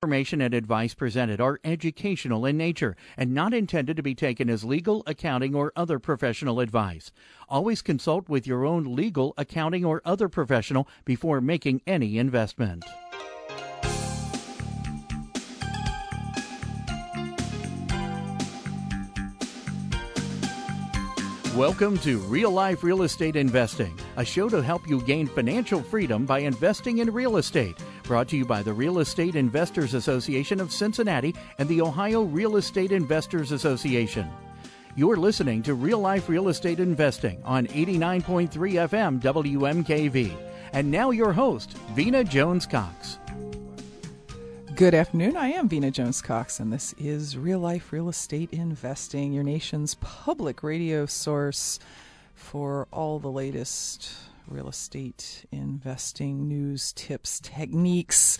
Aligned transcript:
Information 0.00 0.40
and 0.40 0.54
advice 0.54 0.94
presented 0.94 1.40
are 1.40 1.58
educational 1.64 2.46
in 2.46 2.56
nature 2.56 2.94
and 3.16 3.34
not 3.34 3.52
intended 3.52 3.96
to 3.96 4.02
be 4.04 4.14
taken 4.14 4.48
as 4.48 4.62
legal, 4.62 5.02
accounting, 5.08 5.56
or 5.56 5.72
other 5.74 5.98
professional 5.98 6.60
advice. 6.60 7.10
Always 7.48 7.82
consult 7.82 8.28
with 8.28 8.46
your 8.46 8.64
own 8.64 8.94
legal, 8.94 9.34
accounting, 9.36 9.84
or 9.84 10.00
other 10.04 10.28
professional 10.28 10.86
before 11.04 11.40
making 11.40 11.82
any 11.84 12.16
investment. 12.16 12.84
Welcome 21.56 21.98
to 21.98 22.18
Real 22.18 22.52
Life 22.52 22.84
Real 22.84 23.02
Estate 23.02 23.34
Investing, 23.34 23.98
a 24.16 24.24
show 24.24 24.48
to 24.48 24.62
help 24.62 24.88
you 24.88 25.02
gain 25.02 25.26
financial 25.26 25.82
freedom 25.82 26.24
by 26.24 26.38
investing 26.38 26.98
in 26.98 27.12
real 27.12 27.38
estate. 27.38 27.76
Brought 28.08 28.28
to 28.28 28.38
you 28.38 28.46
by 28.46 28.62
the 28.62 28.72
Real 28.72 29.00
Estate 29.00 29.36
Investors 29.36 29.92
Association 29.92 30.60
of 30.60 30.72
Cincinnati 30.72 31.34
and 31.58 31.68
the 31.68 31.82
Ohio 31.82 32.22
Real 32.22 32.56
Estate 32.56 32.90
Investors 32.90 33.52
Association. 33.52 34.30
You're 34.96 35.18
listening 35.18 35.62
to 35.64 35.74
Real 35.74 35.98
Life 35.98 36.26
Real 36.30 36.48
Estate 36.48 36.80
Investing 36.80 37.42
on 37.44 37.66
89.3 37.66 38.48
FM 38.48 39.20
WMKV. 39.20 40.34
And 40.72 40.90
now 40.90 41.10
your 41.10 41.34
host, 41.34 41.76
Vena 41.92 42.24
Jones 42.24 42.64
Cox. 42.64 43.18
Good 44.74 44.94
afternoon. 44.94 45.36
I 45.36 45.48
am 45.48 45.68
Vena 45.68 45.90
Jones 45.90 46.22
Cox, 46.22 46.60
and 46.60 46.72
this 46.72 46.94
is 46.96 47.36
Real 47.36 47.58
Life 47.58 47.92
Real 47.92 48.08
Estate 48.08 48.48
Investing, 48.52 49.34
your 49.34 49.44
nation's 49.44 49.96
public 49.96 50.62
radio 50.62 51.04
source 51.04 51.78
for 52.34 52.88
all 52.90 53.18
the 53.18 53.30
latest 53.30 54.10
real 54.48 54.68
estate 54.68 55.46
investing 55.50 56.48
news, 56.48 56.92
tips, 56.92 57.40
techniques, 57.40 58.38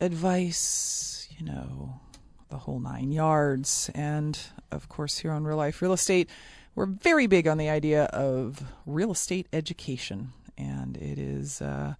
advice, 0.00 1.28
you 1.38 1.44
know, 1.44 2.00
the 2.48 2.58
whole 2.58 2.80
nine 2.80 3.12
yards. 3.12 3.90
And 3.94 4.38
of 4.70 4.88
course, 4.88 5.18
here 5.18 5.32
on 5.32 5.44
Real 5.44 5.56
Life 5.56 5.80
Real 5.82 5.92
Estate, 5.92 6.28
we're 6.74 6.86
very 6.86 7.26
big 7.26 7.46
on 7.46 7.58
the 7.58 7.68
idea 7.68 8.04
of 8.04 8.62
real 8.86 9.12
estate 9.12 9.46
education. 9.52 10.32
And 10.58 10.96
it 10.96 11.18
is. 11.18 11.62
Uh, 11.62 11.94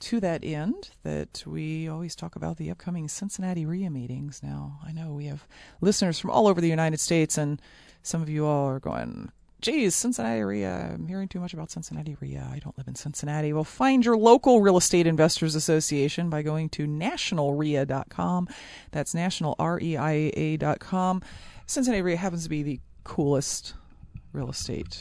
to 0.00 0.20
that 0.20 0.44
end 0.44 0.90
that 1.02 1.42
we 1.46 1.88
always 1.88 2.14
talk 2.14 2.36
about 2.36 2.56
the 2.56 2.70
upcoming 2.70 3.08
Cincinnati 3.08 3.66
REIA 3.66 3.90
meetings. 3.90 4.42
Now, 4.42 4.78
I 4.86 4.92
know 4.92 5.12
we 5.12 5.26
have 5.26 5.46
listeners 5.80 6.18
from 6.18 6.30
all 6.30 6.46
over 6.46 6.60
the 6.60 6.68
United 6.68 7.00
States, 7.00 7.36
and 7.36 7.60
some 8.02 8.22
of 8.22 8.28
you 8.28 8.46
all 8.46 8.68
are 8.68 8.80
going, 8.80 9.32
geez, 9.60 9.94
Cincinnati 9.94 10.42
REIA, 10.42 10.92
I'm 10.94 11.06
hearing 11.06 11.28
too 11.28 11.40
much 11.40 11.52
about 11.52 11.70
Cincinnati 11.70 12.16
REIA. 12.20 12.48
I 12.52 12.58
don't 12.58 12.76
live 12.78 12.88
in 12.88 12.94
Cincinnati. 12.94 13.52
Well, 13.52 13.64
find 13.64 14.04
your 14.04 14.16
local 14.16 14.60
Real 14.60 14.76
Estate 14.76 15.06
Investors 15.06 15.54
Association 15.54 16.30
by 16.30 16.42
going 16.42 16.68
to 16.70 16.86
nationalreia.com. 16.86 18.48
That's 18.92 19.14
national, 19.14 19.56
R-E-I-A.com. 19.58 21.22
Cincinnati 21.66 22.02
REIA 22.02 22.16
happens 22.16 22.44
to 22.44 22.48
be 22.48 22.62
the 22.62 22.80
coolest 23.04 23.74
real 24.32 24.50
estate 24.50 24.98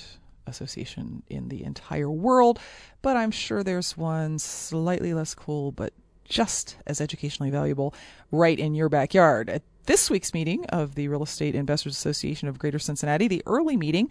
association 0.48 1.24
in 1.30 1.50
the 1.50 1.64
entire 1.64 2.10
world, 2.10 2.60
but 3.02 3.18
I'm 3.18 3.32
sure 3.32 3.64
there's 3.64 3.98
one 3.98 4.40
slightly 4.40 5.14
less 5.14 5.36
cool, 5.36 5.72
but 5.72 5.94
just 6.24 6.78
as 6.86 7.00
educationally 7.00 7.52
valuable 7.52 7.94
right 8.32 8.58
in 8.58 8.76
your 8.76 8.90
backyard. 8.90 9.62
This 9.88 10.10
week's 10.10 10.34
meeting 10.34 10.66
of 10.66 10.96
the 10.96 11.08
Real 11.08 11.24
Estate 11.24 11.56
Investors 11.56 11.96
Association 11.96 12.50
of 12.50 12.60
Greater 12.60 12.78
Cincinnati, 12.78 13.30
the 13.30 13.42
early 13.46 13.78
meeting 13.78 14.10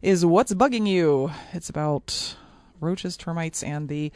is 0.00 0.24
What's 0.24 0.54
Bugging 0.54 0.88
You? 0.88 1.30
It's 1.52 1.68
about 1.68 2.34
roaches, 2.80 3.14
termites, 3.18 3.62
and 3.62 3.90
the 3.90 4.10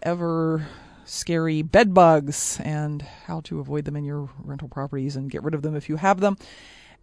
ever 0.00 0.64
scary 1.04 1.62
bed 1.62 1.92
bugs 1.92 2.60
and 2.62 3.02
how 3.02 3.40
to 3.40 3.58
avoid 3.58 3.84
them 3.84 3.96
in 3.96 4.04
your 4.04 4.30
rental 4.38 4.68
properties 4.68 5.16
and 5.16 5.28
get 5.28 5.42
rid 5.42 5.54
of 5.54 5.62
them 5.62 5.74
if 5.74 5.88
you 5.88 5.96
have 5.96 6.20
them. 6.20 6.36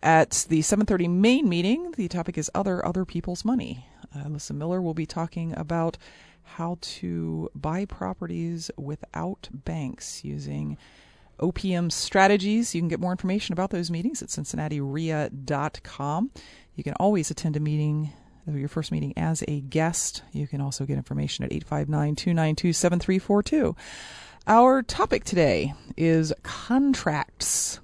At 0.02 0.46
the 0.48 0.62
7:30 0.62 1.10
main 1.10 1.50
meeting, 1.50 1.92
the 1.98 2.08
topic 2.08 2.38
is 2.38 2.50
other 2.56 2.86
other 2.86 3.04
people's 3.04 3.44
money. 3.44 3.86
Uh, 4.16 4.30
Alyssa 4.30 4.56
Miller 4.56 4.82
will 4.82 4.94
be 4.94 5.06
talking 5.06 5.54
about 5.58 5.98
how 6.42 6.78
to 6.80 7.50
buy 7.54 7.84
properties 7.84 8.72
without 8.78 9.50
banks 9.52 10.24
using 10.24 10.78
OPM 11.40 11.92
strategies. 11.92 12.76
You 12.76 12.82
can 12.82 12.88
get 12.88 13.00
more 13.00 13.12
information 13.12 13.54
about 13.54 13.70
those 13.70 13.92
meetings 13.92 14.22
at 14.22 14.30
cincinnatireia.com. 14.30 16.32
You 16.76 16.84
can 16.84 16.94
always 17.00 17.32
attend 17.32 17.56
a 17.56 17.60
meeting 17.60 18.12
uh, 18.48 18.52
your 18.52 18.70
first 18.70 18.92
meeting 18.92 19.14
as 19.18 19.44
a 19.48 19.62
guest. 19.62 20.24
You 20.32 20.48
can 20.48 20.62
also 20.62 20.86
get 20.86 20.98
information 20.98 21.46
at 21.46 21.52
859 21.52 22.16
292 22.16 22.74
7342. 22.74 23.76
Our 24.48 24.84
topic 24.84 25.24
today 25.24 25.74
is 25.98 26.32
contracts. 26.44 27.80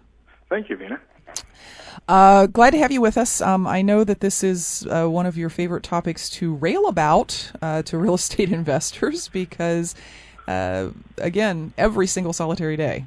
Thank 0.48 0.68
you, 0.68 0.76
Vena. 0.76 1.00
Uh, 2.08 2.46
glad 2.46 2.70
to 2.70 2.78
have 2.78 2.92
you 2.92 3.00
with 3.00 3.16
us. 3.16 3.40
Um, 3.40 3.66
I 3.66 3.80
know 3.80 4.04
that 4.04 4.20
this 4.20 4.44
is 4.44 4.86
uh, 4.90 5.06
one 5.06 5.26
of 5.26 5.38
your 5.38 5.48
favorite 5.48 5.82
topics 5.82 6.28
to 6.30 6.54
rail 6.54 6.86
about 6.86 7.52
uh, 7.62 7.82
to 7.82 7.98
real 8.04 8.14
estate 8.14 8.50
investors 8.50 9.28
because, 9.28 9.94
uh, 10.46 10.88
again, 11.18 11.72
every 11.78 12.06
single 12.06 12.32
solitary 12.32 12.76
day 12.76 13.06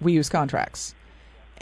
we 0.00 0.12
use 0.12 0.28
contracts. 0.28 0.94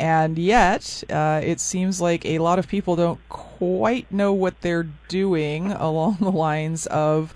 And 0.01 0.39
yet, 0.39 1.05
uh, 1.11 1.43
it 1.45 1.61
seems 1.61 2.01
like 2.01 2.25
a 2.25 2.39
lot 2.39 2.59
of 2.59 2.67
people 2.67 2.97
don't 2.97 3.21
quite 3.29 4.11
know 4.11 4.33
what 4.33 4.59
they're 4.63 4.89
doing 5.09 5.73
along 5.73 6.17
the 6.21 6.33
lines 6.33 6.87
of 6.87 7.35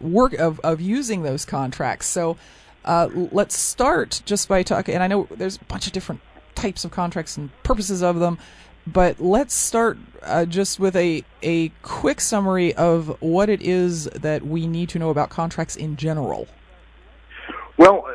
work 0.00 0.32
of, 0.32 0.58
of 0.60 0.80
using 0.80 1.22
those 1.22 1.44
contracts. 1.44 2.06
So 2.06 2.38
uh, 2.86 3.10
let's 3.12 3.58
start 3.58 4.22
just 4.24 4.48
by 4.48 4.62
talking. 4.62 4.94
And 4.94 5.04
I 5.04 5.06
know 5.06 5.28
there's 5.30 5.56
a 5.56 5.64
bunch 5.64 5.86
of 5.86 5.92
different 5.92 6.22
types 6.54 6.82
of 6.82 6.92
contracts 6.92 7.36
and 7.36 7.50
purposes 7.62 8.02
of 8.02 8.20
them, 8.20 8.38
but 8.86 9.20
let's 9.20 9.52
start 9.52 9.98
uh, 10.22 10.46
just 10.46 10.80
with 10.80 10.96
a 10.96 11.22
a 11.42 11.68
quick 11.82 12.22
summary 12.22 12.74
of 12.74 13.20
what 13.20 13.50
it 13.50 13.60
is 13.60 14.04
that 14.06 14.46
we 14.46 14.66
need 14.66 14.88
to 14.88 14.98
know 14.98 15.10
about 15.10 15.28
contracts 15.28 15.76
in 15.76 15.96
general. 15.96 16.48
Well, 17.76 18.06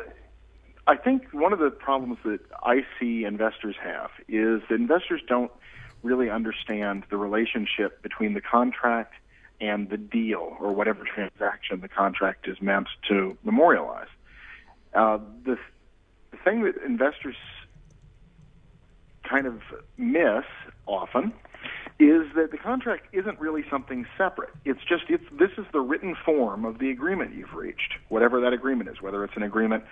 I 0.86 0.96
think 0.96 1.32
one 1.32 1.52
of 1.52 1.58
the 1.58 1.70
problems 1.70 2.18
that 2.24 2.40
I 2.62 2.82
see 3.00 3.24
investors 3.24 3.76
have 3.82 4.10
is 4.28 4.60
that 4.68 4.74
investors 4.74 5.22
don't 5.26 5.50
really 6.02 6.28
understand 6.28 7.04
the 7.10 7.16
relationship 7.16 8.02
between 8.02 8.34
the 8.34 8.40
contract 8.40 9.14
and 9.60 9.88
the 9.88 9.96
deal 9.96 10.56
or 10.60 10.72
whatever 10.72 11.04
transaction 11.04 11.80
the 11.80 11.88
contract 11.88 12.46
is 12.48 12.60
meant 12.60 12.88
to 13.08 13.36
memorialize. 13.44 14.08
Uh, 14.92 15.18
the, 15.44 15.56
the 16.30 16.36
thing 16.44 16.64
that 16.64 16.74
investors 16.84 17.36
kind 19.22 19.46
of 19.46 19.60
miss 19.96 20.44
often 20.86 21.32
is 21.98 22.26
that 22.34 22.50
the 22.50 22.58
contract 22.58 23.06
isn't 23.12 23.38
really 23.40 23.64
something 23.70 24.04
separate. 24.18 24.50
It's 24.64 24.80
just 24.86 25.04
it's 25.08 25.24
this 25.38 25.52
is 25.56 25.64
the 25.72 25.80
written 25.80 26.14
form 26.24 26.64
of 26.64 26.78
the 26.78 26.90
agreement 26.90 27.34
you've 27.34 27.54
reached, 27.54 27.94
whatever 28.08 28.40
that 28.40 28.52
agreement 28.52 28.90
is, 28.90 29.00
whether 29.00 29.24
it's 29.24 29.36
an 29.36 29.44
agreement 29.44 29.84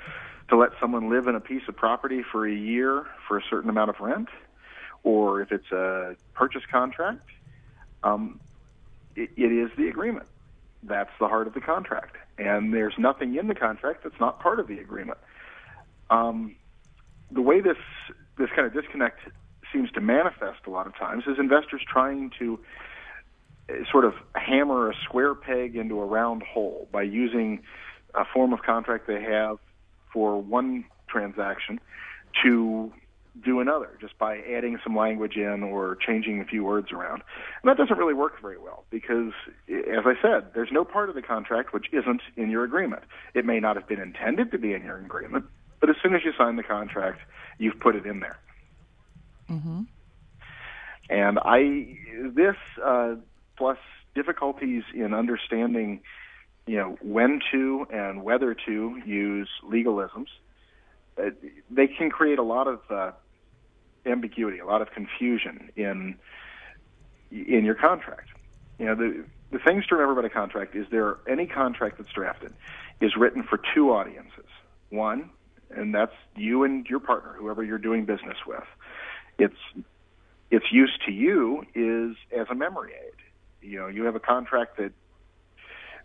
to 0.49 0.57
let 0.57 0.71
someone 0.81 1.11
live 1.11 1.27
in 1.27 1.35
a 1.35 1.41
piece 1.41 1.63
of 1.69 1.77
property 1.77 2.23
for 2.31 2.47
a 2.47 2.55
year 2.55 3.07
for 3.29 3.39
a 3.39 3.43
certain 3.49 3.71
amount 3.71 3.91
of 3.91 3.97
rent, 4.01 4.29
or 5.03 5.41
if 5.41 5.51
it's 5.53 5.71
a 5.73 6.17
purchase 6.35 6.63
contract, 6.71 7.29
um, 8.03 8.41
it, 9.17 9.31
it 9.37 9.53
is 9.53 9.71
the 9.77 9.89
agreement. 9.89 10.27
That's 10.83 11.11
the 11.21 11.29
heart 11.29 11.47
of 11.47 11.55
the 11.55 11.61
contract. 11.61 12.17
and 12.39 12.73
there's 12.73 12.95
nothing 12.99 13.37
in 13.37 13.47
the 13.47 13.55
contract 13.55 14.03
that's 14.05 14.19
not 14.21 14.41
part 14.41 14.59
of 14.59 14.67
the 14.67 14.79
agreement. 14.79 15.19
Um, 16.11 16.57
the 17.31 17.41
way 17.43 17.61
this 17.61 17.77
this 18.39 18.49
kind 18.55 18.67
of 18.67 18.73
disconnect 18.73 19.21
seems 19.73 19.91
to 19.93 20.01
manifest 20.01 20.61
a 20.67 20.71
lot 20.71 20.87
of 20.87 20.97
times 20.97 21.25
is 21.27 21.39
investors 21.39 21.83
trying 21.87 22.31
to 22.39 22.59
uh, 23.69 23.75
sort 23.91 24.05
of 24.05 24.15
hammer 24.35 24.91
a 24.91 24.95
square 25.05 25.35
peg 25.35 25.77
into 25.77 26.01
a 26.01 26.05
round 26.05 26.43
hole 26.43 26.89
by 26.93 27.03
using 27.03 27.63
a 28.15 28.25
form 28.35 28.53
of 28.53 28.63
contract 28.63 29.07
they 29.07 29.23
have 29.23 29.59
for 30.13 30.41
one 30.41 30.85
transaction 31.09 31.81
to 32.43 32.93
do 33.43 33.61
another 33.61 33.97
just 34.01 34.19
by 34.19 34.39
adding 34.39 34.79
some 34.85 34.95
language 34.95 35.37
in 35.37 35.63
or 35.63 35.97
changing 35.97 36.41
a 36.41 36.45
few 36.45 36.63
words 36.65 36.93
around. 36.93 37.23
And 37.63 37.71
that 37.71 37.79
doesn't 37.79 37.97
really 37.97 38.15
work 38.15 38.41
very 38.43 38.59
well 38.59 38.85
because, 38.91 39.33
as 39.69 40.05
I 40.05 40.15
said, 40.21 40.53
there's 40.55 40.71
no 40.71 40.85
part 40.85 41.09
of 41.09 41.15
the 41.15 41.23
contract 41.23 41.73
which 41.73 41.87
isn't 41.93 42.21
in 42.37 42.51
your 42.51 42.65
agreement. 42.65 43.05
It 43.35 43.47
may 43.47 43.59
not 43.59 43.77
have 43.77 43.89
been 43.89 44.01
intended 44.01 44.51
to 44.51 44.59
be 44.59 44.75
in 44.75 44.83
your 44.85 44.99
agreement, 44.99 45.47
but 45.81 45.89
as 45.89 45.97
soon 46.03 46.15
as 46.15 46.23
you 46.25 46.33
sign 46.37 46.57
the 46.57 46.63
contract, 46.63 47.21
you've 47.59 47.81
put 47.81 47.97
it 47.97 48.05
in 48.05 48.21
there. 48.21 48.39
Mm-hmm. 49.51 49.83
And 51.09 51.39
I, 51.43 51.99
this 52.35 52.57
uh, 52.85 53.17
plus 53.57 53.79
difficulties 54.15 54.83
in 54.95 55.15
understanding, 55.15 56.03
you 56.67 56.77
know, 56.77 56.97
when 57.03 57.41
to 57.51 57.87
and 57.91 58.23
whether 58.23 58.55
to 58.55 59.03
use 59.05 59.49
legalisms, 59.65 60.29
uh, 61.19 61.31
they 61.71 61.87
can 61.87 62.11
create 62.11 62.39
a 62.39 62.43
lot 62.43 62.69
of 62.69 62.81
uh, 62.91 63.13
ambiguity, 64.07 64.59
a 64.59 64.67
lot 64.67 64.83
of 64.83 64.91
confusion 64.93 65.71
in 65.77 66.17
in 67.31 67.65
your 67.65 67.75
contract. 67.75 68.29
You 68.79 68.87
know, 68.87 68.95
the 68.95 69.25
the 69.51 69.59
things 69.59 69.87
to 69.87 69.97
remember 69.97 70.21
about 70.21 70.31
a 70.31 70.35
contract 70.35 70.75
is 70.75 70.87
there 70.91 71.19
any 71.29 71.47
contract 71.47 71.99
that's 71.99 72.13
drafted 72.13 72.53
is 73.01 73.17
written 73.17 73.43
for 73.43 73.61
two 73.75 73.91
audiences. 73.91 74.47
One, 74.91 75.31
and 75.71 75.95
that's 75.95 76.15
you 76.37 76.65
and 76.65 76.87
your 76.87 77.01
partner, 77.01 77.35
whoever 77.37 77.63
you're 77.63 77.79
doing 77.79 78.05
business 78.05 78.37
with. 78.47 78.65
It's 79.39 79.85
its 80.51 80.67
use 80.71 80.97
to 81.07 81.13
you 81.13 81.65
is 81.75 82.17
as 82.37 82.47
a 82.51 82.55
memory 82.55 82.93
aid. 82.93 83.69
You 83.69 83.79
know, 83.81 83.87
you 83.89 84.05
have 84.05 84.15
a 84.15 84.21
contract 84.21 84.77
that 84.79 84.93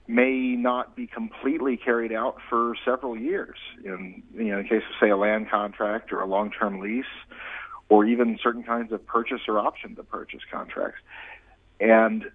may 0.07 0.55
not 0.55 0.95
be 0.95 1.05
completely 1.05 1.77
carried 1.77 2.13
out 2.13 2.37
for 2.49 2.73
several 2.85 3.17
years. 3.17 3.57
In 3.83 4.23
you 4.33 4.45
know, 4.45 4.59
in 4.59 4.63
the 4.63 4.69
case 4.69 4.83
of 4.89 4.95
say 4.99 5.09
a 5.09 5.17
land 5.17 5.49
contract 5.49 6.13
or 6.13 6.21
a 6.21 6.25
long-term 6.25 6.79
lease, 6.79 7.05
or 7.89 8.05
even 8.05 8.39
certain 8.41 8.63
kinds 8.63 8.91
of 8.91 9.05
purchase 9.05 9.41
or 9.47 9.59
option 9.59 9.95
to 9.95 10.03
purchase 10.03 10.41
contracts. 10.51 10.99
And 11.79 12.25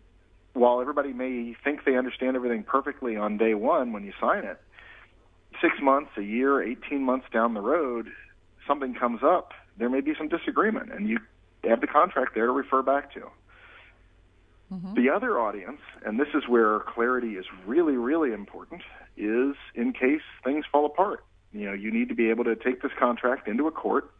while 0.54 0.80
everybody 0.80 1.12
may 1.12 1.54
think 1.64 1.84
they 1.84 1.96
understand 1.96 2.36
everything 2.36 2.62
perfectly 2.62 3.16
on 3.16 3.38
day 3.38 3.54
one 3.54 3.92
when 3.92 4.04
you 4.04 4.12
sign 4.20 4.44
it, 4.44 4.60
six 5.60 5.74
months, 5.82 6.10
a 6.16 6.22
year, 6.22 6.62
18 6.62 7.02
months 7.02 7.26
down 7.32 7.54
the 7.54 7.60
road, 7.60 8.08
something 8.66 8.94
comes 8.94 9.22
up. 9.22 9.52
There 9.78 9.88
may 9.88 10.00
be 10.00 10.14
some 10.16 10.28
disagreement, 10.28 10.92
and 10.92 11.08
you 11.08 11.18
have 11.64 11.80
the 11.80 11.86
contract 11.86 12.34
there 12.34 12.46
to 12.46 12.52
refer 12.52 12.82
back 12.82 13.12
to. 13.14 13.30
Mm-hmm. 14.72 14.94
The 14.94 15.10
other 15.10 15.38
audience, 15.38 15.80
and 16.04 16.18
this 16.18 16.28
is 16.34 16.48
where 16.48 16.80
clarity 16.80 17.34
is 17.36 17.44
really, 17.66 17.96
really 17.96 18.32
important, 18.32 18.82
is 19.16 19.54
in 19.74 19.92
case 19.92 20.22
things 20.42 20.64
fall 20.70 20.86
apart. 20.86 21.24
You 21.52 21.66
know, 21.66 21.72
you 21.74 21.90
need 21.90 22.08
to 22.08 22.14
be 22.14 22.30
able 22.30 22.44
to 22.44 22.56
take 22.56 22.80
this 22.80 22.92
contract 22.98 23.48
into 23.48 23.66
a 23.66 23.70
court 23.70 24.10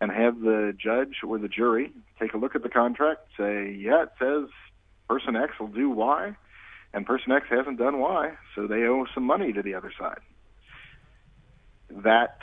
and 0.00 0.10
have 0.10 0.40
the 0.40 0.76
judge 0.76 1.18
or 1.26 1.38
the 1.38 1.48
jury 1.48 1.92
take 2.18 2.34
a 2.34 2.36
look 2.36 2.56
at 2.56 2.62
the 2.62 2.68
contract, 2.68 3.28
say, 3.36 3.70
yeah, 3.78 4.02
it 4.02 4.10
says 4.18 4.48
person 5.08 5.36
X 5.36 5.52
will 5.60 5.68
do 5.68 5.88
Y, 5.90 6.34
and 6.92 7.06
person 7.06 7.30
X 7.30 7.46
hasn't 7.48 7.78
done 7.78 8.00
Y, 8.00 8.32
so 8.54 8.66
they 8.66 8.82
owe 8.84 9.06
some 9.14 9.24
money 9.24 9.52
to 9.52 9.62
the 9.62 9.74
other 9.74 9.92
side. 9.96 10.18
That 11.90 12.38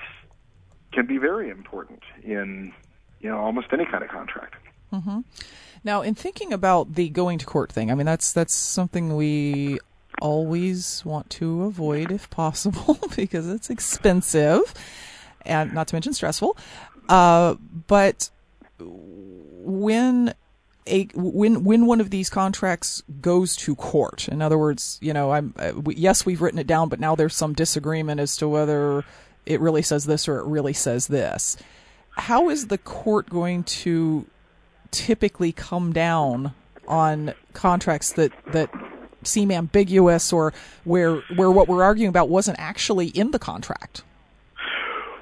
can 0.94 1.06
be 1.06 1.18
very 1.18 1.50
important 1.50 2.04
in 2.24 2.72
you 3.20 3.30
know 3.30 3.40
almost 3.40 3.68
any 3.74 3.86
kind 3.86 4.04
of 4.04 4.10
contract. 4.10 4.56
Mm-hmm. 4.94 5.22
Now, 5.84 6.02
in 6.02 6.16
thinking 6.16 6.54
about 6.54 6.96
the 6.96 7.10
going 7.10 7.40
to 7.40 7.46
court 7.46 7.72
thing, 7.72 7.92
I 7.92 7.96
mean 7.96 8.06
that's 8.06 8.32
that's 8.32 8.54
something 8.54 9.16
we 9.16 9.80
always 10.22 11.04
want 11.04 11.30
to 11.32 11.64
avoid 11.64 12.12
if 12.12 12.30
possible 12.30 12.98
because 13.16 13.50
it's 13.50 13.70
expensive 13.70 14.74
and 15.46 15.74
not 15.74 15.88
to 15.90 15.96
mention 15.96 16.14
stressful. 16.14 16.58
Uh, 17.10 17.56
but 17.88 18.30
when 18.80 20.34
a 20.88 21.06
when 21.16 21.64
when 21.64 21.86
one 21.86 22.02
of 22.02 22.10
these 22.10 22.30
contracts 22.30 23.04
goes 23.22 23.56
to 23.58 23.76
court, 23.76 24.28
in 24.30 24.42
other 24.42 24.58
words, 24.58 25.00
you 25.02 25.14
know, 25.14 25.32
I'm 25.32 25.54
uh, 25.58 25.74
we, 25.76 25.96
yes, 25.96 26.26
we've 26.26 26.42
written 26.42 26.60
it 26.60 26.68
down, 26.68 26.90
but 26.90 27.00
now 27.00 27.16
there's 27.16 27.36
some 27.36 27.54
disagreement 27.54 28.20
as 28.20 28.38
to 28.38 28.48
whether 28.48 29.04
it 29.46 29.60
really 29.60 29.82
says 29.82 30.06
this 30.06 30.28
or 30.28 30.40
it 30.40 30.46
really 30.46 30.74
says 30.74 31.08
this. 31.08 31.58
How 32.12 32.50
is 32.50 32.68
the 32.68 32.78
court 32.78 33.30
going 33.30 33.64
to 33.64 34.26
typically 34.94 35.52
come 35.52 35.92
down 35.92 36.54
on 36.88 37.34
contracts 37.54 38.14
that 38.14 38.32
that 38.54 38.70
seem 39.24 39.52
ambiguous 39.52 40.32
or 40.32 40.54
where 40.84 41.18
where 41.36 41.52
what 41.52 41.68
we're 41.68 41.84
arguing 41.84 42.10
about 42.10 42.30
wasn't 42.30 42.58
actually 42.60 43.08
in 43.08 43.32
the 43.32 43.40
contract? 43.40 44.04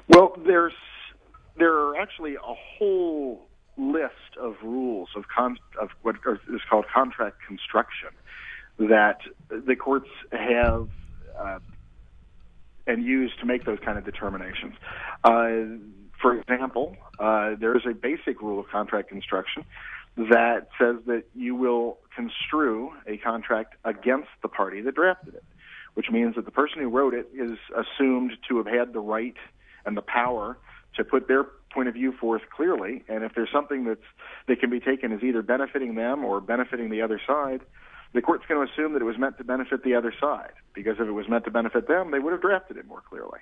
Well, 0.08 0.36
there's 0.46 0.74
there 1.56 1.72
are 1.72 1.96
actually 1.96 2.34
a 2.34 2.54
whole 2.54 3.46
list 3.76 4.36
of 4.38 4.56
rules 4.62 5.08
of 5.16 5.24
con- 5.28 5.58
of 5.80 5.90
what 6.02 6.16
is 6.48 6.60
called 6.68 6.84
contract 6.92 7.38
construction 7.46 8.10
that 8.78 9.20
the 9.48 9.76
courts 9.76 10.08
have 10.32 10.88
uh, 11.38 11.58
and 12.86 13.04
use 13.04 13.32
to 13.40 13.46
make 13.46 13.64
those 13.64 13.78
kind 13.84 13.96
of 13.96 14.04
determinations. 14.04 14.74
Uh, 15.24 15.78
for 16.22 16.38
example, 16.38 16.96
uh, 17.18 17.56
there 17.58 17.76
is 17.76 17.82
a 17.84 17.92
basic 17.92 18.40
rule 18.40 18.60
of 18.60 18.68
contract 18.68 19.08
construction 19.08 19.64
that 20.16 20.68
says 20.78 20.96
that 21.06 21.24
you 21.34 21.54
will 21.54 21.98
construe 22.14 22.92
a 23.06 23.16
contract 23.18 23.74
against 23.84 24.28
the 24.42 24.48
party 24.48 24.80
that 24.82 24.94
drafted 24.94 25.34
it, 25.34 25.44
which 25.94 26.10
means 26.10 26.36
that 26.36 26.44
the 26.44 26.50
person 26.50 26.80
who 26.80 26.88
wrote 26.88 27.12
it 27.12 27.28
is 27.34 27.58
assumed 27.74 28.32
to 28.48 28.58
have 28.58 28.66
had 28.66 28.92
the 28.92 29.00
right 29.00 29.36
and 29.84 29.96
the 29.96 30.02
power 30.02 30.56
to 30.94 31.04
put 31.04 31.26
their 31.28 31.44
point 31.72 31.88
of 31.88 31.94
view 31.94 32.12
forth 32.12 32.42
clearly. 32.54 33.02
And 33.08 33.24
if 33.24 33.34
there's 33.34 33.50
something 33.52 33.84
that's 33.84 34.00
that 34.46 34.60
can 34.60 34.70
be 34.70 34.80
taken 34.80 35.12
as 35.12 35.22
either 35.22 35.42
benefiting 35.42 35.94
them 35.94 36.24
or 36.24 36.40
benefiting 36.40 36.90
the 36.90 37.02
other 37.02 37.20
side, 37.26 37.62
the 38.12 38.20
court's 38.20 38.44
going 38.46 38.64
to 38.64 38.72
assume 38.72 38.92
that 38.92 39.02
it 39.02 39.06
was 39.06 39.18
meant 39.18 39.38
to 39.38 39.44
benefit 39.44 39.82
the 39.82 39.94
other 39.94 40.12
side. 40.20 40.52
Because 40.74 40.96
if 41.00 41.08
it 41.08 41.12
was 41.12 41.28
meant 41.28 41.44
to 41.46 41.50
benefit 41.50 41.88
them, 41.88 42.10
they 42.10 42.18
would 42.18 42.32
have 42.32 42.42
drafted 42.42 42.76
it 42.76 42.86
more 42.86 43.02
clearly. 43.08 43.40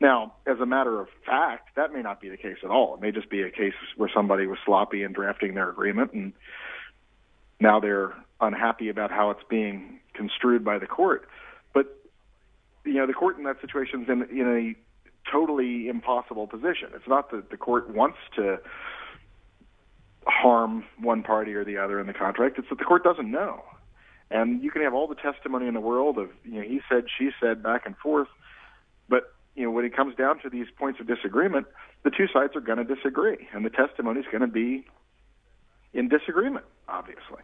Now, 0.00 0.34
as 0.46 0.58
a 0.60 0.66
matter 0.66 1.00
of 1.00 1.08
fact, 1.24 1.76
that 1.76 1.92
may 1.92 2.02
not 2.02 2.20
be 2.20 2.28
the 2.28 2.36
case 2.36 2.58
at 2.62 2.70
all. 2.70 2.94
It 2.94 3.00
may 3.00 3.12
just 3.12 3.30
be 3.30 3.42
a 3.42 3.50
case 3.50 3.74
where 3.96 4.10
somebody 4.14 4.46
was 4.46 4.58
sloppy 4.64 5.02
in 5.02 5.12
drafting 5.12 5.54
their 5.54 5.70
agreement 5.70 6.12
and 6.12 6.32
now 7.60 7.80
they're 7.80 8.14
unhappy 8.40 8.88
about 8.88 9.10
how 9.10 9.30
it's 9.30 9.44
being 9.48 10.00
construed 10.14 10.64
by 10.64 10.78
the 10.78 10.86
court. 10.86 11.28
But 11.72 11.86
you 12.84 12.94
know, 12.94 13.06
the 13.06 13.14
court 13.14 13.38
in 13.38 13.44
that 13.44 13.60
situation 13.60 14.02
is 14.02 14.08
in, 14.08 14.22
in 14.36 14.46
a 14.46 15.30
totally 15.30 15.88
impossible 15.88 16.46
position. 16.46 16.90
It's 16.94 17.08
not 17.08 17.30
that 17.30 17.50
the 17.50 17.56
court 17.56 17.88
wants 17.88 18.18
to 18.36 18.58
harm 20.26 20.84
one 21.00 21.22
party 21.22 21.54
or 21.54 21.64
the 21.64 21.78
other 21.78 22.00
in 22.00 22.06
the 22.06 22.12
contract. 22.12 22.58
It's 22.58 22.68
that 22.68 22.78
the 22.78 22.84
court 22.84 23.04
doesn't 23.04 23.30
know. 23.30 23.62
And 24.30 24.62
you 24.62 24.70
can 24.70 24.82
have 24.82 24.94
all 24.94 25.06
the 25.06 25.14
testimony 25.14 25.66
in 25.66 25.74
the 25.74 25.80
world 25.80 26.18
of, 26.18 26.30
you 26.44 26.60
know, 26.60 26.62
he 26.62 26.80
said, 26.88 27.04
she 27.18 27.30
said, 27.40 27.62
back 27.62 27.82
and 27.86 27.96
forth. 27.96 28.28
You 29.54 29.64
know, 29.64 29.70
when 29.70 29.84
it 29.84 29.94
comes 29.94 30.16
down 30.16 30.40
to 30.40 30.50
these 30.50 30.66
points 30.76 31.00
of 31.00 31.06
disagreement, 31.06 31.66
the 32.02 32.10
two 32.10 32.26
sides 32.32 32.56
are 32.56 32.60
going 32.60 32.78
to 32.78 32.84
disagree. 32.84 33.48
And 33.52 33.64
the 33.64 33.70
testimony 33.70 34.20
is 34.20 34.26
going 34.30 34.40
to 34.40 34.46
be 34.48 34.84
in 35.92 36.08
disagreement, 36.08 36.64
obviously. 36.88 37.42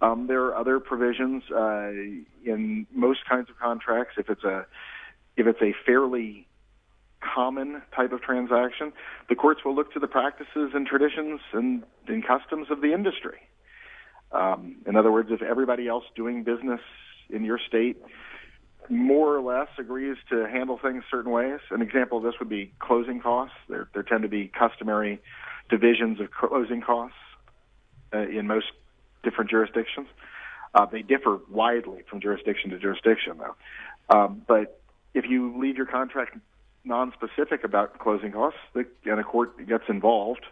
Um, 0.00 0.26
there 0.26 0.44
are 0.44 0.56
other 0.56 0.78
provisions 0.78 1.42
uh, 1.50 1.88
in 2.44 2.86
most 2.92 3.20
kinds 3.28 3.50
of 3.50 3.58
contracts. 3.58 4.14
If 4.18 4.30
it's 4.30 4.44
a 4.44 4.66
if 5.36 5.46
it's 5.46 5.62
a 5.62 5.72
fairly 5.86 6.46
common 7.20 7.82
type 7.94 8.12
of 8.12 8.20
transaction, 8.22 8.92
the 9.28 9.34
courts 9.34 9.64
will 9.64 9.74
look 9.74 9.92
to 9.92 10.00
the 10.00 10.06
practices 10.06 10.70
and 10.74 10.86
traditions 10.86 11.40
and, 11.52 11.82
and 12.06 12.26
customs 12.26 12.68
of 12.70 12.80
the 12.80 12.92
industry. 12.92 13.38
Um, 14.32 14.76
in 14.86 14.96
other 14.96 15.10
words, 15.10 15.30
if 15.32 15.42
everybody 15.42 15.88
else 15.88 16.04
doing 16.14 16.42
business 16.42 16.80
in 17.30 17.44
your 17.44 17.58
state 17.58 17.96
more 18.90 19.36
or 19.36 19.40
less 19.40 19.68
agrees 19.78 20.16
to 20.30 20.46
handle 20.46 20.78
things 20.78 21.04
certain 21.10 21.30
ways, 21.30 21.60
an 21.70 21.82
example 21.82 22.18
of 22.18 22.24
this 22.24 22.34
would 22.38 22.48
be 22.48 22.72
closing 22.78 23.20
costs. 23.20 23.56
There, 23.68 23.88
there 23.94 24.02
tend 24.02 24.22
to 24.22 24.28
be 24.28 24.48
customary 24.48 25.20
divisions 25.68 26.20
of 26.20 26.30
closing 26.30 26.80
costs 26.80 27.16
uh, 28.14 28.20
in 28.20 28.46
most 28.46 28.66
different 29.22 29.50
jurisdictions. 29.50 30.08
Uh, 30.74 30.86
they 30.86 31.02
differ 31.02 31.40
widely 31.50 32.02
from 32.08 32.20
jurisdiction 32.20 32.70
to 32.70 32.78
jurisdiction, 32.78 33.38
though. 33.38 33.56
Um, 34.14 34.42
but 34.46 34.80
if 35.14 35.24
you 35.28 35.58
leave 35.58 35.76
your 35.76 35.86
contract 35.86 36.36
non-specific 36.84 37.64
about 37.64 37.98
closing 37.98 38.32
costs, 38.32 38.60
the, 38.74 38.86
and 39.04 39.20
a 39.20 39.24
court 39.24 39.66
gets 39.66 39.84
involved, 39.88 40.44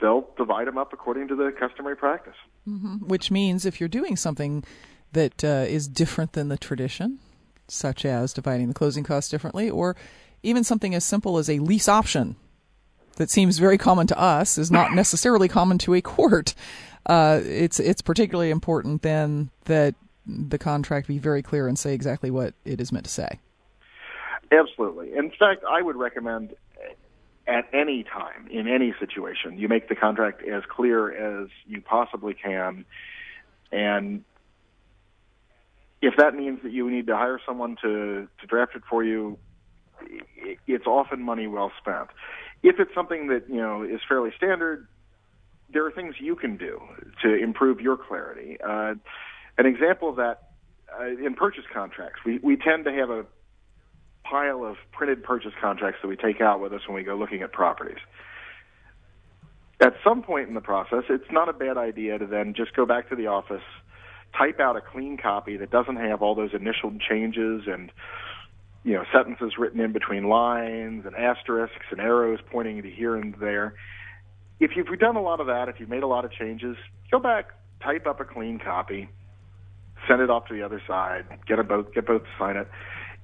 they'll 0.00 0.28
divide 0.36 0.66
them 0.66 0.78
up 0.78 0.92
according 0.92 1.28
to 1.28 1.36
the 1.36 1.52
customary 1.58 1.96
practice. 1.96 2.36
Mm-hmm. 2.68 3.08
Which 3.08 3.30
means 3.30 3.66
if 3.66 3.80
you're 3.80 3.88
doing 3.88 4.16
something 4.16 4.64
that 5.14 5.42
uh, 5.42 5.64
is 5.66 5.88
different 5.88 6.32
than 6.34 6.48
the 6.48 6.56
tradition, 6.56 7.18
such 7.66 8.04
as 8.04 8.32
dividing 8.32 8.68
the 8.68 8.74
closing 8.74 9.02
costs 9.02 9.30
differently, 9.30 9.70
or 9.70 9.96
even 10.42 10.62
something 10.62 10.94
as 10.94 11.04
simple 11.04 11.38
as 11.38 11.48
a 11.48 11.58
lease 11.58 11.88
option 11.88 12.36
that 13.16 13.30
seems 13.30 13.58
very 13.58 13.78
common 13.78 14.06
to 14.08 14.18
us 14.18 14.58
is 14.58 14.70
not 14.70 14.92
necessarily 14.94 15.48
common 15.48 15.78
to 15.78 15.94
a 15.94 16.00
court. 16.00 16.54
Uh, 17.06 17.40
it's 17.44 17.80
it's 17.80 18.00
particularly 18.00 18.50
important 18.50 19.02
then 19.02 19.50
that 19.64 19.94
the 20.26 20.58
contract 20.58 21.06
be 21.06 21.18
very 21.18 21.42
clear 21.42 21.68
and 21.68 21.78
say 21.78 21.92
exactly 21.92 22.30
what 22.30 22.54
it 22.64 22.80
is 22.80 22.90
meant 22.92 23.04
to 23.04 23.10
say. 23.10 23.38
Absolutely. 24.50 25.14
In 25.14 25.30
fact, 25.30 25.64
I 25.68 25.82
would 25.82 25.96
recommend 25.96 26.54
at 27.46 27.68
any 27.74 28.04
time 28.04 28.48
in 28.50 28.66
any 28.66 28.94
situation 28.98 29.58
you 29.58 29.68
make 29.68 29.88
the 29.88 29.94
contract 29.94 30.42
as 30.48 30.62
clear 30.66 31.42
as 31.42 31.50
you 31.66 31.82
possibly 31.82 32.32
can 32.32 32.86
and 33.70 34.24
if 36.04 36.16
that 36.16 36.34
means 36.34 36.60
that 36.62 36.72
you 36.72 36.90
need 36.90 37.06
to 37.06 37.16
hire 37.16 37.40
someone 37.46 37.76
to 37.82 38.28
to 38.40 38.46
draft 38.46 38.74
it 38.76 38.82
for 38.88 39.02
you 39.04 39.38
it's 40.66 40.86
often 40.86 41.22
money 41.22 41.46
well 41.46 41.72
spent 41.80 42.08
if 42.62 42.78
it's 42.78 42.94
something 42.94 43.28
that 43.28 43.48
you 43.48 43.56
know 43.56 43.82
is 43.82 44.00
fairly 44.08 44.30
standard 44.36 44.86
there 45.72 45.84
are 45.86 45.90
things 45.90 46.14
you 46.20 46.36
can 46.36 46.56
do 46.56 46.80
to 47.22 47.34
improve 47.34 47.80
your 47.80 47.96
clarity 47.96 48.58
uh, 48.66 48.94
an 49.58 49.66
example 49.66 50.08
of 50.08 50.16
that 50.16 50.50
uh, 50.98 51.06
in 51.06 51.34
purchase 51.34 51.64
contracts 51.72 52.20
we 52.24 52.38
we 52.38 52.56
tend 52.56 52.84
to 52.84 52.92
have 52.92 53.10
a 53.10 53.24
pile 54.24 54.64
of 54.64 54.76
printed 54.90 55.22
purchase 55.22 55.52
contracts 55.60 56.00
that 56.02 56.08
we 56.08 56.16
take 56.16 56.40
out 56.40 56.60
with 56.60 56.72
us 56.72 56.80
when 56.88 56.96
we 56.96 57.02
go 57.04 57.14
looking 57.14 57.42
at 57.42 57.52
properties. 57.52 57.98
At 59.80 59.94
some 60.02 60.22
point 60.22 60.48
in 60.48 60.54
the 60.54 60.60
process, 60.60 61.04
it's 61.10 61.30
not 61.30 61.48
a 61.48 61.52
bad 61.52 61.76
idea 61.76 62.18
to 62.18 62.26
then 62.26 62.54
just 62.54 62.74
go 62.74 62.86
back 62.86 63.10
to 63.10 63.16
the 63.16 63.26
office, 63.26 63.62
type 64.36 64.60
out 64.60 64.76
a 64.76 64.80
clean 64.80 65.16
copy 65.16 65.56
that 65.56 65.70
doesn't 65.70 65.96
have 65.96 66.22
all 66.22 66.34
those 66.34 66.50
initial 66.52 66.92
changes 67.08 67.62
and 67.66 67.90
you 68.82 68.92
know 68.94 69.04
sentences 69.12 69.54
written 69.58 69.80
in 69.80 69.92
between 69.92 70.28
lines 70.28 71.04
and 71.06 71.14
asterisks 71.16 71.86
and 71.90 72.00
arrows 72.00 72.38
pointing 72.50 72.82
to 72.82 72.90
here 72.90 73.16
and 73.16 73.34
there. 73.40 73.74
If 74.60 74.72
you've 74.76 74.86
done 74.98 75.16
a 75.16 75.22
lot 75.22 75.40
of 75.40 75.46
that, 75.46 75.68
if 75.68 75.80
you've 75.80 75.88
made 75.88 76.02
a 76.02 76.06
lot 76.06 76.24
of 76.24 76.32
changes, 76.32 76.76
go 77.10 77.18
back, 77.18 77.48
type 77.82 78.06
up 78.06 78.20
a 78.20 78.24
clean 78.24 78.58
copy, 78.58 79.08
send 80.08 80.20
it 80.20 80.30
off 80.30 80.46
to 80.46 80.54
the 80.54 80.62
other 80.62 80.80
side, 80.86 81.24
get 81.46 81.58
a 81.58 81.64
both 81.64 81.92
get 81.92 82.06
both 82.06 82.22
to 82.22 82.28
sign 82.38 82.56
it 82.56 82.68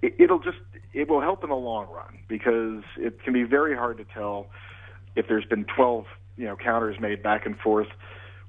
it, 0.03 0.15
it'll 0.19 0.39
just 0.39 0.59
it 0.93 1.09
will 1.09 1.21
help 1.21 1.43
in 1.45 1.51
the 1.51 1.57
long 1.57 1.89
run 1.89 2.19
because 2.29 2.83
it 2.97 3.23
can 3.23 3.33
be 3.33 3.45
very 3.45 3.77
hard 3.77 3.99
to 3.99 4.05
tell 4.05 4.47
if 5.17 5.27
there's 5.29 5.45
been 5.45 5.65
12 5.77 6.05
you 6.37 6.47
know 6.47 6.57
counters 6.57 6.97
made 7.01 7.23
back 7.23 7.47
and 7.47 7.59
forth 7.59 7.89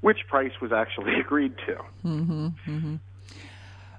which 0.01 0.19
price 0.27 0.51
was 0.61 0.71
actually 0.71 1.19
agreed 1.19 1.55
to. 1.65 1.75
Mm-hmm, 2.05 2.47
mm-hmm. 2.67 2.95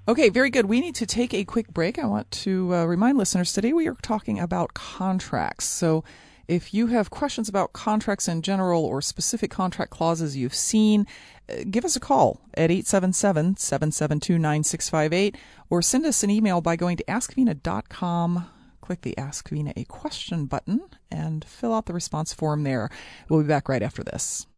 Okay, 0.09 0.31
very 0.31 0.51
good. 0.51 0.67
We 0.67 0.81
need 0.81 0.97
to 0.97 1.07
take 1.07 1.33
a 1.33 1.45
quick 1.45 1.69
break. 1.69 1.97
I 1.99 2.07
want 2.07 2.31
to 2.33 2.75
uh, 2.75 2.85
remind 2.87 3.19
listeners 3.19 3.53
today 3.53 3.73
we 3.73 3.87
are 3.87 3.97
talking 4.03 4.41
about 4.41 4.75
contracts. 4.75 5.65
So 5.65 6.03
if 6.49 6.75
you 6.75 6.89
have 6.89 7.11
questions 7.11 7.49
about 7.49 7.73
contracts 7.73 8.27
in 8.27 8.43
general 8.43 8.85
or 8.85 9.01
specific 9.01 9.53
contract 9.53 9.93
clauses 9.93 10.37
you've 10.37 10.57
seen, 10.57 11.07
uh, 11.49 11.63
give 11.71 11.85
us 11.85 11.95
a 11.95 12.01
call 12.01 12.41
at 12.55 12.71
877 12.71 13.57
772 13.59 14.39
9658 14.39 15.37
or 15.71 15.83
send 15.83 16.05
us 16.05 16.25
an 16.25 16.31
email 16.31 16.61
by 16.61 16.75
going 16.75 16.97
to 16.97 17.05
askvena.com. 17.05 18.47
Click 18.81 19.03
the 19.03 19.17
Ask 19.17 19.49
Vena 19.49 19.73
a 19.77 19.85
Question 19.85 20.47
button 20.47 20.81
and 21.13 21.45
fill 21.45 21.73
out 21.73 21.87
the 21.87 21.95
response 21.95 22.35
form 22.35 22.65
there. 22.65 22.91
We'll 23.29 23.43
be 23.43 23.47
back 23.47 23.69
right 23.69 23.83
after 23.83 24.03
this. 24.03 24.49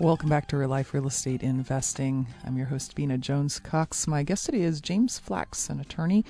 Welcome 0.00 0.30
back 0.30 0.48
to 0.48 0.56
Real 0.56 0.70
Life 0.70 0.94
Real 0.94 1.06
Estate 1.06 1.42
Investing. 1.42 2.26
I'm 2.46 2.56
your 2.56 2.68
host, 2.68 2.96
Vena 2.96 3.18
Jones 3.18 3.58
Cox. 3.58 4.06
My 4.06 4.22
guest 4.22 4.46
today 4.46 4.62
is 4.62 4.80
James 4.80 5.18
Flax, 5.18 5.68
an 5.68 5.78
attorney 5.78 6.24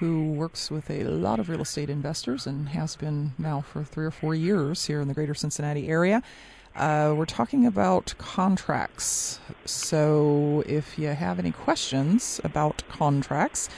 who 0.00 0.32
works 0.32 0.68
with 0.68 0.90
a 0.90 1.04
lot 1.04 1.38
of 1.38 1.48
real 1.48 1.62
estate 1.62 1.88
investors 1.88 2.44
and 2.44 2.70
has 2.70 2.96
been 2.96 3.32
now 3.38 3.60
for 3.60 3.84
three 3.84 4.04
or 4.04 4.10
four 4.10 4.34
years 4.34 4.86
here 4.86 5.00
in 5.00 5.06
the 5.06 5.14
greater 5.14 5.32
Cincinnati 5.32 5.86
area. 5.86 6.24
Uh, 6.74 7.14
we're 7.16 7.24
talking 7.24 7.64
about 7.64 8.12
contracts. 8.18 9.38
So 9.64 10.64
if 10.66 10.98
you 10.98 11.06
have 11.06 11.38
any 11.38 11.52
questions 11.52 12.40
about 12.42 12.82
contracts, 12.88 13.68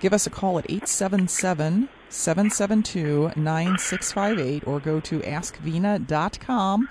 give 0.00 0.12
us 0.12 0.26
a 0.26 0.30
call 0.30 0.58
at 0.58 0.66
877 0.66 1.88
772 2.10 3.32
9658 3.36 4.66
or 4.66 4.80
go 4.80 5.00
to 5.00 5.20
askvena.com 5.20 6.90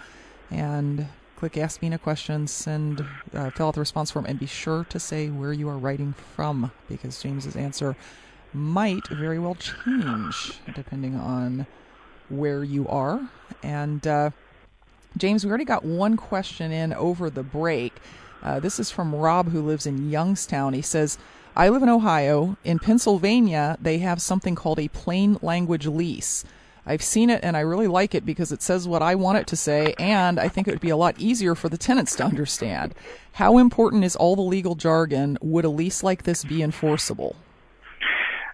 and 0.49 1.07
click 1.41 1.57
Ask 1.57 1.79
Vena 1.79 1.97
questions, 1.97 2.51
send, 2.51 3.03
uh, 3.33 3.49
fill 3.49 3.69
out 3.69 3.73
the 3.73 3.79
response 3.79 4.11
form, 4.11 4.27
and 4.27 4.39
be 4.39 4.45
sure 4.45 4.83
to 4.89 4.99
say 4.99 5.27
where 5.29 5.51
you 5.51 5.67
are 5.69 5.77
writing 5.79 6.13
from 6.35 6.71
because 6.87 7.19
James's 7.19 7.55
answer 7.55 7.95
might 8.53 9.07
very 9.07 9.39
well 9.39 9.55
change 9.55 10.59
depending 10.75 11.15
on 11.15 11.65
where 12.29 12.63
you 12.63 12.87
are. 12.87 13.27
And 13.63 14.05
uh, 14.05 14.29
James, 15.17 15.43
we 15.43 15.49
already 15.49 15.65
got 15.65 15.83
one 15.83 16.15
question 16.15 16.71
in 16.71 16.93
over 16.93 17.27
the 17.31 17.41
break. 17.41 17.95
Uh, 18.43 18.59
this 18.59 18.79
is 18.79 18.91
from 18.91 19.15
Rob, 19.15 19.49
who 19.49 19.63
lives 19.63 19.87
in 19.87 20.11
Youngstown. 20.11 20.73
He 20.73 20.83
says, 20.83 21.17
I 21.55 21.69
live 21.69 21.81
in 21.81 21.89
Ohio. 21.89 22.55
In 22.63 22.77
Pennsylvania, 22.77 23.79
they 23.81 23.97
have 23.97 24.21
something 24.21 24.53
called 24.53 24.77
a 24.77 24.89
plain 24.89 25.39
language 25.41 25.87
lease. 25.87 26.45
I've 26.85 27.03
seen 27.03 27.29
it 27.29 27.41
and 27.43 27.55
I 27.55 27.61
really 27.61 27.87
like 27.87 28.15
it 28.15 28.25
because 28.25 28.51
it 28.51 28.61
says 28.61 28.87
what 28.87 29.01
I 29.01 29.15
want 29.15 29.37
it 29.37 29.47
to 29.47 29.55
say, 29.55 29.93
and 29.99 30.39
I 30.39 30.47
think 30.47 30.67
it 30.67 30.71
would 30.71 30.81
be 30.81 30.89
a 30.89 30.97
lot 30.97 31.19
easier 31.19 31.55
for 31.55 31.69
the 31.69 31.77
tenants 31.77 32.15
to 32.17 32.23
understand. 32.23 32.95
How 33.33 33.57
important 33.57 34.03
is 34.03 34.15
all 34.15 34.35
the 34.35 34.41
legal 34.41 34.75
jargon? 34.75 35.37
Would 35.41 35.65
a 35.65 35.69
lease 35.69 36.03
like 36.03 36.23
this 36.23 36.43
be 36.43 36.61
enforceable? 36.61 37.35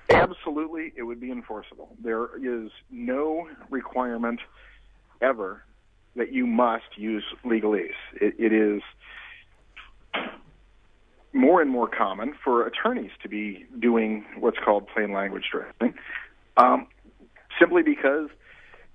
Absolutely, 0.09 0.93
it 0.95 1.03
would 1.03 1.19
be 1.19 1.31
enforceable. 1.31 1.89
There 2.01 2.29
is 2.37 2.71
no 2.89 3.49
requirement 3.69 4.39
ever 5.21 5.63
that 6.15 6.33
you 6.33 6.47
must 6.47 6.97
use 6.97 7.23
legalese. 7.45 7.91
It, 8.13 8.35
it 8.39 8.53
is 8.53 8.81
more 11.33 11.61
and 11.61 11.69
more 11.69 11.87
common 11.87 12.33
for 12.43 12.65
attorneys 12.65 13.11
to 13.21 13.29
be 13.29 13.65
doing 13.79 14.25
what's 14.39 14.57
called 14.63 14.87
plain 14.87 15.11
language 15.11 15.45
drafting, 15.51 15.93
um, 16.57 16.87
simply 17.59 17.83
because 17.83 18.29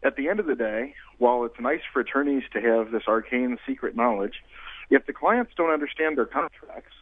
at 0.02 0.16
the 0.16 0.28
end 0.28 0.40
of 0.40 0.46
the 0.46 0.54
day, 0.54 0.94
while 1.18 1.44
it's 1.44 1.58
nice 1.60 1.80
for 1.92 2.00
attorneys 2.00 2.42
to 2.52 2.60
have 2.60 2.90
this 2.90 3.02
arcane 3.06 3.58
secret 3.66 3.96
knowledge, 3.96 4.34
if 4.90 5.06
the 5.06 5.12
clients 5.12 5.52
don't 5.56 5.70
understand 5.70 6.18
their 6.18 6.26
contracts, 6.26 6.94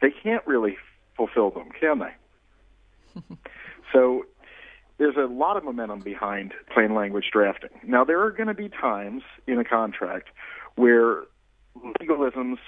they 0.00 0.10
can't 0.22 0.46
really 0.46 0.76
fulfill 1.16 1.50
them, 1.50 1.70
can 1.80 1.98
they? 1.98 3.22
so 3.92 4.26
there's 4.98 5.16
a 5.16 5.32
lot 5.32 5.56
of 5.56 5.64
momentum 5.64 6.00
behind 6.00 6.52
plain 6.72 6.94
language 6.94 7.26
drafting. 7.32 7.70
Now, 7.86 8.04
there 8.04 8.22
are 8.22 8.30
going 8.30 8.48
to 8.48 8.54
be 8.54 8.68
times 8.68 9.22
in 9.46 9.58
a 9.58 9.64
contract 9.64 10.28
where 10.76 11.24
legalisms 12.00 12.58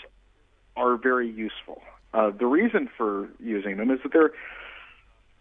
are 0.77 0.97
very 0.97 1.31
useful. 1.31 1.83
Uh, 2.15 2.31
the 2.31 2.47
reason 2.47 2.89
for 2.97 3.29
using 3.39 3.77
them 3.77 3.91
is 3.91 3.99
that 4.03 4.13
they're 4.13 4.33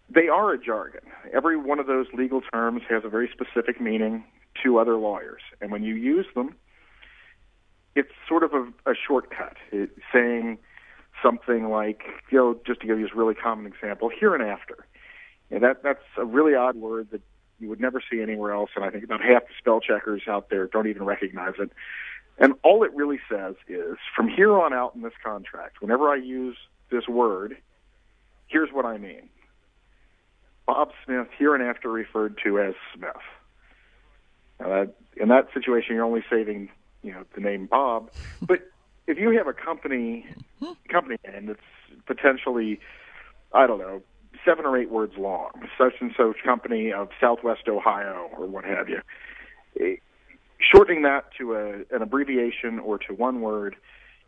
they 0.09 0.27
are 0.27 0.51
a 0.51 0.57
jargon. 0.57 1.01
Every 1.33 1.57
one 1.57 1.79
of 1.79 1.87
those 1.87 2.07
legal 2.13 2.41
terms 2.41 2.83
has 2.89 3.03
a 3.03 3.09
very 3.09 3.29
specific 3.31 3.81
meaning 3.81 4.23
to 4.63 4.79
other 4.79 4.95
lawyers, 4.95 5.41
and 5.61 5.71
when 5.71 5.83
you 5.83 5.95
use 5.95 6.25
them, 6.33 6.55
it's 7.95 8.11
sort 8.27 8.43
of 8.43 8.53
a, 8.53 8.91
a 8.91 8.95
shortcut. 8.95 9.57
It, 9.71 9.89
saying 10.13 10.57
something 11.21 11.69
like, 11.69 12.03
you 12.31 12.37
know, 12.37 12.59
just 12.65 12.81
to 12.81 12.87
give 12.87 12.99
you 12.99 13.07
a 13.07 13.17
really 13.17 13.35
common 13.35 13.65
example, 13.65 14.09
hereinafter. 14.09 14.85
And 15.49 15.63
that 15.63 15.83
that's 15.83 16.03
a 16.17 16.25
really 16.25 16.55
odd 16.55 16.75
word 16.75 17.09
that 17.11 17.21
you 17.59 17.69
would 17.69 17.79
never 17.79 18.01
see 18.11 18.21
anywhere 18.21 18.51
else, 18.53 18.69
and 18.75 18.85
I 18.85 18.89
think 18.91 19.03
about 19.03 19.21
half 19.21 19.43
the 19.43 19.53
spell 19.57 19.79
checkers 19.79 20.23
out 20.27 20.49
there 20.49 20.67
don't 20.67 20.87
even 20.87 21.03
recognize 21.03 21.53
it. 21.59 21.71
And 22.37 22.53
all 22.63 22.83
it 22.83 22.93
really 22.93 23.19
says 23.29 23.55
is, 23.67 23.97
from 24.15 24.27
here 24.29 24.53
on 24.59 24.73
out 24.73 24.93
in 24.95 25.01
this 25.01 25.13
contract, 25.23 25.81
whenever 25.81 26.09
I 26.09 26.17
use 26.17 26.55
this 26.91 27.07
word, 27.07 27.57
here's 28.47 28.69
what 28.71 28.85
I 28.85 28.97
mean. 28.97 29.29
Bob 30.67 30.91
Smith, 31.05 31.27
hereinafter 31.37 31.89
referred 31.89 32.37
to 32.43 32.59
as 32.59 32.75
Smith. 32.93 33.15
In 35.15 35.29
that 35.29 35.47
situation, 35.53 35.95
you're 35.95 36.05
only 36.05 36.23
saving, 36.29 36.69
you 37.01 37.13
know, 37.13 37.23
the 37.33 37.41
name 37.41 37.65
Bob. 37.65 38.11
But 38.41 38.69
if 39.07 39.17
you 39.17 39.35
have 39.37 39.47
a 39.47 39.53
company 39.53 40.27
company 40.89 41.17
name 41.25 41.47
that's 41.47 41.59
potentially, 42.05 42.79
I 43.53 43.65
don't 43.65 43.79
know, 43.79 44.01
seven 44.45 44.65
or 44.65 44.77
eight 44.77 44.91
words 44.91 45.13
long, 45.17 45.51
such 45.77 45.93
and 46.01 46.11
such 46.15 46.43
company 46.43 46.91
of 46.91 47.09
Southwest 47.19 47.67
Ohio 47.67 48.29
or 48.37 48.45
what 48.45 48.65
have 48.65 48.89
you. 48.89 49.01
Eh, 49.79 49.95
shortening 50.59 51.03
that 51.03 51.25
to 51.37 51.53
a, 51.55 51.95
an 51.95 52.01
abbreviation 52.01 52.79
or 52.79 52.97
to 52.97 53.13
one 53.13 53.41
word 53.41 53.75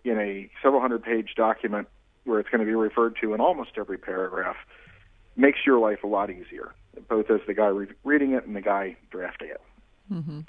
in 0.05 0.17
a 0.17 0.50
several 0.63 0.81
hundred 0.81 1.03
page 1.03 1.34
document 1.36 1.88
where 2.24 2.39
it's 2.39 2.50
going 2.50 2.60
to 2.60 2.65
be 2.65 2.75
referred 2.75 3.15
to 3.22 3.34
in 3.34 3.41
almost 3.41 3.72
every 3.77 3.98
paragraph 3.98 4.55
makes 5.39 5.60
your 5.65 5.79
life 5.79 6.03
a 6.03 6.08
lot 6.08 6.29
easier, 6.29 6.74
both 7.08 7.31
as 7.31 7.39
the 7.48 7.53
guy 7.53 7.67
re- 7.67 7.88
reading 8.03 8.34
it 8.34 8.46
and 8.46 8.55
the 8.55 8.62
guy 8.62 8.98
drafting 9.10 9.50
it. 9.50 9.62
Mm-hmm. 10.12 10.39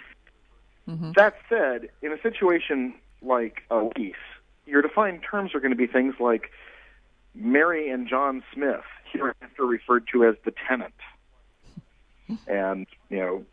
Mm-hmm. 0.88 1.12
That 1.14 1.35
said, 1.49 1.88
in 2.02 2.12
a 2.12 2.20
situation 2.20 2.94
like 3.23 3.62
a 3.70 3.88
lease, 3.97 4.14
your 4.66 4.82
defined 4.82 5.20
terms 5.28 5.54
are 5.54 5.61
going 5.61 5.70
to 5.70 5.76
be 5.76 5.87
things 5.87 6.14
like 6.18 6.50
Mary 7.35 7.88
and 7.90 8.09
John 8.09 8.42
Smith, 8.52 8.85
hereafter 9.12 9.64
referred 9.64 10.09
to 10.12 10.25
as 10.25 10.35
the 10.44 10.52
tenant, 10.68 10.94
and 12.49 12.87
you 13.09 13.18
know, 13.18 13.44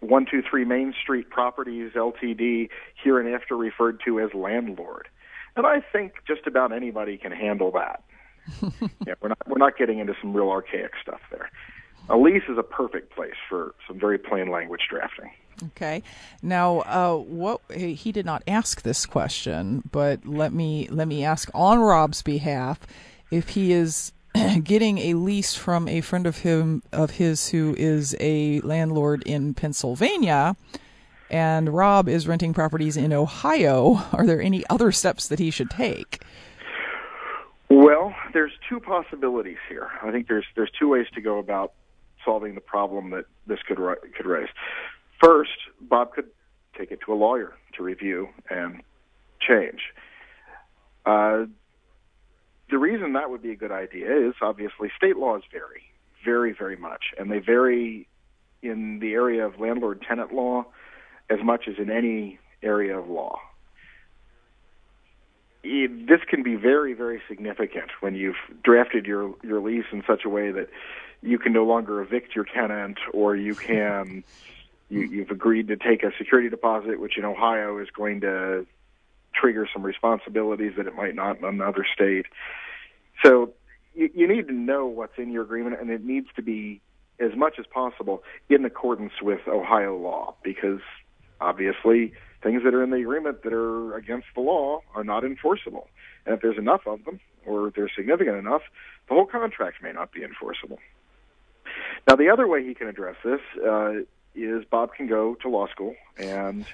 one 0.00 0.26
two 0.30 0.42
three 0.48 0.64
Main 0.64 0.94
Street 1.02 1.28
Properties 1.28 1.92
Ltd. 1.92 2.70
hereinafter 3.02 3.56
referred 3.56 4.00
to 4.06 4.20
as 4.20 4.32
landlord. 4.32 5.08
And 5.56 5.66
I 5.66 5.80
think 5.80 6.12
just 6.26 6.46
about 6.46 6.72
anybody 6.72 7.18
can 7.18 7.32
handle 7.32 7.72
that. 7.72 8.02
yeah, 9.06 9.14
we're 9.20 9.28
not 9.28 9.38
we're 9.46 9.58
not 9.58 9.76
getting 9.76 9.98
into 9.98 10.14
some 10.20 10.32
real 10.32 10.50
archaic 10.50 10.92
stuff 11.02 11.20
there. 11.30 11.50
A 12.10 12.16
lease 12.16 12.42
is 12.48 12.56
a 12.56 12.62
perfect 12.62 13.14
place 13.14 13.34
for 13.48 13.74
some 13.86 13.98
very 13.98 14.18
plain 14.18 14.50
language 14.50 14.82
drafting. 14.88 15.30
Okay. 15.64 16.02
Now, 16.40 16.80
uh, 16.80 17.16
what 17.16 17.60
he 17.70 18.12
did 18.12 18.24
not 18.24 18.42
ask 18.46 18.82
this 18.82 19.04
question, 19.06 19.82
but 19.90 20.24
let 20.24 20.52
me 20.52 20.88
let 20.90 21.08
me 21.08 21.24
ask 21.24 21.50
on 21.54 21.80
Rob's 21.80 22.22
behalf 22.22 22.80
if 23.30 23.50
he 23.50 23.72
is 23.72 24.12
getting 24.62 24.98
a 24.98 25.14
lease 25.14 25.54
from 25.54 25.88
a 25.88 26.00
friend 26.00 26.26
of 26.26 26.38
him 26.38 26.82
of 26.92 27.12
his 27.12 27.48
who 27.48 27.74
is 27.76 28.16
a 28.20 28.60
landlord 28.60 29.22
in 29.24 29.54
Pennsylvania 29.54 30.56
and 31.30 31.68
Rob 31.74 32.08
is 32.08 32.26
renting 32.26 32.54
properties 32.54 32.96
in 32.96 33.12
Ohio, 33.12 34.02
are 34.12 34.26
there 34.26 34.40
any 34.40 34.64
other 34.70 34.92
steps 34.92 35.28
that 35.28 35.38
he 35.38 35.50
should 35.50 35.70
take? 35.70 36.22
Well, 37.68 37.97
there's 38.38 38.52
two 38.68 38.78
possibilities 38.78 39.56
here. 39.68 39.88
I 40.00 40.12
think 40.12 40.28
there's 40.28 40.44
there's 40.54 40.70
two 40.78 40.86
ways 40.86 41.06
to 41.14 41.20
go 41.20 41.38
about 41.38 41.72
solving 42.24 42.54
the 42.54 42.60
problem 42.60 43.10
that 43.10 43.24
this 43.48 43.58
could 43.66 43.78
could 44.16 44.26
raise. 44.26 44.48
First, 45.20 45.58
Bob 45.80 46.12
could 46.12 46.26
take 46.78 46.92
it 46.92 47.00
to 47.04 47.12
a 47.12 47.16
lawyer 47.16 47.54
to 47.76 47.82
review 47.82 48.28
and 48.48 48.80
change. 49.40 49.80
Uh, 51.04 51.46
the 52.70 52.78
reason 52.78 53.14
that 53.14 53.28
would 53.28 53.42
be 53.42 53.50
a 53.50 53.56
good 53.56 53.72
idea 53.72 54.28
is 54.28 54.34
obviously 54.40 54.88
state 54.96 55.16
laws 55.16 55.42
vary 55.50 55.82
very, 56.24 56.52
very 56.56 56.76
much, 56.76 57.06
and 57.18 57.32
they 57.32 57.40
vary 57.40 58.06
in 58.62 59.00
the 59.00 59.14
area 59.14 59.44
of 59.44 59.58
landlord 59.58 60.00
tenant 60.08 60.32
law 60.32 60.64
as 61.28 61.38
much 61.42 61.66
as 61.66 61.74
in 61.78 61.90
any 61.90 62.38
area 62.62 62.96
of 62.96 63.08
law. 63.08 63.40
This 65.68 66.20
can 66.26 66.42
be 66.42 66.54
very, 66.54 66.94
very 66.94 67.20
significant 67.28 67.90
when 68.00 68.14
you've 68.14 68.36
drafted 68.62 69.06
your 69.06 69.34
your 69.42 69.60
lease 69.60 69.84
in 69.92 70.02
such 70.06 70.24
a 70.24 70.28
way 70.28 70.50
that 70.50 70.68
you 71.20 71.38
can 71.38 71.52
no 71.52 71.64
longer 71.64 72.00
evict 72.00 72.34
your 72.34 72.44
tenant, 72.44 72.98
or 73.12 73.36
you 73.36 73.54
can 73.54 74.24
you, 74.88 75.00
you've 75.02 75.30
agreed 75.30 75.68
to 75.68 75.76
take 75.76 76.02
a 76.02 76.10
security 76.16 76.48
deposit, 76.48 77.00
which 77.00 77.18
in 77.18 77.24
Ohio 77.24 77.78
is 77.78 77.88
going 77.94 78.20
to 78.22 78.66
trigger 79.34 79.68
some 79.72 79.82
responsibilities 79.82 80.72
that 80.76 80.86
it 80.86 80.94
might 80.94 81.14
not 81.14 81.38
in 81.38 81.44
another 81.44 81.86
state. 81.94 82.26
So 83.22 83.52
you, 83.94 84.10
you 84.14 84.28
need 84.28 84.48
to 84.48 84.54
know 84.54 84.86
what's 84.86 85.18
in 85.18 85.30
your 85.30 85.42
agreement, 85.42 85.80
and 85.80 85.90
it 85.90 86.04
needs 86.04 86.28
to 86.36 86.42
be 86.42 86.80
as 87.20 87.36
much 87.36 87.54
as 87.58 87.66
possible 87.66 88.22
in 88.48 88.64
accordance 88.64 89.12
with 89.20 89.40
Ohio 89.48 89.96
law, 89.96 90.34
because 90.42 90.80
obviously 91.40 92.14
things 92.42 92.62
that 92.64 92.74
are 92.74 92.82
in 92.82 92.90
the 92.90 92.96
agreement 92.96 93.42
that 93.42 93.52
are 93.52 93.94
against 93.96 94.26
the 94.34 94.40
law 94.40 94.80
are 94.94 95.04
not 95.04 95.24
enforceable. 95.24 95.88
And 96.24 96.34
if 96.34 96.40
there's 96.40 96.58
enough 96.58 96.86
of 96.86 97.04
them, 97.04 97.20
or 97.46 97.72
they're 97.74 97.90
significant 97.94 98.36
enough, 98.36 98.62
the 99.08 99.14
whole 99.14 99.26
contract 99.26 99.82
may 99.82 99.92
not 99.92 100.12
be 100.12 100.22
enforceable. 100.22 100.78
Now, 102.06 102.16
the 102.16 102.30
other 102.30 102.46
way 102.46 102.64
he 102.66 102.74
can 102.74 102.88
address 102.88 103.16
this 103.24 103.40
uh, 103.66 103.92
is 104.34 104.64
Bob 104.70 104.94
can 104.94 105.06
go 105.06 105.34
to 105.36 105.48
law 105.48 105.66
school 105.68 105.94
and 106.16 106.64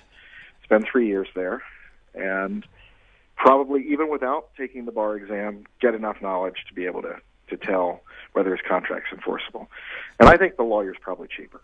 spend 0.63 0.87
three 0.91 1.07
years 1.07 1.29
there, 1.35 1.63
and 2.15 2.67
probably 3.37 3.85
even 3.89 4.11
without 4.11 4.49
taking 4.57 4.85
the 4.85 4.93
bar 4.93 5.17
exam, 5.17 5.65
get 5.81 5.95
enough 5.95 6.21
knowledge 6.23 6.65
to 6.69 6.75
be 6.75 6.87
able 6.87 7.03
to 7.03 7.17
to 7.49 7.59
tell 7.59 8.01
whether 8.33 8.51
his 8.51 8.61
contract's 8.67 9.13
enforceable. 9.13 9.71
And 10.19 10.31
I 10.31 10.39
think 10.39 10.57
the 10.57 10.63
lawyer's 10.63 10.97
probably 10.99 11.29
cheaper. 11.29 11.61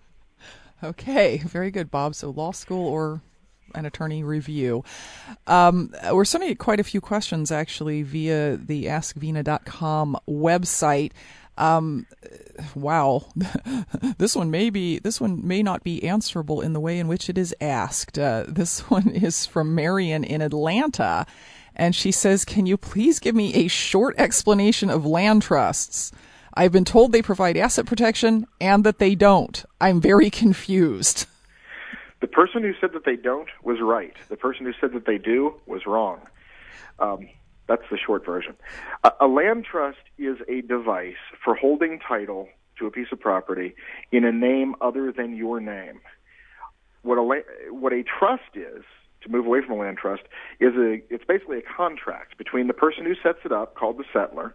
Okay, 0.82 1.38
very 1.38 1.70
good, 1.70 1.90
Bob. 1.90 2.14
So 2.14 2.30
law 2.30 2.52
school 2.52 2.86
or 2.86 3.22
an 3.74 3.86
attorney 3.86 4.22
review. 4.22 4.84
Um, 5.46 5.94
we're 6.12 6.24
sending 6.24 6.54
quite 6.56 6.80
a 6.80 6.84
few 6.84 7.00
questions 7.00 7.50
actually 7.50 8.02
via 8.02 8.56
the 8.56 8.86
AskVena.com 8.86 10.18
website. 10.28 11.12
Um, 11.58 12.06
wow, 12.74 13.26
this 14.18 14.34
one 14.34 14.50
may 14.50 14.70
be 14.70 14.98
this 14.98 15.20
one 15.20 15.46
may 15.46 15.62
not 15.62 15.84
be 15.84 16.02
answerable 16.04 16.62
in 16.62 16.72
the 16.72 16.80
way 16.80 16.98
in 16.98 17.06
which 17.06 17.28
it 17.28 17.36
is 17.36 17.54
asked. 17.60 18.18
Uh, 18.18 18.44
this 18.48 18.80
one 18.90 19.08
is 19.10 19.46
from 19.46 19.74
Marion 19.74 20.24
in 20.24 20.40
Atlanta, 20.40 21.26
and 21.76 21.94
she 21.94 22.12
says, 22.12 22.44
"Can 22.44 22.66
you 22.66 22.76
please 22.76 23.18
give 23.18 23.34
me 23.34 23.54
a 23.54 23.68
short 23.68 24.14
explanation 24.18 24.88
of 24.88 25.04
land 25.04 25.42
trusts?" 25.42 26.12
I've 26.54 26.72
been 26.72 26.84
told 26.84 27.12
they 27.12 27.22
provide 27.22 27.56
asset 27.56 27.86
protection 27.86 28.46
and 28.60 28.82
that 28.84 28.98
they 28.98 29.14
don't. 29.14 29.64
I'm 29.80 30.00
very 30.00 30.30
confused. 30.42 31.26
The 32.20 32.26
person 32.26 32.62
who 32.62 32.72
said 32.80 32.92
that 32.92 33.04
they 33.04 33.16
don't 33.16 33.48
was 33.62 33.78
right. 33.80 34.14
The 34.28 34.36
person 34.36 34.66
who 34.66 34.72
said 34.80 34.92
that 34.92 35.06
they 35.06 35.18
do 35.18 35.54
was 35.66 35.86
wrong. 35.86 36.20
Um, 36.98 37.28
that's 37.66 37.82
the 37.90 37.96
short 37.96 38.26
version. 38.26 38.56
A, 39.04 39.12
a 39.20 39.26
land 39.26 39.64
trust 39.64 40.00
is 40.18 40.36
a 40.48 40.60
device 40.60 41.14
for 41.42 41.54
holding 41.54 41.98
title 41.98 42.48
to 42.78 42.86
a 42.86 42.90
piece 42.90 43.08
of 43.12 43.20
property 43.20 43.74
in 44.10 44.24
a 44.24 44.32
name 44.32 44.74
other 44.80 45.12
than 45.12 45.36
your 45.36 45.60
name. 45.60 46.00
What 47.02 47.16
a 47.16 47.72
what 47.72 47.92
a 47.92 48.02
trust 48.02 48.54
is, 48.54 48.82
to 49.22 49.28
move 49.30 49.46
away 49.46 49.60
from 49.62 49.78
a 49.78 49.82
land 49.82 49.98
trust, 49.98 50.22
is 50.58 50.74
a 50.74 51.00
it's 51.08 51.24
basically 51.24 51.58
a 51.58 51.62
contract 51.62 52.36
between 52.36 52.66
the 52.66 52.74
person 52.74 53.04
who 53.04 53.14
sets 53.22 53.38
it 53.44 53.52
up, 53.52 53.74
called 53.74 53.98
the 53.98 54.04
settlor, 54.12 54.52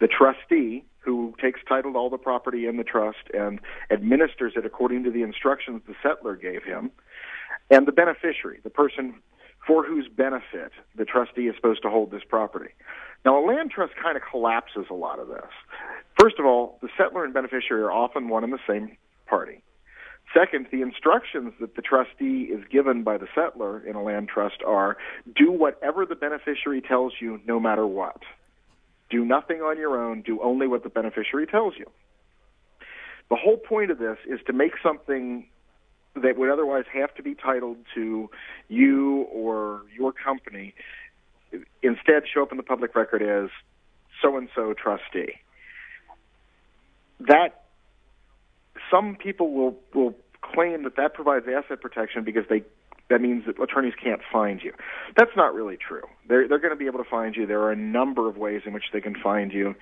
the 0.00 0.08
trustee, 0.08 0.84
who 1.00 1.34
takes 1.40 1.60
title 1.68 1.92
to 1.92 1.98
all 1.98 2.10
the 2.10 2.18
property 2.18 2.66
in 2.66 2.76
the 2.76 2.84
trust 2.84 3.30
and 3.32 3.60
administers 3.90 4.52
it 4.56 4.66
according 4.66 5.04
to 5.04 5.10
the 5.10 5.22
instructions 5.22 5.82
the 5.86 5.94
settlor 6.04 6.40
gave 6.40 6.62
him, 6.62 6.90
and 7.70 7.86
the 7.86 7.92
beneficiary, 7.92 8.60
the 8.62 8.70
person 8.70 9.14
for 9.66 9.84
whose 9.84 10.08
benefit 10.08 10.72
the 10.96 11.04
trustee 11.04 11.48
is 11.48 11.54
supposed 11.56 11.82
to 11.82 11.90
hold 11.90 12.10
this 12.10 12.22
property. 12.28 12.70
Now, 13.24 13.38
a 13.38 13.44
land 13.44 13.70
trust 13.70 13.94
kind 14.02 14.16
of 14.16 14.22
collapses 14.28 14.86
a 14.90 14.94
lot 14.94 15.18
of 15.18 15.28
this. 15.28 15.50
First 16.18 16.38
of 16.38 16.46
all, 16.46 16.78
the 16.80 16.88
settlor 16.98 17.24
and 17.24 17.34
beneficiary 17.34 17.82
are 17.82 17.92
often 17.92 18.28
one 18.28 18.44
and 18.44 18.52
the 18.52 18.58
same 18.66 18.96
party. 19.26 19.62
Second, 20.34 20.66
the 20.70 20.82
instructions 20.82 21.52
that 21.60 21.74
the 21.74 21.82
trustee 21.82 22.50
is 22.52 22.62
given 22.70 23.02
by 23.02 23.16
the 23.16 23.26
settlor 23.36 23.84
in 23.84 23.96
a 23.96 24.02
land 24.02 24.28
trust 24.28 24.62
are 24.66 24.96
do 25.36 25.50
whatever 25.50 26.04
the 26.04 26.14
beneficiary 26.14 26.82
tells 26.82 27.14
you, 27.20 27.40
no 27.46 27.58
matter 27.58 27.86
what. 27.86 28.22
Do 29.10 29.24
nothing 29.24 29.58
on 29.58 29.78
your 29.78 30.02
own, 30.02 30.22
do 30.22 30.40
only 30.42 30.66
what 30.66 30.82
the 30.82 30.90
beneficiary 30.90 31.46
tells 31.46 31.74
you. 31.78 31.86
The 33.30 33.36
whole 33.36 33.56
point 33.56 33.90
of 33.90 33.98
this 33.98 34.18
is 34.26 34.40
to 34.46 34.52
make 34.52 34.72
something 34.82 35.46
that 36.14 36.36
would 36.36 36.50
otherwise 36.50 36.84
have 36.92 37.14
to 37.14 37.22
be 37.22 37.34
titled 37.34 37.76
to 37.94 38.30
you 38.68 39.26
or 39.32 39.82
your 39.96 40.12
company 40.12 40.74
instead 41.82 42.24
show 42.32 42.42
up 42.42 42.50
in 42.50 42.56
the 42.56 42.62
public 42.62 42.94
record 42.94 43.22
as 43.22 43.50
so 44.20 44.36
and 44.36 44.48
so 44.54 44.74
trustee. 44.74 45.34
That 47.20 47.64
some 48.90 49.16
people 49.16 49.52
will 49.52 49.78
will 49.94 50.14
claim 50.40 50.84
that 50.84 50.96
that 50.96 51.14
provides 51.14 51.46
asset 51.46 51.80
protection 51.80 52.24
because 52.24 52.44
they 52.48 52.62
that 53.10 53.20
means 53.20 53.44
that 53.46 53.60
attorneys 53.60 53.94
can't 54.02 54.20
find 54.30 54.62
you. 54.62 54.72
That's 55.16 55.30
not 55.36 55.54
really 55.54 55.76
true. 55.76 56.02
They're 56.28 56.46
they're 56.48 56.58
going 56.58 56.72
to 56.72 56.76
be 56.76 56.86
able 56.86 57.02
to 57.02 57.10
find 57.10 57.34
you. 57.34 57.46
There 57.46 57.60
are 57.62 57.72
a 57.72 57.76
number 57.76 58.28
of 58.28 58.36
ways 58.36 58.62
in 58.66 58.72
which 58.72 58.84
they 58.92 59.00
can 59.00 59.14
find 59.14 59.52
you 59.52 59.74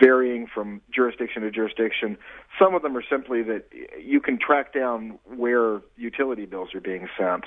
varying 0.00 0.46
from 0.52 0.80
jurisdiction 0.92 1.42
to 1.42 1.50
jurisdiction. 1.50 2.16
Some 2.58 2.74
of 2.74 2.82
them 2.82 2.96
are 2.96 3.04
simply 3.08 3.42
that 3.44 3.66
you 4.02 4.20
can 4.20 4.38
track 4.38 4.72
down 4.72 5.18
where 5.24 5.80
utility 5.96 6.46
bills 6.46 6.74
are 6.74 6.80
being 6.80 7.08
sent, 7.16 7.44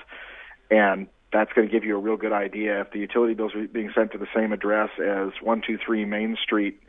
and 0.72 1.08
that's 1.34 1.52
going 1.54 1.68
to 1.68 1.72
give 1.72 1.84
you 1.84 1.96
a 1.98 2.00
real 2.00 2.18
good 2.18 2.32
idea 2.32 2.82
if 2.82 2.92
the 2.92 3.00
utility 3.00 3.34
bills 3.34 3.54
are 3.54 3.68
being 3.68 3.92
sent 3.94 4.12
to 4.14 4.18
the 4.18 4.28
same 4.34 4.54
address 4.54 4.90
as 4.98 5.34
123 5.42 6.06
Main 6.06 6.38
Street 6.42 6.82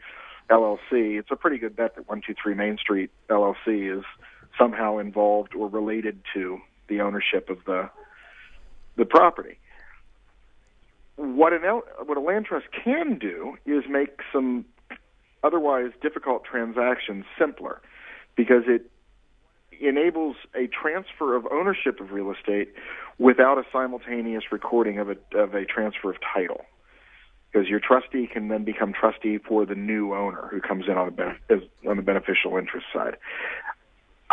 LLC. 0.49 1.19
It's 1.19 1.31
a 1.31 1.37
pretty 1.37 1.59
good 1.59 1.75
bet 1.75 1.97
that 1.97 2.09
123 2.09 2.55
Main 2.55 2.79
Street 2.79 3.11
LLC 3.29 3.99
is 3.99 4.05
somehow 4.59 4.99
involved 4.99 5.55
or 5.55 5.69
related 5.69 6.21
to 6.35 6.59
the 6.89 7.01
ownership 7.01 7.51
of 7.51 7.59
the 7.67 7.91
the 8.97 9.05
property. 9.05 9.59
What 11.17 11.53
an 11.53 11.63
what 11.63 12.17
a 12.17 12.21
land 12.21 12.47
trust 12.47 12.67
can 12.85 13.19
do 13.19 13.57
is 13.67 13.85
make 13.89 14.21
some 14.33 14.65
otherwise 15.43 15.93
difficult 16.03 16.45
transactions 16.45 17.25
simpler 17.39 17.81
because 18.37 18.65
it 18.67 18.91
enables 19.81 20.37
a 20.55 20.67
transfer 20.67 21.37
of 21.37 21.47
ownership 21.51 22.01
of 22.01 22.11
real 22.11 22.33
estate 22.33 22.73
without 23.19 23.59
a 23.59 23.65
simultaneous 23.73 24.45
recording 24.51 24.99
of 24.99 25.09
a 25.09 25.17
of 25.37 25.55
a 25.55 25.65
transfer 25.65 26.11
of 26.11 26.17
title. 26.35 26.63
Because 27.51 27.69
your 27.69 27.81
trustee 27.81 28.29
can 28.31 28.49
then 28.49 28.65
become 28.65 28.93
trustee 28.93 29.39
for 29.39 29.65
the 29.65 29.75
new 29.75 30.15
owner 30.15 30.49
who 30.51 30.61
comes 30.61 30.85
in 30.87 30.99
on 30.99 31.17
the 31.17 31.89
on 31.89 31.97
the 31.97 32.03
beneficial 32.03 32.57
interest 32.59 32.87
side. 32.93 33.17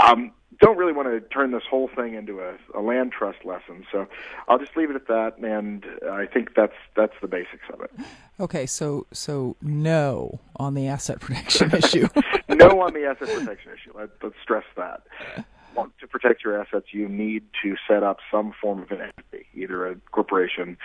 Um, 0.05 0.31
don't 0.59 0.77
really 0.77 0.93
want 0.93 1.07
to 1.09 1.19
turn 1.29 1.51
this 1.51 1.63
whole 1.69 1.89
thing 1.95 2.13
into 2.13 2.39
a, 2.39 2.55
a 2.77 2.81
land 2.81 3.11
trust 3.11 3.43
lesson, 3.43 3.85
so 3.91 4.07
I'll 4.47 4.59
just 4.59 4.75
leave 4.77 4.89
it 4.89 4.95
at 4.95 5.07
that. 5.07 5.37
And 5.37 5.85
I 6.09 6.25
think 6.25 6.55
that's 6.55 6.75
that's 6.95 7.13
the 7.21 7.27
basics 7.27 7.63
of 7.73 7.81
it. 7.81 7.91
Okay, 8.39 8.65
so 8.65 9.07
so 9.11 9.55
no 9.61 10.39
on 10.55 10.73
the 10.73 10.87
asset 10.87 11.19
protection 11.21 11.73
issue. 11.73 12.07
no 12.49 12.81
on 12.81 12.93
the 12.93 13.05
asset 13.05 13.35
protection 13.37 13.71
issue. 13.73 13.91
Let, 13.95 14.09
let's 14.21 14.35
stress 14.41 14.65
that. 14.77 15.03
Want 15.75 15.91
to 15.99 16.07
protect 16.07 16.43
your 16.43 16.61
assets, 16.61 16.87
you 16.91 17.09
need 17.09 17.43
to 17.61 17.75
set 17.85 18.01
up 18.01 18.19
some 18.31 18.53
form 18.61 18.83
of 18.83 18.91
an 18.91 19.01
entity, 19.01 19.45
either 19.53 19.87
a 19.87 19.95
corporation, 20.11 20.77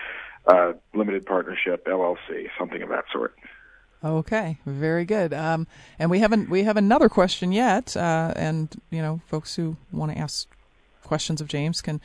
uh, 0.49 0.73
limited 0.95 1.25
partnership, 1.27 1.87
LLC, 1.87 2.49
something 2.59 2.83
of 2.83 2.89
that 2.89 3.05
sort. 3.13 3.37
Okay, 4.03 4.59
very 4.65 5.05
good. 5.05 5.35
Um, 5.35 5.67
and 5.99 6.11
we 6.11 6.21
haven't 6.21 6.49
we 6.49 6.63
have 6.63 6.79
another 6.79 7.09
question 7.09 7.53
yet, 7.53 7.97
uh, 7.97 8.33
and 8.35 8.75
you 8.91 9.03
know, 9.03 9.21
folks 9.27 9.57
who 9.57 9.77
want 9.93 10.13
to 10.13 10.19
ask 10.19 10.49
questions 11.03 11.41
of 11.41 11.49
James 11.49 11.83
can 11.83 12.01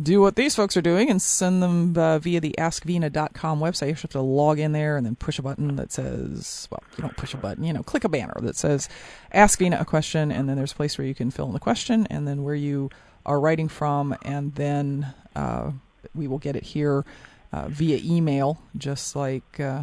do 0.00 0.20
what 0.20 0.36
these 0.36 0.56
folks 0.56 0.76
are 0.76 0.82
doing 0.82 1.08
and 1.08 1.20
send 1.22 1.62
them 1.62 1.96
uh, 1.96 2.18
via 2.18 2.40
the 2.40 2.54
AskVena.com 2.58 3.60
website. 3.60 3.88
You 3.88 3.94
have 3.94 4.10
to 4.10 4.20
log 4.20 4.58
in 4.58 4.72
there 4.72 4.96
and 4.96 5.06
then 5.06 5.16
push 5.16 5.38
a 5.38 5.42
button 5.42 5.76
that 5.76 5.92
says, 5.92 6.66
well, 6.70 6.82
you 6.96 7.02
don't 7.02 7.16
push 7.16 7.34
a 7.34 7.36
button, 7.36 7.62
you 7.62 7.72
know, 7.72 7.82
click 7.82 8.04
a 8.04 8.08
banner 8.08 8.34
that 8.40 8.56
says 8.56 8.88
Ask 9.32 9.58
Vena 9.58 9.78
a 9.80 9.84
question, 9.84 10.32
and 10.32 10.48
then 10.48 10.56
there's 10.56 10.72
a 10.72 10.76
place 10.76 10.98
where 10.98 11.06
you 11.06 11.14
can 11.14 11.30
fill 11.30 11.46
in 11.46 11.52
the 11.52 11.60
question, 11.60 12.06
and 12.10 12.26
then 12.26 12.42
where 12.42 12.54
you 12.54 12.90
are 13.26 13.38
writing 13.38 13.68
from, 13.68 14.16
and 14.22 14.54
then 14.54 15.14
uh, 15.36 15.70
we 16.14 16.26
will 16.26 16.38
get 16.38 16.56
it 16.56 16.64
here 16.64 17.04
uh, 17.52 17.68
via 17.68 18.00
email, 18.02 18.58
just 18.76 19.14
like 19.14 19.60
uh, 19.60 19.82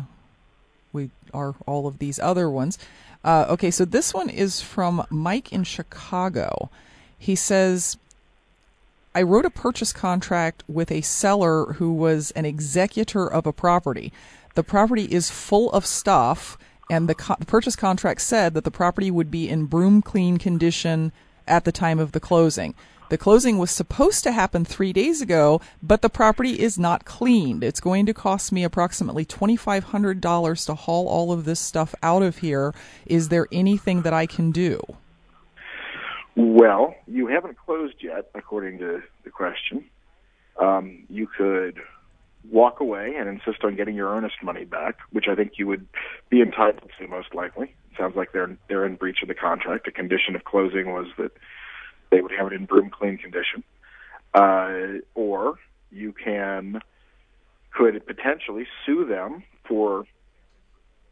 we 0.93 1.09
are 1.33 1.55
all 1.65 1.87
of 1.87 1.99
these 1.99 2.19
other 2.19 2.49
ones. 2.49 2.77
Uh, 3.23 3.45
okay, 3.49 3.71
so 3.71 3.85
this 3.85 4.13
one 4.13 4.29
is 4.29 4.61
from 4.61 5.05
Mike 5.09 5.53
in 5.53 5.63
Chicago. 5.63 6.69
He 7.17 7.35
says, 7.35 7.97
I 9.13 9.21
wrote 9.21 9.45
a 9.45 9.51
purchase 9.51 9.93
contract 9.93 10.63
with 10.67 10.91
a 10.91 11.01
seller 11.01 11.73
who 11.73 11.93
was 11.93 12.31
an 12.31 12.45
executor 12.45 13.27
of 13.27 13.45
a 13.45 13.53
property. 13.53 14.11
The 14.55 14.63
property 14.63 15.05
is 15.05 15.29
full 15.29 15.71
of 15.71 15.85
stuff, 15.85 16.57
and 16.89 17.07
the, 17.07 17.15
co- 17.15 17.35
the 17.37 17.45
purchase 17.45 17.75
contract 17.75 18.21
said 18.21 18.53
that 18.53 18.63
the 18.63 18.71
property 18.71 19.11
would 19.11 19.29
be 19.29 19.47
in 19.47 19.65
broom 19.65 20.01
clean 20.01 20.37
condition 20.37 21.11
at 21.47 21.63
the 21.65 21.71
time 21.71 21.99
of 21.99 22.13
the 22.13 22.19
closing. 22.19 22.73
The 23.11 23.17
closing 23.17 23.57
was 23.57 23.71
supposed 23.71 24.23
to 24.23 24.31
happen 24.31 24.63
three 24.63 24.93
days 24.93 25.21
ago, 25.21 25.59
but 25.83 26.01
the 26.01 26.07
property 26.07 26.57
is 26.61 26.79
not 26.79 27.03
cleaned. 27.03 27.61
It's 27.61 27.81
going 27.81 28.05
to 28.05 28.13
cost 28.13 28.53
me 28.53 28.63
approximately 28.63 29.25
$2,500 29.25 30.65
to 30.67 30.75
haul 30.75 31.09
all 31.09 31.33
of 31.33 31.43
this 31.43 31.59
stuff 31.59 31.93
out 32.01 32.23
of 32.23 32.37
here. 32.37 32.73
Is 33.05 33.27
there 33.27 33.49
anything 33.51 34.03
that 34.03 34.13
I 34.13 34.27
can 34.27 34.51
do? 34.51 34.79
Well, 36.37 36.95
you 37.05 37.27
haven't 37.27 37.57
closed 37.57 37.95
yet, 37.99 38.31
according 38.33 38.77
to 38.77 39.03
the 39.25 39.29
question. 39.29 39.83
Um, 40.57 41.03
you 41.09 41.27
could 41.27 41.81
walk 42.49 42.79
away 42.79 43.15
and 43.17 43.27
insist 43.27 43.65
on 43.65 43.75
getting 43.75 43.93
your 43.95 44.07
earnest 44.15 44.35
money 44.41 44.63
back, 44.63 44.99
which 45.11 45.25
I 45.27 45.35
think 45.35 45.55
you 45.57 45.67
would 45.67 45.85
be 46.29 46.41
entitled 46.41 46.89
to 46.97 47.07
most 47.09 47.35
likely. 47.35 47.75
It 47.91 47.97
sounds 47.97 48.15
like 48.15 48.31
they're 48.31 48.55
they're 48.69 48.85
in 48.85 48.95
breach 48.95 49.21
of 49.21 49.27
the 49.27 49.35
contract. 49.35 49.85
A 49.89 49.91
condition 49.91 50.33
of 50.33 50.45
closing 50.45 50.93
was 50.93 51.07
that 51.17 51.33
they 52.11 52.21
would 52.21 52.31
have 52.37 52.47
it 52.47 52.53
in 52.53 52.65
broom 52.65 52.89
clean 52.89 53.17
condition. 53.17 53.63
Uh, 54.33 54.99
or 55.15 55.55
you 55.91 56.13
can 56.13 56.81
could 57.73 58.05
potentially 58.05 58.65
sue 58.85 59.05
them 59.05 59.43
for 59.67 60.05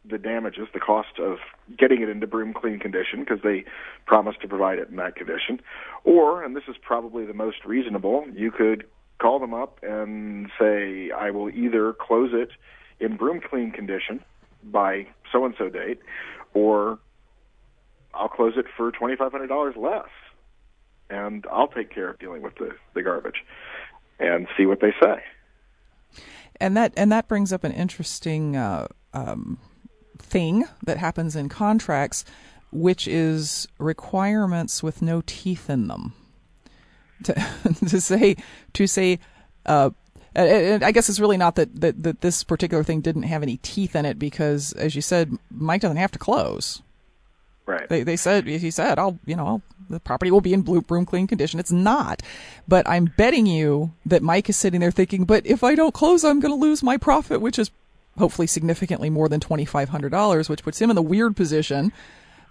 the 0.04 0.18
damages, 0.18 0.68
the 0.72 0.80
cost 0.80 1.18
of 1.18 1.38
getting 1.78 2.02
it 2.02 2.08
into 2.08 2.26
broom 2.26 2.54
clean 2.54 2.78
condition 2.78 3.20
because 3.20 3.40
they 3.42 3.64
promised 4.06 4.40
to 4.40 4.48
provide 4.48 4.78
it 4.78 4.88
in 4.88 4.96
that 4.96 5.14
condition. 5.14 5.60
Or, 6.04 6.42
and 6.42 6.56
this 6.56 6.64
is 6.68 6.76
probably 6.80 7.26
the 7.26 7.34
most 7.34 7.64
reasonable, 7.64 8.26
you 8.34 8.50
could 8.50 8.84
call 9.18 9.38
them 9.38 9.52
up 9.52 9.78
and 9.82 10.50
say, 10.58 11.10
I 11.10 11.30
will 11.30 11.50
either 11.50 11.92
close 11.92 12.30
it 12.32 12.50
in 12.98 13.16
broom 13.16 13.40
clean 13.40 13.70
condition 13.70 14.24
by 14.62 15.06
so 15.32 15.44
and 15.44 15.54
so 15.58 15.68
date, 15.68 16.00
or 16.54 16.98
I'll 18.14 18.28
close 18.28 18.54
it 18.56 18.66
for 18.76 18.90
$2,500 18.92 19.76
less 19.76 20.08
and 21.10 21.44
I'll 21.50 21.68
take 21.68 21.92
care 21.92 22.08
of 22.08 22.18
dealing 22.18 22.42
with 22.42 22.54
the, 22.56 22.70
the 22.94 23.02
garbage 23.02 23.44
and 24.18 24.46
see 24.56 24.66
what 24.66 24.80
they 24.80 24.94
say. 25.00 25.22
And 26.60 26.76
that 26.76 26.92
and 26.96 27.10
that 27.10 27.26
brings 27.26 27.52
up 27.52 27.64
an 27.64 27.72
interesting 27.72 28.56
uh, 28.56 28.88
um, 29.14 29.58
thing 30.18 30.64
that 30.84 30.98
happens 30.98 31.34
in 31.34 31.48
contracts, 31.48 32.24
which 32.70 33.08
is 33.08 33.66
requirements 33.78 34.82
with 34.82 35.02
no 35.02 35.22
teeth 35.26 35.68
in 35.68 35.88
them. 35.88 36.14
To, 37.24 37.34
to 37.86 38.00
say 38.00 38.36
to 38.72 38.86
say. 38.86 39.18
Uh, 39.66 39.90
I 40.36 40.92
guess 40.92 41.08
it's 41.08 41.18
really 41.18 41.36
not 41.36 41.56
that, 41.56 41.80
that, 41.80 42.04
that 42.04 42.20
this 42.20 42.44
particular 42.44 42.84
thing 42.84 43.00
didn't 43.00 43.24
have 43.24 43.42
any 43.42 43.56
teeth 43.56 43.96
in 43.96 44.06
it 44.06 44.16
because, 44.16 44.72
as 44.74 44.94
you 44.94 45.02
said, 45.02 45.36
Mike 45.50 45.80
doesn't 45.80 45.96
have 45.96 46.12
to 46.12 46.20
close. 46.20 46.82
Right. 47.66 47.88
They 47.88 48.02
they 48.02 48.16
said 48.16 48.46
he 48.46 48.70
said 48.70 48.98
I'll 48.98 49.18
you 49.26 49.36
know 49.36 49.46
I'll, 49.46 49.62
the 49.90 50.00
property 50.00 50.30
will 50.30 50.40
be 50.40 50.54
in 50.54 50.62
blue 50.62 50.80
broom 50.80 51.04
clean 51.04 51.26
condition. 51.26 51.60
It's 51.60 51.72
not, 51.72 52.22
but 52.66 52.88
I'm 52.88 53.12
betting 53.16 53.46
you 53.46 53.92
that 54.06 54.22
Mike 54.22 54.48
is 54.48 54.56
sitting 54.56 54.80
there 54.80 54.90
thinking, 54.90 55.24
but 55.24 55.44
if 55.46 55.62
I 55.64 55.74
don't 55.74 55.92
close, 55.92 56.24
I'm 56.24 56.40
going 56.40 56.52
to 56.52 56.60
lose 56.60 56.82
my 56.82 56.96
profit, 56.96 57.40
which 57.40 57.58
is 57.58 57.70
hopefully 58.18 58.46
significantly 58.46 59.10
more 59.10 59.28
than 59.28 59.40
twenty 59.40 59.64
five 59.64 59.88
hundred 59.88 60.10
dollars, 60.10 60.48
which 60.48 60.62
puts 60.62 60.80
him 60.80 60.90
in 60.90 60.96
the 60.96 61.02
weird 61.02 61.36
position 61.36 61.92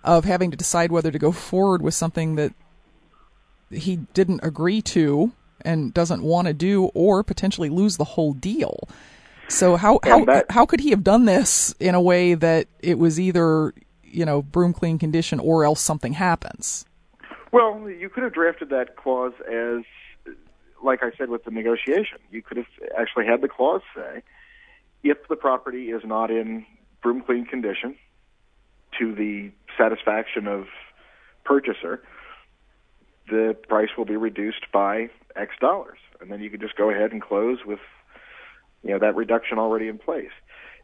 of 0.03 0.25
having 0.25 0.51
to 0.51 0.57
decide 0.57 0.91
whether 0.91 1.11
to 1.11 1.19
go 1.19 1.31
forward 1.31 1.81
with 1.81 1.93
something 1.93 2.35
that 2.35 2.53
he 3.71 3.97
didn't 4.13 4.39
agree 4.43 4.81
to 4.81 5.31
and 5.61 5.93
doesn't 5.93 6.23
want 6.23 6.47
to 6.47 6.53
do, 6.53 6.85
or 6.93 7.23
potentially 7.23 7.69
lose 7.69 7.97
the 7.97 8.03
whole 8.03 8.33
deal. 8.33 8.87
So 9.47 9.75
how 9.77 9.99
how 10.03 10.25
that, 10.25 10.51
how 10.51 10.65
could 10.65 10.79
he 10.79 10.91
have 10.91 11.03
done 11.03 11.25
this 11.25 11.73
in 11.79 11.95
a 11.95 12.01
way 12.01 12.33
that 12.33 12.67
it 12.81 12.97
was 12.97 13.19
either 13.19 13.73
you 14.11 14.25
know, 14.25 14.41
broom 14.41 14.73
clean 14.73 14.97
condition 14.97 15.39
or 15.39 15.63
else 15.63 15.81
something 15.81 16.13
happens. 16.13 16.85
Well, 17.51 17.89
you 17.89 18.09
could 18.09 18.23
have 18.23 18.33
drafted 18.33 18.69
that 18.69 18.95
clause 18.95 19.33
as, 19.47 19.83
like 20.83 21.01
I 21.01 21.11
said 21.17 21.29
with 21.29 21.43
the 21.45 21.51
negotiation, 21.51 22.19
you 22.31 22.41
could 22.41 22.57
have 22.57 22.67
actually 22.97 23.25
had 23.25 23.41
the 23.41 23.47
clause 23.47 23.81
say, 23.95 24.21
if 25.03 25.17
the 25.29 25.35
property 25.35 25.89
is 25.89 26.03
not 26.05 26.29
in 26.29 26.65
broom 27.01 27.21
clean 27.21 27.45
condition 27.45 27.95
to 28.99 29.15
the 29.15 29.51
satisfaction 29.77 30.47
of 30.47 30.65
purchaser, 31.43 32.03
the 33.29 33.55
price 33.67 33.89
will 33.97 34.05
be 34.05 34.17
reduced 34.17 34.71
by 34.71 35.09
X 35.35 35.53
dollars. 35.59 35.99
And 36.19 36.31
then 36.31 36.41
you 36.41 36.49
could 36.49 36.61
just 36.61 36.75
go 36.75 36.89
ahead 36.89 37.11
and 37.11 37.21
close 37.21 37.59
with, 37.65 37.79
you 38.83 38.91
know, 38.91 38.99
that 38.99 39.15
reduction 39.15 39.57
already 39.57 39.87
in 39.87 39.97
place. 39.97 40.31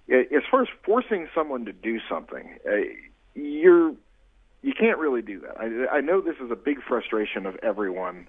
As 0.10 0.44
far 0.50 0.62
as 0.62 0.68
forcing 0.84 1.28
someone 1.36 1.66
to 1.66 1.74
do 1.74 2.00
something, 2.08 2.58
uh, 2.68 2.76
you're 3.34 3.94
you 4.66 4.74
can't 4.74 4.98
really 4.98 5.22
do 5.22 5.40
that. 5.42 5.58
I, 5.60 5.98
I 5.98 6.02
know 6.02 6.22
this 6.22 6.38
is 6.44 6.50
a 6.50 6.56
big 6.56 6.82
frustration 6.82 7.46
of 7.46 7.56
everyone, 7.62 8.28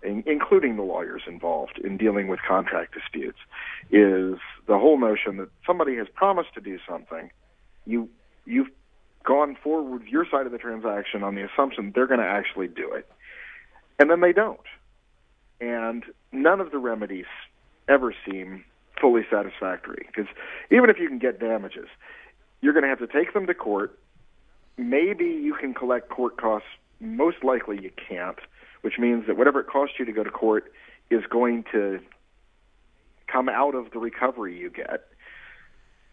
in, 0.00 0.22
including 0.24 0.76
the 0.76 0.84
lawyers 0.84 1.22
involved 1.26 1.80
in 1.82 1.96
dealing 1.96 2.28
with 2.28 2.38
contract 2.46 2.94
disputes, 2.94 3.38
is 3.90 4.38
the 4.68 4.78
whole 4.78 4.96
notion 4.96 5.38
that 5.38 5.48
somebody 5.66 5.96
has 5.96 6.06
promised 6.14 6.54
to 6.54 6.60
do 6.60 6.78
something, 6.88 7.30
you 7.84 8.08
you've 8.44 8.70
gone 9.24 9.56
forward 9.60 10.02
with 10.02 10.08
your 10.08 10.24
side 10.30 10.46
of 10.46 10.52
the 10.52 10.58
transaction 10.58 11.24
on 11.24 11.34
the 11.34 11.42
assumption 11.42 11.90
they're 11.92 12.06
going 12.06 12.20
to 12.20 12.26
actually 12.26 12.68
do 12.68 12.92
it, 12.92 13.10
and 13.98 14.08
then 14.08 14.20
they 14.20 14.32
don't, 14.32 14.60
and 15.60 16.04
none 16.30 16.60
of 16.60 16.70
the 16.70 16.78
remedies 16.78 17.26
ever 17.88 18.14
seem 18.24 18.64
fully 19.00 19.22
satisfactory 19.28 20.06
because 20.06 20.30
even 20.70 20.90
if 20.90 21.00
you 21.00 21.08
can 21.08 21.18
get 21.18 21.40
damages, 21.40 21.88
you're 22.60 22.72
going 22.72 22.84
to 22.84 22.88
have 22.88 23.00
to 23.00 23.08
take 23.08 23.34
them 23.34 23.48
to 23.48 23.54
court 23.54 23.98
maybe 24.76 25.24
you 25.24 25.54
can 25.54 25.74
collect 25.74 26.08
court 26.08 26.36
costs. 26.36 26.68
Most 27.00 27.44
likely 27.44 27.80
you 27.80 27.90
can't, 28.08 28.38
which 28.82 28.94
means 28.98 29.26
that 29.26 29.36
whatever 29.36 29.60
it 29.60 29.66
costs 29.66 29.96
you 29.98 30.04
to 30.04 30.12
go 30.12 30.24
to 30.24 30.30
court 30.30 30.72
is 31.10 31.22
going 31.30 31.64
to 31.72 32.00
come 33.26 33.48
out 33.48 33.74
of 33.74 33.90
the 33.92 33.98
recovery 33.98 34.58
you 34.58 34.70
get, 34.70 35.04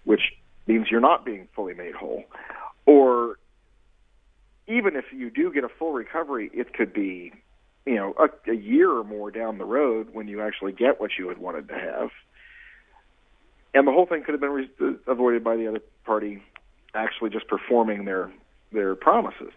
which 0.04 0.34
means 0.68 0.88
you're 0.90 1.00
not 1.02 1.26
being 1.26 1.48
fully 1.56 1.74
made 1.74 1.96
whole. 1.96 2.24
Or 2.86 3.38
even 4.68 4.96
if 4.96 5.06
you 5.12 5.30
do 5.30 5.52
get 5.54 5.64
a 5.64 5.70
full 5.70 5.94
recovery, 5.94 6.50
it 6.54 6.74
could 6.74 6.94
be, 6.94 7.32
you 7.86 7.96
know, 7.96 8.14
a, 8.18 8.52
a 8.52 8.56
year 8.56 8.92
or 8.92 9.04
more 9.04 9.32
down 9.32 9.58
the 9.58 9.66
road 9.66 10.10
when 10.14 10.28
you 10.28 10.42
actually 10.42 10.72
get 10.72 11.00
what 11.00 11.12
you 11.18 11.30
had 11.30 11.38
wanted 11.38 11.68
to 11.70 11.76
have. 11.76 12.10
And 13.74 13.88
the 13.88 13.92
whole 13.92 14.06
thing 14.06 14.24
could 14.24 14.34
have 14.34 14.42
been 14.42 14.52
re- 14.52 14.96
avoided 15.08 15.44
by 15.44 15.56
the 15.56 15.68
other 15.68 15.80
party 16.06 16.44
actually 16.94 17.32
just 17.32 17.48
performing 17.48 18.06
their 18.06 18.32
their 18.74 18.96
promises. 18.96 19.52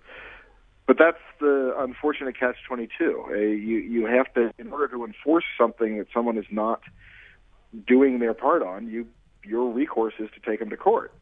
But 0.86 0.98
that's 0.98 1.18
the 1.40 1.74
unfortunate 1.78 2.38
catch 2.38 2.56
twenty 2.66 2.88
two. 2.98 3.24
You 3.30 3.78
you 3.78 4.06
have 4.06 4.32
to 4.34 4.52
in 4.58 4.72
order 4.72 4.88
to 4.88 5.04
enforce 5.04 5.44
something 5.58 5.98
that 5.98 6.06
someone 6.14 6.38
is 6.38 6.46
not 6.50 6.80
doing 7.86 8.20
their 8.20 8.34
part 8.34 8.62
on, 8.62 8.88
you 8.88 9.06
your 9.44 9.70
recourse 9.70 10.14
is 10.18 10.28
to 10.34 10.50
take 10.50 10.60
them 10.60 10.70
to 10.70 10.76
court, 10.76 11.12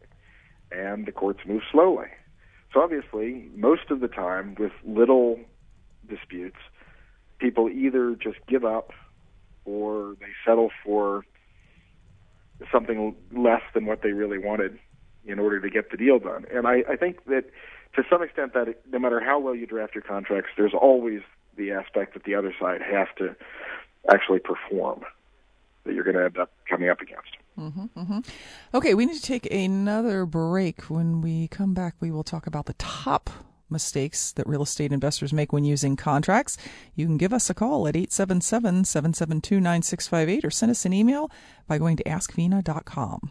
and 0.70 1.06
the 1.06 1.12
courts 1.12 1.40
move 1.46 1.62
slowly. 1.72 2.08
So 2.72 2.80
obviously, 2.82 3.48
most 3.54 3.90
of 3.90 4.00
the 4.00 4.08
time, 4.08 4.56
with 4.58 4.72
little 4.84 5.40
disputes, 6.08 6.56
people 7.38 7.70
either 7.70 8.14
just 8.16 8.38
give 8.48 8.64
up 8.64 8.92
or 9.64 10.16
they 10.20 10.32
settle 10.44 10.70
for 10.84 11.24
something 12.70 13.14
less 13.34 13.62
than 13.72 13.86
what 13.86 14.02
they 14.02 14.12
really 14.12 14.38
wanted 14.38 14.78
in 15.24 15.38
order 15.38 15.60
to 15.60 15.70
get 15.70 15.90
the 15.90 15.96
deal 15.96 16.18
done. 16.18 16.44
And 16.52 16.66
I, 16.66 16.82
I 16.88 16.96
think 16.96 17.24
that 17.26 17.44
to 17.96 18.02
some 18.10 18.22
extent 18.22 18.54
that 18.54 18.74
no 18.90 18.98
matter 18.98 19.20
how 19.20 19.38
well 19.38 19.54
you 19.54 19.66
draft 19.66 19.94
your 19.94 20.02
contracts, 20.02 20.50
there's 20.56 20.74
always 20.74 21.20
the 21.56 21.70
aspect 21.70 22.14
that 22.14 22.24
the 22.24 22.34
other 22.34 22.54
side 22.60 22.82
has 22.82 23.08
to 23.18 23.36
actually 24.12 24.40
perform 24.40 25.04
that 25.84 25.94
you're 25.94 26.04
going 26.04 26.16
to 26.16 26.24
end 26.24 26.38
up 26.38 26.50
coming 26.68 26.88
up 26.88 27.00
against. 27.00 27.36
Mm-hmm, 27.58 27.84
mm-hmm. 27.98 28.18
Okay, 28.74 28.94
we 28.94 29.06
need 29.06 29.16
to 29.16 29.22
take 29.22 29.50
another 29.52 30.26
break. 30.26 30.82
When 30.82 31.20
we 31.20 31.48
come 31.48 31.74
back, 31.74 31.94
we 32.00 32.10
will 32.10 32.24
talk 32.24 32.46
about 32.46 32.66
the 32.66 32.74
top 32.74 33.30
mistakes 33.70 34.32
that 34.32 34.46
real 34.46 34.62
estate 34.62 34.92
investors 34.92 35.32
make 35.32 35.52
when 35.52 35.64
using 35.64 35.96
contracts. 35.96 36.56
You 36.94 37.06
can 37.06 37.16
give 37.16 37.32
us 37.32 37.48
a 37.48 37.54
call 37.54 37.86
at 37.86 37.96
877 37.96 38.84
772 38.84 39.60
9658 39.60 40.44
or 40.44 40.50
send 40.50 40.70
us 40.70 40.84
an 40.84 40.92
email 40.92 41.30
by 41.66 41.78
going 41.78 41.96
to 41.96 42.04
askvena.com. 42.04 43.30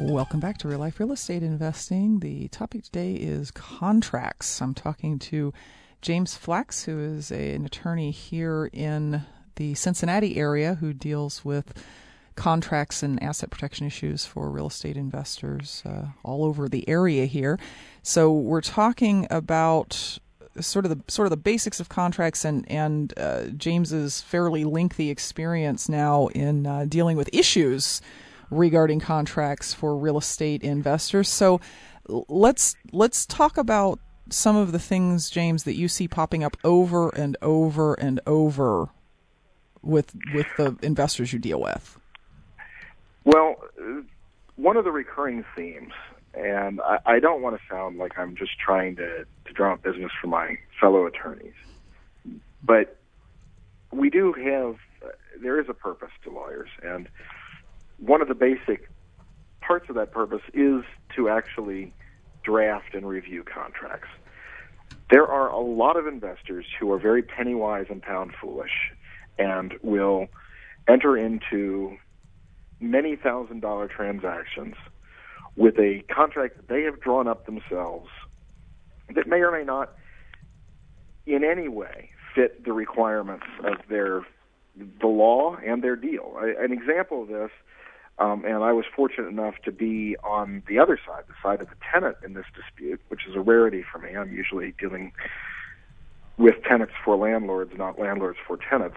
Welcome 0.00 0.38
back 0.38 0.58
to 0.58 0.68
Real 0.68 0.78
Life 0.78 1.00
Real 1.00 1.10
Estate 1.10 1.42
Investing. 1.42 2.20
The 2.20 2.46
topic 2.48 2.84
today 2.84 3.14
is 3.14 3.50
contracts. 3.50 4.62
I'm 4.62 4.72
talking 4.72 5.18
to 5.18 5.52
James 6.02 6.36
Flax, 6.36 6.84
who 6.84 7.00
is 7.00 7.32
a, 7.32 7.54
an 7.54 7.66
attorney 7.66 8.12
here 8.12 8.70
in 8.72 9.22
the 9.56 9.74
Cincinnati 9.74 10.36
area 10.36 10.76
who 10.76 10.92
deals 10.92 11.44
with 11.44 11.84
contracts 12.36 13.02
and 13.02 13.20
asset 13.20 13.50
protection 13.50 13.88
issues 13.88 14.24
for 14.24 14.48
real 14.52 14.68
estate 14.68 14.96
investors 14.96 15.82
uh, 15.84 16.06
all 16.22 16.44
over 16.44 16.68
the 16.68 16.88
area 16.88 17.26
here. 17.26 17.58
So 18.04 18.32
we're 18.32 18.60
talking 18.60 19.26
about 19.32 20.20
sort 20.60 20.84
of 20.84 20.90
the 20.90 21.12
sort 21.12 21.26
of 21.26 21.30
the 21.30 21.36
basics 21.36 21.80
of 21.80 21.88
contracts 21.88 22.44
and 22.44 22.64
and 22.70 23.12
uh, 23.16 23.46
James's 23.46 24.20
fairly 24.20 24.62
lengthy 24.62 25.10
experience 25.10 25.88
now 25.88 26.28
in 26.28 26.68
uh, 26.68 26.84
dealing 26.88 27.16
with 27.16 27.28
issues 27.32 28.00
regarding 28.50 29.00
contracts 29.00 29.74
for 29.74 29.96
real 29.96 30.18
estate 30.18 30.62
investors. 30.62 31.28
So 31.28 31.60
let's 32.08 32.76
let's 32.92 33.26
talk 33.26 33.58
about 33.58 34.00
some 34.30 34.56
of 34.56 34.72
the 34.72 34.78
things, 34.78 35.30
James, 35.30 35.64
that 35.64 35.74
you 35.74 35.88
see 35.88 36.08
popping 36.08 36.44
up 36.44 36.56
over 36.64 37.08
and 37.10 37.36
over 37.42 37.94
and 37.94 38.20
over 38.26 38.88
with 39.82 40.14
with 40.34 40.46
the 40.56 40.76
investors 40.82 41.32
you 41.32 41.38
deal 41.38 41.60
with. 41.60 41.98
Well, 43.24 43.56
one 44.56 44.76
of 44.76 44.84
the 44.84 44.90
recurring 44.90 45.44
themes, 45.54 45.92
and 46.34 46.80
I, 46.80 46.98
I 47.04 47.20
don't 47.20 47.42
want 47.42 47.56
to 47.56 47.62
sound 47.68 47.98
like 47.98 48.18
I'm 48.18 48.36
just 48.36 48.58
trying 48.58 48.96
to, 48.96 49.24
to 49.44 49.52
drum 49.52 49.74
up 49.74 49.82
business 49.82 50.10
for 50.20 50.28
my 50.28 50.56
fellow 50.80 51.06
attorneys, 51.06 51.54
but 52.62 52.96
we 53.92 54.10
do 54.10 54.32
have 54.32 54.76
there 55.40 55.60
is 55.60 55.66
a 55.68 55.74
purpose 55.74 56.10
to 56.24 56.30
lawyers, 56.30 56.70
and 56.82 57.08
one 57.98 58.22
of 58.22 58.28
the 58.28 58.34
basic 58.34 58.88
parts 59.60 59.88
of 59.88 59.96
that 59.96 60.12
purpose 60.12 60.42
is 60.54 60.82
to 61.16 61.28
actually 61.28 61.92
draft 62.42 62.94
and 62.94 63.06
review 63.06 63.44
contracts. 63.44 64.08
There 65.10 65.26
are 65.26 65.48
a 65.48 65.58
lot 65.58 65.96
of 65.96 66.06
investors 66.06 66.66
who 66.78 66.92
are 66.92 66.98
very 66.98 67.22
penny 67.22 67.54
wise 67.54 67.86
and 67.90 68.02
pound 68.02 68.32
foolish 68.40 68.92
and 69.38 69.74
will 69.82 70.28
enter 70.88 71.16
into 71.16 71.96
many 72.80 73.16
thousand 73.16 73.60
dollar 73.60 73.88
transactions 73.88 74.74
with 75.56 75.78
a 75.78 76.02
contract 76.08 76.56
that 76.56 76.68
they 76.68 76.82
have 76.82 77.00
drawn 77.00 77.26
up 77.26 77.46
themselves 77.46 78.08
that 79.14 79.26
may 79.26 79.38
or 79.38 79.50
may 79.50 79.64
not 79.64 79.92
in 81.26 81.42
any 81.44 81.68
way 81.68 82.10
fit 82.34 82.64
the 82.64 82.72
requirements 82.72 83.46
of 83.64 83.76
their 83.88 84.26
the 85.00 85.08
law 85.08 85.56
and 85.56 85.82
their 85.82 85.96
deal. 85.96 86.36
An 86.40 86.72
example 86.72 87.22
of 87.22 87.28
this 87.28 87.50
um, 88.18 88.44
and 88.44 88.64
I 88.64 88.72
was 88.72 88.84
fortunate 88.94 89.28
enough 89.28 89.54
to 89.64 89.72
be 89.72 90.16
on 90.24 90.62
the 90.68 90.78
other 90.78 90.98
side, 91.06 91.24
the 91.28 91.34
side 91.42 91.60
of 91.60 91.68
the 91.68 91.76
tenant 91.92 92.16
in 92.24 92.34
this 92.34 92.46
dispute, 92.54 93.00
which 93.08 93.26
is 93.28 93.36
a 93.36 93.40
rarity 93.40 93.84
for 93.90 93.98
me. 93.98 94.16
I'm 94.16 94.32
usually 94.32 94.74
dealing 94.78 95.12
with 96.36 96.54
tenants 96.68 96.94
for 97.04 97.16
landlords, 97.16 97.72
not 97.76 97.98
landlords 97.98 98.38
for 98.46 98.56
tenants. 98.56 98.96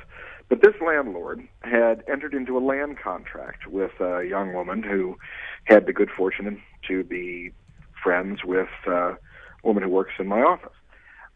But 0.50 0.62
this 0.62 0.76
landlord 0.86 1.48
had 1.62 2.04
entered 2.12 2.34
into 2.34 2.58
a 2.58 2.60
land 2.60 2.98
contract 3.00 3.68
with 3.68 3.92
a 4.00 4.26
young 4.28 4.54
woman 4.54 4.84
who 4.84 5.18
had 5.66 5.86
the 5.86 5.94
good 5.94 6.10
fortune 6.16 6.62
to 6.88 7.04
be 7.04 7.52
friends 8.04 8.44
with 8.44 8.68
a 8.88 9.18
woman 9.64 9.84
who 9.84 9.90
works 9.90 10.14
in 10.20 10.28
my 10.28 10.42
office. 10.42 10.74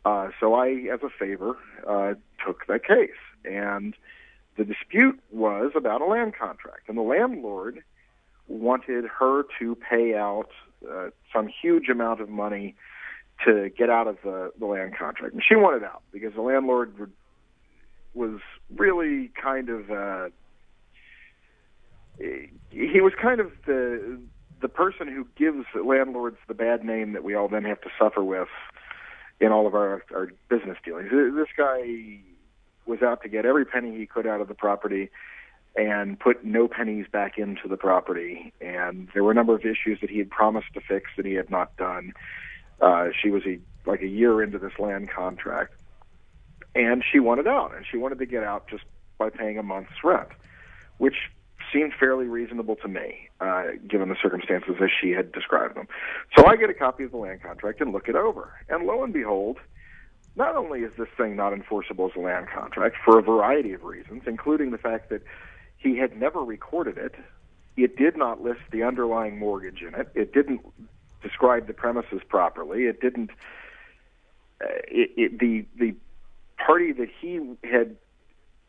Uh, 0.03 0.29
so 0.39 0.53
I, 0.53 0.87
as 0.93 0.99
a 1.01 1.09
favor, 1.09 1.55
uh, 1.87 2.13
took 2.45 2.67
that 2.67 2.83
case. 2.83 3.09
And 3.45 3.95
the 4.57 4.63
dispute 4.63 5.19
was 5.31 5.71
about 5.75 6.01
a 6.01 6.05
land 6.05 6.33
contract, 6.37 6.87
and 6.87 6.97
the 6.97 7.01
landlord 7.01 7.83
wanted 8.47 9.05
her 9.05 9.43
to 9.59 9.75
pay 9.75 10.15
out 10.15 10.49
uh, 10.89 11.09
some 11.33 11.47
huge 11.61 11.89
amount 11.89 12.21
of 12.21 12.29
money 12.29 12.75
to 13.45 13.69
get 13.77 13.89
out 13.89 14.07
of 14.07 14.17
the, 14.23 14.51
the 14.59 14.65
land 14.65 14.95
contract. 14.97 15.33
And 15.33 15.43
she 15.47 15.55
wanted 15.55 15.83
out 15.83 16.03
because 16.11 16.33
the 16.35 16.41
landlord 16.41 17.11
was 18.13 18.39
really 18.73 19.29
kind 19.41 19.69
of 19.69 19.91
uh, 19.91 20.29
he 22.17 23.01
was 23.01 23.13
kind 23.21 23.41
of 23.41 23.51
the 23.65 24.21
the 24.61 24.69
person 24.69 25.07
who 25.07 25.27
gives 25.37 25.65
landlords 25.83 26.37
the 26.47 26.53
bad 26.53 26.85
name 26.85 27.11
that 27.11 27.23
we 27.23 27.35
all 27.35 27.49
then 27.49 27.65
have 27.65 27.81
to 27.81 27.89
suffer 27.99 28.23
with 28.23 28.47
in 29.41 29.51
all 29.51 29.67
of 29.67 29.75
our 29.75 30.03
our 30.13 30.31
business 30.49 30.77
dealings. 30.85 31.09
This 31.11 31.49
guy 31.57 32.21
was 32.85 33.01
out 33.01 33.21
to 33.23 33.29
get 33.29 33.45
every 33.45 33.65
penny 33.65 33.97
he 33.97 34.05
could 34.05 34.27
out 34.27 34.41
of 34.41 34.47
the 34.47 34.53
property 34.53 35.09
and 35.75 36.19
put 36.19 36.45
no 36.45 36.67
pennies 36.67 37.05
back 37.11 37.37
into 37.37 37.67
the 37.67 37.77
property. 37.77 38.53
And 38.61 39.09
there 39.13 39.23
were 39.23 39.31
a 39.31 39.35
number 39.35 39.55
of 39.55 39.61
issues 39.61 39.99
that 40.01 40.09
he 40.09 40.19
had 40.19 40.29
promised 40.29 40.67
to 40.73 40.81
fix 40.81 41.11
that 41.17 41.25
he 41.25 41.33
had 41.33 41.49
not 41.49 41.75
done. 41.77 42.13
Uh, 42.81 43.07
she 43.21 43.29
was 43.29 43.43
a, 43.45 43.59
like 43.85 44.01
a 44.01 44.07
year 44.07 44.41
into 44.41 44.57
this 44.57 44.73
land 44.79 45.09
contract, 45.09 45.73
and 46.73 47.03
she 47.09 47.19
wanted 47.19 47.47
out, 47.47 47.73
and 47.75 47.85
she 47.89 47.97
wanted 47.97 48.19
to 48.19 48.25
get 48.25 48.43
out 48.43 48.67
just 48.67 48.83
by 49.17 49.29
paying 49.29 49.57
a 49.57 49.63
month's 49.63 50.03
rent, 50.03 50.27
which 50.97 51.15
seemed 51.73 51.93
fairly 51.97 52.25
reasonable 52.25 52.75
to 52.75 52.87
me, 52.87 53.29
uh, 53.39 53.63
given 53.87 54.09
the 54.09 54.15
circumstances 54.21 54.75
as 54.81 54.89
she 55.01 55.11
had 55.11 55.31
described 55.31 55.75
them. 55.75 55.87
So 56.37 56.45
I 56.45 56.55
get 56.57 56.69
a 56.69 56.73
copy 56.73 57.03
of 57.03 57.11
the 57.11 57.17
land 57.17 57.41
contract 57.41 57.81
and 57.81 57.91
look 57.91 58.07
it 58.07 58.15
over, 58.15 58.53
and 58.69 58.85
lo 58.85 59.03
and 59.03 59.13
behold, 59.13 59.57
not 60.35 60.55
only 60.55 60.81
is 60.81 60.91
this 60.97 61.07
thing 61.17 61.35
not 61.35 61.53
enforceable 61.53 62.07
as 62.07 62.15
a 62.15 62.19
land 62.19 62.47
contract 62.53 62.97
for 63.03 63.17
a 63.17 63.21
variety 63.21 63.73
of 63.73 63.83
reasons, 63.83 64.23
including 64.25 64.71
the 64.71 64.77
fact 64.77 65.09
that 65.09 65.21
he 65.77 65.97
had 65.97 66.17
never 66.19 66.39
recorded 66.39 66.97
it, 66.97 67.15
it 67.77 67.97
did 67.97 68.17
not 68.17 68.41
list 68.41 68.61
the 68.71 68.83
underlying 68.83 69.37
mortgage 69.37 69.81
in 69.81 69.93
it, 69.95 70.09
it 70.13 70.33
didn't 70.33 70.61
describe 71.21 71.67
the 71.67 71.73
premises 71.73 72.21
properly, 72.27 72.83
it 72.83 73.01
didn't. 73.01 73.31
Uh, 74.61 74.67
it, 74.87 75.11
it, 75.17 75.39
the 75.39 75.65
the 75.77 75.93
party 76.65 76.93
that 76.93 77.09
he 77.19 77.35
had 77.63 77.97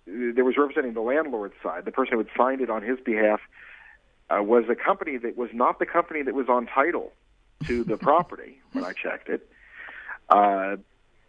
that 0.06 0.44
was 0.44 0.56
representing 0.56 0.94
the 0.94 1.00
landlord's 1.00 1.54
side, 1.62 1.84
the 1.84 1.92
person 1.92 2.12
who 2.14 2.18
had 2.18 2.28
signed 2.36 2.60
it 2.60 2.70
on 2.70 2.82
his 2.82 2.98
behalf, 3.04 3.40
uh, 4.30 4.42
was 4.42 4.64
a 4.68 4.74
company 4.74 5.16
that 5.16 5.36
was 5.36 5.50
not 5.52 5.78
the 5.78 5.86
company 5.86 6.22
that 6.22 6.34
was 6.34 6.48
on 6.48 6.66
title 6.66 7.12
to 7.66 7.84
the 7.84 7.96
property 7.96 8.60
when 8.72 8.84
I 8.84 8.92
checked 8.92 9.28
it. 9.28 9.48
Uh, 10.28 10.76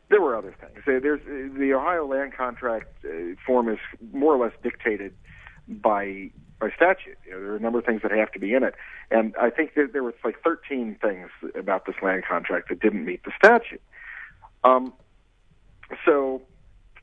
there 0.09 0.21
were 0.21 0.35
other 0.35 0.55
things. 0.59 0.83
There's 0.85 1.21
the 1.57 1.73
Ohio 1.73 2.05
land 2.05 2.33
contract 2.33 2.87
uh, 3.05 3.35
form 3.45 3.69
is 3.69 3.79
more 4.13 4.35
or 4.35 4.45
less 4.45 4.53
dictated 4.63 5.13
by 5.67 6.31
by 6.59 6.69
statute. 6.75 7.17
You 7.25 7.31
know, 7.31 7.39
there 7.39 7.51
are 7.51 7.55
a 7.57 7.59
number 7.59 7.79
of 7.79 7.85
things 7.85 8.01
that 8.01 8.11
have 8.11 8.31
to 8.31 8.39
be 8.39 8.53
in 8.53 8.63
it, 8.63 8.75
and 9.11 9.35
I 9.39 9.49
think 9.49 9.75
that 9.75 9.93
there 9.93 10.03
was 10.03 10.13
like 10.23 10.41
13 10.43 10.97
things 11.01 11.29
about 11.55 11.85
this 11.85 11.95
land 12.01 12.23
contract 12.27 12.69
that 12.69 12.79
didn't 12.79 13.05
meet 13.05 13.23
the 13.23 13.31
statute. 13.37 13.81
Um, 14.63 14.93
so, 16.05 16.41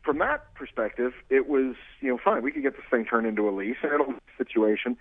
from 0.02 0.18
that 0.18 0.52
perspective, 0.54 1.12
it 1.30 1.48
was 1.48 1.76
you 2.00 2.08
know 2.08 2.18
fine. 2.22 2.42
We 2.42 2.52
could 2.52 2.62
get 2.62 2.76
this 2.76 2.86
thing 2.90 3.04
turned 3.04 3.26
into 3.26 3.48
a 3.48 3.52
lease, 3.52 3.76
and 3.82 3.92
it'll 3.92 4.14
situation. 4.38 4.96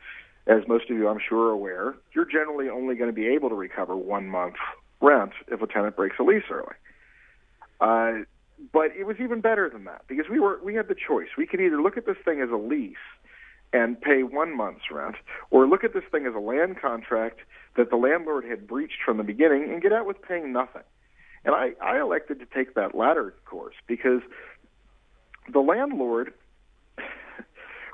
As 0.45 0.67
most 0.67 0.89
of 0.89 0.97
you, 0.97 1.07
I'm 1.07 1.19
sure, 1.25 1.47
are 1.47 1.51
aware, 1.51 1.95
you're 2.13 2.25
generally 2.25 2.67
only 2.67 2.95
going 2.95 3.09
to 3.09 3.15
be 3.15 3.27
able 3.27 3.47
to 3.47 3.55
recover 3.55 3.95
one 3.95 4.27
month 4.27 4.55
rent 4.99 5.31
if 5.47 5.61
a 5.61 5.67
tenant 5.67 5.95
breaks 5.95 6.17
a 6.19 6.23
lease 6.23 6.43
early. 6.51 6.75
Uh, 7.79 8.23
but 8.71 8.91
it 8.97 9.05
was 9.05 9.17
even 9.19 9.41
better 9.41 9.69
than 9.69 9.83
that 9.85 10.03
because 10.07 10.25
we 10.29 10.39
were 10.39 10.59
we 10.63 10.75
had 10.75 10.87
the 10.87 10.95
choice. 10.95 11.29
We 11.37 11.45
could 11.45 11.59
either 11.59 11.81
look 11.81 11.97
at 11.97 12.05
this 12.05 12.17
thing 12.23 12.41
as 12.41 12.49
a 12.49 12.55
lease 12.55 12.95
and 13.73 13.99
pay 13.99 14.21
one 14.21 14.55
month's 14.55 14.91
rent, 14.91 15.15
or 15.49 15.67
look 15.67 15.83
at 15.83 15.93
this 15.93 16.03
thing 16.11 16.27
as 16.27 16.35
a 16.35 16.39
land 16.39 16.79
contract 16.79 17.39
that 17.75 17.89
the 17.89 17.95
landlord 17.95 18.45
had 18.45 18.67
breached 18.67 18.99
from 19.03 19.17
the 19.17 19.23
beginning 19.23 19.71
and 19.71 19.81
get 19.81 19.91
out 19.91 20.05
with 20.05 20.21
paying 20.21 20.53
nothing. 20.53 20.83
And 21.43 21.55
I, 21.55 21.71
I 21.81 21.99
elected 21.99 22.39
to 22.39 22.45
take 22.45 22.75
that 22.75 22.95
latter 22.95 23.33
course 23.45 23.75
because 23.87 24.21
the 25.51 25.59
landlord 25.59 26.33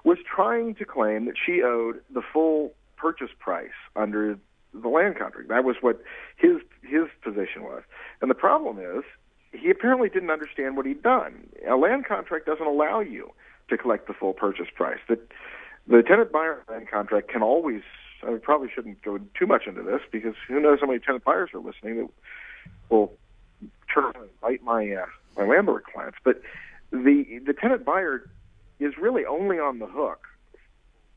was 0.04 0.18
trying 0.24 0.76
to 0.76 0.86
claim 0.86 1.26
that 1.26 1.36
she 1.44 1.64
owed 1.64 2.02
the 2.14 2.22
full 2.34 2.74
purchase 2.98 3.32
price 3.40 3.70
under 3.96 4.38
the 4.74 4.88
land 4.90 5.18
contract. 5.18 5.48
That 5.48 5.64
was 5.64 5.78
what 5.82 6.02
his 6.38 6.58
his 6.84 7.08
position 7.24 7.64
was. 7.64 7.84
And 8.22 8.30
the 8.30 8.36
problem 8.36 8.80
is, 8.80 9.04
he 9.52 9.70
apparently 9.70 10.10
didn't 10.10 10.30
understand 10.30 10.78
what 10.78 10.86
he'd 10.86 11.02
done. 11.02 11.48
A 11.68 11.76
land 11.76 12.06
contract 12.06 12.46
doesn't 12.46 12.66
allow 12.66 13.00
you 13.00 13.32
to 13.70 13.78
collect 13.78 14.08
the 14.08 14.14
full 14.14 14.34
purchase 14.34 14.68
price. 14.74 15.00
The 15.08 15.20
the 15.88 16.04
tenant 16.04 16.32
buyer 16.32 16.64
land 16.70 16.90
contract 16.90 17.30
can 17.30 17.42
always. 17.42 17.82
I 18.22 18.36
probably 18.42 18.70
shouldn't 18.74 19.02
go 19.02 19.18
too 19.38 19.48
much 19.48 19.66
into 19.66 19.82
this 19.82 20.02
because 20.12 20.36
who 20.48 20.60
knows 20.60 20.80
how 20.82 20.88
many 20.88 21.00
tenant 21.00 21.24
buyers 21.24 21.52
are 21.54 21.60
listening 21.60 21.98
that 21.98 22.10
will 22.90 23.14
turn 23.94 24.04
around 24.04 24.16
and 24.18 24.42
bite 24.42 24.62
my 24.64 24.92
uh, 24.92 25.06
my 25.38 25.46
landlord 25.46 25.84
clients. 25.86 26.18
But 26.24 26.42
the 26.92 27.40
the 27.46 27.54
tenant 27.54 27.86
buyer 27.86 28.30
is 28.80 28.94
really 28.98 29.26
only 29.26 29.58
on 29.58 29.80
the 29.80 29.88
hook 29.88 30.26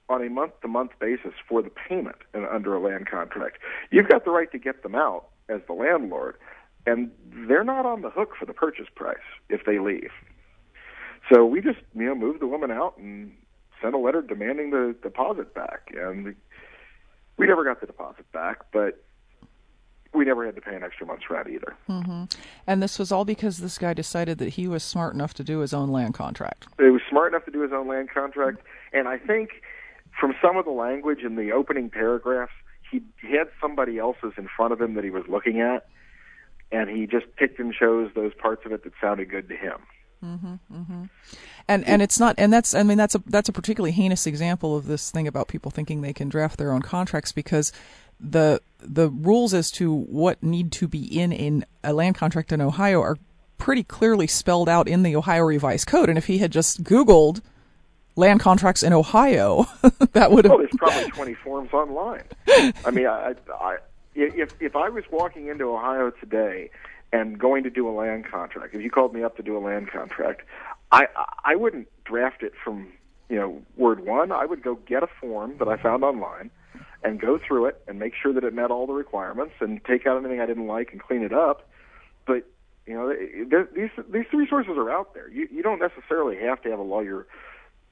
on 0.08 0.24
a 0.24 0.28
month 0.28 0.52
to 0.60 0.68
month 0.68 0.92
basis 1.00 1.32
for 1.48 1.62
the 1.62 1.70
payment 1.70 2.16
under 2.34 2.74
a 2.74 2.80
land 2.80 3.08
contract. 3.08 3.58
You've 3.90 4.08
got 4.08 4.24
the 4.24 4.30
right 4.30 4.50
to 4.52 4.58
get 4.58 4.82
them 4.82 4.94
out 4.94 5.26
as 5.48 5.60
the 5.66 5.72
landlord, 5.72 6.36
and 6.86 7.10
they're 7.48 7.64
not 7.64 7.86
on 7.86 8.02
the 8.02 8.10
hook 8.10 8.34
for 8.38 8.46
the 8.46 8.52
purchase 8.52 8.88
price 8.94 9.16
if 9.48 9.64
they 9.64 9.78
leave. 9.78 10.10
So 11.32 11.44
we 11.46 11.60
just 11.60 11.78
you 11.94 12.04
know 12.04 12.14
moved 12.14 12.40
the 12.40 12.46
woman 12.46 12.70
out 12.70 12.96
and 12.98 13.32
sent 13.80 13.94
a 13.94 13.98
letter 13.98 14.22
demanding 14.22 14.70
the 14.70 14.94
deposit 15.02 15.54
back, 15.54 15.92
and 15.96 16.34
we 17.36 17.46
never 17.46 17.64
got 17.64 17.80
the 17.80 17.86
deposit 17.86 18.30
back, 18.32 18.60
but 18.72 19.04
we 20.14 20.24
never 20.24 20.44
had 20.44 20.54
to 20.54 20.60
pay 20.60 20.74
an 20.74 20.82
extra 20.82 21.06
month's 21.06 21.30
rent 21.30 21.48
either. 21.48 21.74
Mm-hmm. 21.88 22.24
And 22.66 22.82
this 22.82 22.98
was 22.98 23.10
all 23.10 23.24
because 23.24 23.58
this 23.58 23.78
guy 23.78 23.94
decided 23.94 24.38
that 24.38 24.50
he 24.50 24.68
was 24.68 24.82
smart 24.82 25.14
enough 25.14 25.32
to 25.34 25.44
do 25.44 25.60
his 25.60 25.72
own 25.72 25.90
land 25.90 26.14
contract. 26.14 26.66
He 26.78 26.90
was 26.90 27.00
smart 27.08 27.32
enough 27.32 27.46
to 27.46 27.50
do 27.50 27.62
his 27.62 27.72
own 27.72 27.88
land 27.88 28.10
contract, 28.10 28.58
and 28.92 29.08
I 29.08 29.18
think 29.18 29.62
from 30.18 30.34
some 30.42 30.56
of 30.56 30.64
the 30.64 30.70
language 30.70 31.20
in 31.20 31.36
the 31.36 31.52
opening 31.52 31.88
paragraphs, 31.88 32.52
he, 32.90 33.02
he 33.20 33.36
had 33.36 33.48
somebody 33.60 33.98
else's 33.98 34.32
in 34.36 34.48
front 34.54 34.72
of 34.72 34.80
him 34.80 34.94
that 34.94 35.04
he 35.04 35.10
was 35.10 35.24
looking 35.28 35.60
at, 35.60 35.86
and 36.72 36.88
he 36.88 37.06
just 37.06 37.26
picked 37.36 37.58
and 37.58 37.72
chose 37.72 38.10
those 38.14 38.32
parts 38.34 38.64
of 38.66 38.72
it 38.72 38.84
that 38.84 38.92
sounded 39.00 39.30
good 39.30 39.48
to 39.48 39.56
him. 39.56 39.78
Mm-hmm, 40.24 40.54
mm-hmm. 40.72 41.04
And 41.68 41.86
and 41.86 42.00
it's 42.00 42.20
not 42.20 42.36
and 42.38 42.52
that's 42.52 42.74
I 42.74 42.82
mean 42.84 42.96
that's 42.96 43.14
a 43.14 43.22
that's 43.26 43.48
a 43.48 43.52
particularly 43.52 43.92
heinous 43.92 44.26
example 44.26 44.76
of 44.76 44.86
this 44.86 45.10
thing 45.10 45.26
about 45.26 45.48
people 45.48 45.70
thinking 45.70 46.00
they 46.00 46.12
can 46.12 46.28
draft 46.28 46.58
their 46.58 46.72
own 46.72 46.82
contracts 46.82 47.32
because 47.32 47.72
the 48.20 48.60
the 48.78 49.08
rules 49.10 49.52
as 49.52 49.70
to 49.72 49.92
what 49.92 50.42
need 50.42 50.70
to 50.72 50.86
be 50.86 51.04
in 51.20 51.32
in 51.32 51.64
a 51.82 51.92
land 51.92 52.14
contract 52.14 52.52
in 52.52 52.60
Ohio 52.60 53.00
are 53.00 53.16
pretty 53.58 53.84
clearly 53.84 54.26
spelled 54.26 54.68
out 54.68 54.88
in 54.88 55.04
the 55.04 55.14
Ohio 55.14 55.42
Revised 55.42 55.86
Code. 55.86 56.08
And 56.08 56.18
if 56.18 56.26
he 56.26 56.38
had 56.38 56.50
just 56.50 56.82
Googled 56.82 57.40
land 58.16 58.40
contracts 58.40 58.82
in 58.82 58.92
Ohio, 58.92 59.66
that 60.12 60.32
would 60.32 60.44
have. 60.44 60.50
Well, 60.50 60.58
there's 60.58 60.76
probably 60.76 61.10
20 61.10 61.34
forms 61.34 61.72
online. 61.72 62.24
I 62.84 62.90
mean, 62.90 63.06
I, 63.06 63.34
I, 63.54 63.76
if 64.14 64.54
if 64.60 64.76
I 64.76 64.88
was 64.88 65.04
walking 65.10 65.48
into 65.48 65.64
Ohio 65.64 66.10
today 66.10 66.70
and 67.12 67.38
going 67.38 67.62
to 67.64 67.70
do 67.70 67.88
a 67.88 67.92
land 67.92 68.24
contract, 68.24 68.74
if 68.74 68.82
you 68.82 68.90
called 68.90 69.14
me 69.14 69.22
up 69.22 69.36
to 69.36 69.42
do 69.42 69.56
a 69.56 69.60
land 69.60 69.90
contract, 69.90 70.42
I 70.90 71.06
I 71.44 71.56
wouldn't 71.56 71.88
draft 72.04 72.42
it 72.42 72.52
from 72.62 72.88
you 73.28 73.36
know 73.36 73.62
word 73.76 74.00
one. 74.00 74.32
I 74.32 74.44
would 74.44 74.62
go 74.62 74.74
get 74.74 75.02
a 75.02 75.08
form 75.20 75.56
that 75.58 75.68
I 75.68 75.76
found 75.76 76.04
online 76.04 76.50
and 77.04 77.20
go 77.20 77.38
through 77.38 77.66
it 77.66 77.82
and 77.88 77.98
make 77.98 78.14
sure 78.14 78.32
that 78.32 78.44
it 78.44 78.54
met 78.54 78.70
all 78.70 78.86
the 78.86 78.92
requirements 78.92 79.54
and 79.60 79.84
take 79.84 80.06
out 80.06 80.18
anything 80.18 80.40
I 80.40 80.46
didn't 80.46 80.66
like 80.66 80.92
and 80.92 81.02
clean 81.02 81.22
it 81.22 81.32
up. 81.32 81.68
But 82.26 82.46
you 82.86 82.94
know, 82.94 83.14
these 83.74 83.90
these 84.08 84.32
resources 84.32 84.74
are 84.76 84.90
out 84.90 85.14
there. 85.14 85.28
You 85.30 85.48
you 85.50 85.62
don't 85.62 85.80
necessarily 85.80 86.36
have 86.38 86.62
to 86.62 86.70
have 86.70 86.78
a 86.78 86.84
lawyer 86.84 87.26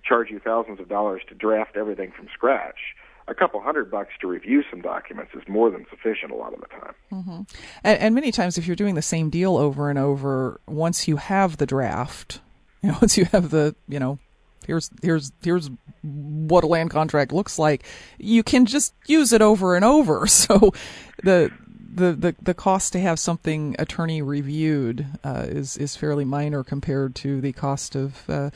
charge 0.02 0.30
you 0.30 0.38
thousands 0.38 0.80
of 0.80 0.88
dollars 0.88 1.22
to 1.28 1.34
draft 1.34 1.76
everything 1.76 2.10
from 2.10 2.28
scratch. 2.32 2.96
A 3.30 3.34
couple 3.34 3.60
hundred 3.60 3.90
bucks 3.90 4.10
to 4.20 4.26
review 4.26 4.62
some 4.70 4.80
documents 4.80 5.32
is 5.34 5.42
more 5.48 5.70
than 5.70 5.86
sufficient 5.88 6.32
a 6.32 6.34
lot 6.34 6.52
of 6.52 6.60
the 6.60 6.66
time. 6.66 6.94
Mm-hmm. 7.12 7.40
And, 7.84 7.98
and 7.98 8.14
many 8.14 8.32
times, 8.32 8.58
if 8.58 8.66
you're 8.66 8.76
doing 8.76 8.96
the 8.96 9.02
same 9.02 9.30
deal 9.30 9.56
over 9.56 9.88
and 9.88 9.98
over, 9.98 10.60
once 10.66 11.06
you 11.06 11.16
have 11.16 11.56
the 11.56 11.66
draft, 11.66 12.40
you 12.82 12.90
know, 12.90 12.98
once 13.02 13.16
you 13.16 13.26
have 13.26 13.50
the, 13.50 13.76
you 13.88 14.00
know, 14.00 14.18
here's 14.66 14.90
here's 15.02 15.32
here's 15.42 15.70
what 16.02 16.64
a 16.64 16.66
land 16.66 16.90
contract 16.90 17.32
looks 17.32 17.58
like, 17.58 17.84
you 18.18 18.42
can 18.42 18.66
just 18.66 18.94
use 19.06 19.32
it 19.32 19.42
over 19.42 19.76
and 19.76 19.84
over. 19.84 20.26
So 20.26 20.72
the 21.22 21.52
the, 21.92 22.12
the, 22.12 22.36
the 22.40 22.54
cost 22.54 22.92
to 22.92 23.00
have 23.00 23.18
something 23.18 23.74
attorney 23.78 24.22
reviewed 24.22 25.06
uh, 25.24 25.46
is 25.48 25.76
is 25.76 25.96
fairly 25.96 26.24
minor 26.24 26.62
compared 26.62 27.14
to 27.16 27.40
the 27.40 27.52
cost 27.52 27.94
of 27.94 28.28
uh, 28.28 28.50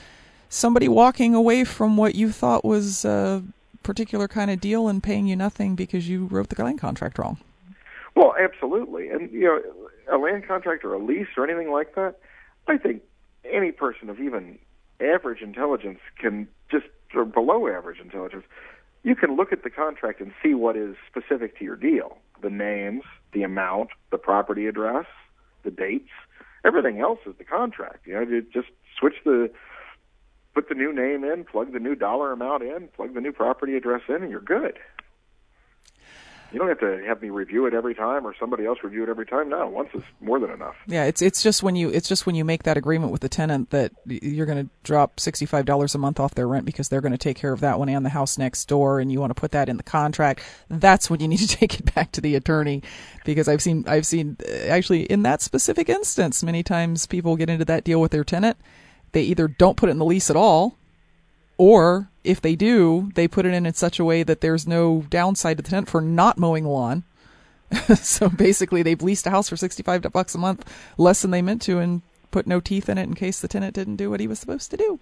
somebody 0.49 0.89
walking 0.89 1.35
away 1.35 1.65
from 1.65 1.97
what 1.97 2.15
you 2.15 2.31
thought 2.31 2.65
was 2.65 3.05
a 3.05 3.43
particular 3.85 4.27
kind 4.27 4.51
of 4.51 4.61
deal 4.61 4.89
and 4.89 5.03
paying 5.03 5.27
you 5.27 5.37
nothing 5.37 5.77
because 5.77 6.09
you 6.09 6.27
wrote 6.27 6.49
the 6.49 6.63
land 6.63 6.81
contract 6.81 7.19
wrong. 7.19 7.39
Well, 8.17 8.35
absolutely, 8.39 9.11
and 9.11 9.31
you 9.31 9.45
know, 9.45 9.63
a 10.13 10.19
land 10.19 10.47
contract 10.47 10.85
or 10.85 10.95
a 10.95 10.99
lease 10.99 11.29
or 11.37 11.49
anything 11.49 11.71
like 11.71 11.95
that. 11.95 12.17
I 12.67 12.79
think 12.79 13.03
any 13.45 13.73
person 13.73 14.09
of 14.11 14.19
even 14.21 14.59
average 15.01 15.43
intelligence 15.43 15.99
can 16.19 16.49
just 16.71 16.87
or 17.15 17.25
below 17.25 17.69
average 17.69 18.01
intelligence, 18.01 18.45
you 19.03 19.15
can 19.15 19.37
look 19.37 19.53
at 19.53 19.63
the 19.63 19.71
contract 19.71 20.21
and 20.21 20.33
see 20.43 20.55
what 20.55 20.77
is 20.77 20.97
specific 21.09 21.59
to 21.59 21.65
your 21.65 21.77
deal. 21.77 22.19
The 22.43 22.51
names, 22.51 23.03
the 23.33 23.43
amount, 23.43 23.91
the 24.11 24.19
property 24.19 24.67
address, 24.67 25.07
the 25.63 25.71
dates. 25.71 26.11
Everything 26.65 27.01
else 27.01 27.21
is 27.27 27.35
the 27.37 27.45
contract. 27.45 28.07
You 28.07 28.15
know, 28.15 28.21
you 28.23 28.43
just 28.43 28.69
switch 28.99 29.15
the 29.25 29.51
put 30.55 30.69
the 30.69 30.75
new 30.75 30.93
name 30.93 31.25
in, 31.25 31.45
plug 31.45 31.73
the 31.73 31.81
new 31.81 31.95
dollar 31.95 32.33
amount 32.33 32.63
in, 32.63 32.89
plug 32.89 33.15
the 33.15 33.21
new 33.21 33.33
property 33.33 33.77
address 33.77 34.03
in, 34.09 34.23
and 34.23 34.31
you're 34.31 34.41
good. 34.41 34.79
You 36.55 36.61
don't 36.61 36.69
have 36.69 36.79
to 36.81 37.05
have 37.05 37.21
me 37.21 37.31
review 37.31 37.67
it 37.67 37.75
every 37.75 37.97
time 37.97 38.25
or 38.25 38.33
somebody 38.39 38.65
else 38.65 38.79
review 38.85 39.03
it 39.03 39.09
every 39.09 39.27
time. 39.27 39.49
No, 39.49 39.67
once 39.67 39.89
is 39.93 40.05
more 40.21 40.39
than 40.39 40.51
enough. 40.51 40.77
Yeah, 40.87 41.03
it's 41.03 41.21
it's 41.21 41.43
just 41.43 41.65
when 41.65 41.75
you 41.75 41.89
it's 41.89 42.09
just 42.09 42.27
when 42.27 42.37
you 42.37 42.45
make 42.45 42.63
that 42.63 42.77
agreement 42.77 43.11
with 43.11 43.23
the 43.23 43.29
tenant 43.29 43.71
that 43.71 43.91
you're 44.07 44.47
going 44.47 44.67
to 44.67 44.71
drop 44.85 45.19
sixty 45.19 45.47
five 45.47 45.65
dollars 45.65 45.97
a 45.97 45.99
month 45.99 46.21
off 46.21 46.37
their 46.37 46.47
rent 46.47 46.65
because 46.65 46.89
they're 46.89 47.01
going 47.01 47.11
to 47.11 47.19
take 47.19 47.37
care 47.37 47.53
of 47.53 47.59
that 47.59 47.81
one 47.81 47.89
and 47.89 48.05
the 48.05 48.11
house 48.11 48.39
next 48.39 48.67
door, 48.69 49.01
and 49.01 49.11
you 49.11 49.19
want 49.19 49.31
to 49.31 49.35
put 49.35 49.51
that 49.51 49.69
in 49.69 49.79
the 49.79 49.83
contract. 49.83 50.45
That's 50.69 51.11
when 51.11 51.19
you 51.19 51.27
need 51.27 51.39
to 51.39 51.49
take 51.57 51.81
it 51.81 51.93
back 51.93 52.13
to 52.13 52.21
the 52.21 52.37
attorney, 52.37 52.85
because 53.25 53.49
I've 53.49 53.61
seen 53.61 53.83
I've 53.89 54.07
seen 54.07 54.37
uh, 54.49 54.53
actually 54.69 55.07
in 55.07 55.25
that 55.25 55.43
specific 55.43 55.89
instance 55.89 56.45
many 56.45 56.63
times 56.63 57.05
people 57.07 57.35
get 57.35 57.51
into 57.51 57.65
that 57.65 57.83
deal 57.83 58.01
with 58.01 58.13
their 58.13 58.23
tenant. 58.23 58.59
They 59.15 59.23
either 59.23 59.47
don't 59.47 59.77
put 59.77 59.89
it 59.89 59.93
in 59.93 59.99
the 59.99 60.05
lease 60.05 60.29
at 60.29 60.35
all, 60.35 60.77
or 61.57 62.11
if 62.25 62.41
they 62.41 62.57
do, 62.57 63.13
they 63.15 63.29
put 63.29 63.47
it 63.47 63.55
in 63.55 63.65
in 63.65 63.73
such 63.73 64.01
a 64.01 64.05
way 64.05 64.25
that 64.25 64.41
there's 64.41 64.67
no 64.67 65.05
downside 65.09 65.57
to 65.57 65.63
the 65.63 65.71
tenant 65.71 65.89
for 65.89 66.01
not 66.01 66.37
mowing 66.37 66.65
the 66.65 66.71
lawn. 66.71 67.05
so 67.95 68.29
basically, 68.29 68.83
they've 68.83 69.01
leased 69.01 69.25
a 69.29 69.31
house 69.31 69.49
for 69.49 69.57
65 69.57 70.13
bucks 70.13 70.35
a 70.35 70.39
month, 70.39 70.69
less 70.99 71.23
than 71.23 71.31
they 71.31 71.43
meant 71.43 71.63
to, 71.63 71.79
and 71.79 72.03
put 72.33 72.49
no 72.49 72.59
teeth 72.59 72.89
in 72.89 72.99
it 72.99 73.05
in 73.05 73.15
case 73.15 73.39
the 73.39 73.47
tenant 73.47 73.77
didn't 73.77 73.97
do 73.97 74.11
what 74.11 74.19
he 74.19 74.27
was 74.27 74.41
supposed 74.41 74.73
to 74.73 74.77
do. 74.77 74.99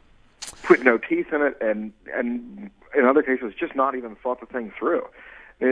Put 0.65 0.83
no 0.83 0.99
teeth 0.99 1.33
in 1.33 1.41
it, 1.41 1.57
and 1.63 1.95
and 2.15 2.71
in 2.95 3.07
other 3.07 3.23
cases, 3.23 3.55
just 3.59 3.75
not 3.75 3.95
even 3.95 4.15
thought 4.17 4.41
the 4.41 4.47
thing 4.47 4.75
through. 4.79 5.07
Uh, 5.63 5.67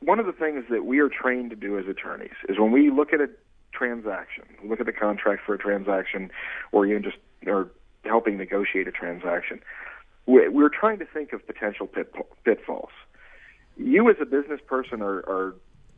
one 0.00 0.18
of 0.18 0.26
the 0.26 0.32
things 0.32 0.64
that 0.70 0.84
we 0.84 0.98
are 0.98 1.08
trained 1.08 1.50
to 1.50 1.56
do 1.56 1.78
as 1.78 1.86
attorneys 1.86 2.34
is 2.48 2.58
when 2.58 2.72
we 2.72 2.90
look 2.90 3.12
at 3.12 3.20
a 3.20 3.30
transaction, 3.72 4.44
look 4.64 4.80
at 4.80 4.86
the 4.86 4.92
contract 4.92 5.42
for 5.44 5.54
a 5.54 5.58
transaction, 5.58 6.30
or 6.72 6.86
even 6.86 7.02
just 7.02 7.16
or 7.46 7.70
helping 8.04 8.36
negotiate 8.38 8.88
a 8.88 8.92
transaction 8.92 9.60
we're 10.26 10.68
trying 10.68 10.98
to 10.98 11.06
think 11.06 11.32
of 11.32 11.46
potential 11.46 11.88
pitfalls. 12.44 12.90
You 13.76 14.08
as 14.10 14.16
a 14.20 14.24
business 14.24 14.60
person 14.66 15.02
are, 15.02 15.18
are 15.20 15.54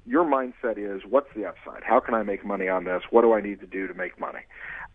your 0.07 0.25
mindset 0.25 0.79
is 0.79 1.03
what's 1.09 1.29
the 1.35 1.45
upside? 1.45 1.83
How 1.83 2.01
can 2.01 2.15
I 2.15 2.23
make 2.23 2.45
money 2.45 2.69
on 2.69 2.85
this? 2.85 3.03
What 3.11 3.23
do 3.23 3.33
I 3.35 3.41
need 3.41 3.61
to 3.61 3.67
do 3.67 3.87
to 3.87 3.95
make 3.95 4.19
money? 4.19 4.41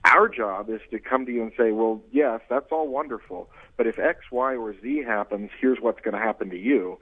Our 0.05 0.27
job 0.29 0.69
is 0.69 0.81
to 0.91 0.99
come 0.99 1.25
to 1.25 1.31
you 1.31 1.43
and 1.43 1.51
say, 1.57 1.71
well, 1.71 2.01
yes, 2.11 2.41
that's 2.49 2.67
all 2.71 2.87
wonderful, 2.87 3.49
but 3.77 3.87
if 3.87 3.99
X, 3.99 4.19
Y, 4.31 4.55
or 4.55 4.73
Z 4.81 5.03
happens, 5.05 5.49
here's 5.59 5.79
what's 5.79 5.99
going 6.01 6.13
to 6.13 6.19
happen 6.19 6.49
to 6.49 6.57
you, 6.57 6.99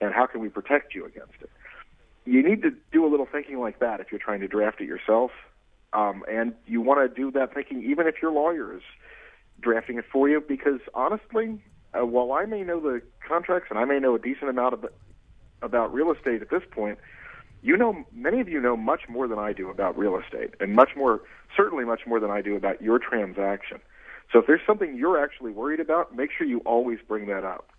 and 0.00 0.12
how 0.12 0.26
can 0.26 0.40
we 0.40 0.48
protect 0.48 0.94
you 0.94 1.06
against 1.06 1.34
it? 1.40 1.50
You 2.24 2.42
need 2.42 2.62
to 2.62 2.70
do 2.92 3.06
a 3.06 3.08
little 3.08 3.26
thinking 3.30 3.60
like 3.60 3.80
that 3.80 4.00
if 4.00 4.10
you're 4.10 4.20
trying 4.20 4.40
to 4.40 4.48
draft 4.48 4.80
it 4.80 4.86
yourself, 4.86 5.30
um, 5.92 6.24
and 6.28 6.54
you 6.66 6.80
want 6.80 7.08
to 7.08 7.14
do 7.14 7.30
that 7.32 7.54
thinking 7.54 7.82
even 7.84 8.06
if 8.06 8.16
your 8.20 8.32
lawyer 8.32 8.74
is 8.74 8.82
drafting 9.60 9.98
it 9.98 10.04
for 10.10 10.28
you 10.28 10.40
because 10.40 10.80
honestly, 10.94 11.62
uh, 11.94 12.04
while 12.04 12.32
I 12.32 12.46
may 12.46 12.62
know 12.62 12.80
the 12.80 13.02
contracts 13.26 13.68
and 13.70 13.78
I 13.78 13.84
may 13.84 14.00
know 14.00 14.14
a 14.14 14.18
decent 14.18 14.50
amount 14.50 14.74
of, 14.74 14.86
about 15.62 15.94
real 15.94 16.10
estate 16.10 16.42
at 16.42 16.50
this 16.50 16.62
point, 16.70 16.98
you 17.62 17.76
know, 17.76 18.04
many 18.12 18.40
of 18.40 18.48
you 18.48 18.60
know 18.60 18.76
much 18.76 19.02
more 19.08 19.28
than 19.28 19.38
I 19.38 19.52
do 19.52 19.70
about 19.70 19.96
real 19.96 20.18
estate, 20.18 20.50
and 20.60 20.74
much 20.74 20.90
more, 20.96 21.22
certainly 21.56 21.84
much 21.84 22.02
more 22.06 22.20
than 22.20 22.30
I 22.30 22.42
do 22.42 22.56
about 22.56 22.82
your 22.82 22.98
transaction. 22.98 23.78
So 24.32 24.40
if 24.40 24.46
there's 24.46 24.60
something 24.66 24.96
you're 24.96 25.22
actually 25.22 25.52
worried 25.52 25.80
about, 25.80 26.14
make 26.14 26.30
sure 26.36 26.46
you 26.46 26.58
always 26.60 26.98
bring 27.06 27.26
that 27.28 27.44
up 27.44 27.70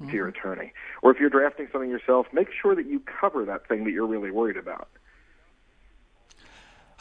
mm-hmm. 0.00 0.10
to 0.10 0.16
your 0.16 0.28
attorney. 0.28 0.72
Or 1.02 1.10
if 1.10 1.18
you're 1.18 1.30
drafting 1.30 1.68
something 1.72 1.90
yourself, 1.90 2.26
make 2.32 2.48
sure 2.52 2.74
that 2.74 2.86
you 2.86 3.00
cover 3.00 3.44
that 3.44 3.68
thing 3.68 3.84
that 3.84 3.90
you're 3.90 4.06
really 4.06 4.30
worried 4.30 4.56
about. 4.56 4.88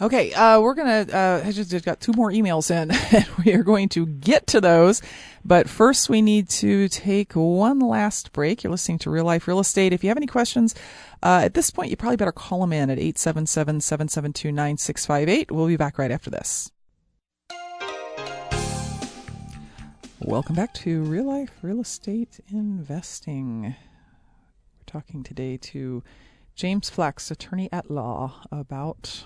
Okay, 0.02 0.32
uh, 0.32 0.62
we're 0.62 0.76
gonna. 0.76 1.06
Uh, 1.12 1.44
I 1.46 1.52
just, 1.52 1.70
just 1.70 1.84
got 1.84 2.00
two 2.00 2.14
more 2.14 2.32
emails 2.32 2.72
in, 2.72 2.90
and 3.12 3.28
we 3.44 3.52
are 3.54 3.64
going 3.64 3.90
to 3.90 4.06
get 4.06 4.48
to 4.48 4.62
those. 4.62 5.02
But 5.44 5.68
first, 5.68 6.08
we 6.10 6.22
need 6.22 6.48
to 6.50 6.88
take 6.88 7.34
one 7.34 7.80
last 7.80 8.32
break. 8.32 8.64
You're 8.64 8.72
listening 8.72 9.00
to 9.00 9.10
Real 9.10 9.26
Life 9.26 9.46
Real 9.46 9.60
Estate. 9.60 9.92
If 9.92 10.02
you 10.04 10.10
have 10.10 10.16
any 10.16 10.28
questions 10.28 10.74
uh, 11.22 11.42
at 11.44 11.54
this 11.54 11.70
point, 11.70 11.90
you 11.90 11.98
probably 11.98 12.16
better 12.16 12.32
call 12.32 12.62
them 12.62 12.72
in 12.72 12.90
at 12.90 12.98
877-772-9658. 12.98 15.52
We'll 15.52 15.68
be 15.68 15.76
back 15.76 15.98
right 15.98 16.12
after 16.12 16.30
this. 16.30 16.72
Welcome 20.22 20.56
back 20.56 20.74
to 20.76 21.02
Real 21.04 21.24
Life 21.24 21.52
Real 21.62 21.80
Estate 21.80 22.42
Investing. 22.52 23.64
We're 23.64 24.86
talking 24.86 25.24
today 25.24 25.56
to 25.58 26.04
James 26.56 26.90
Flax, 26.90 27.32
attorney 27.32 27.70
at 27.72 27.90
law, 27.90 28.42
about 28.52 29.24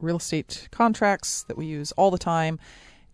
real 0.00 0.16
estate 0.16 0.68
contracts 0.70 1.42
that 1.42 1.58
we 1.58 1.66
use 1.66 1.92
all 1.92 2.10
the 2.10 2.16
time 2.16 2.58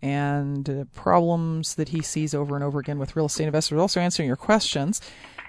and 0.01 0.69
uh, 0.69 0.85
problems 0.93 1.75
that 1.75 1.89
he 1.89 2.01
sees 2.01 2.33
over 2.33 2.55
and 2.55 2.63
over 2.63 2.79
again 2.79 2.99
with 2.99 3.17
real 3.17 3.25
estate 3.25 3.47
investors. 3.47 3.79
Also 3.79 3.99
answering 3.99 4.27
your 4.27 4.37
questions. 4.37 5.01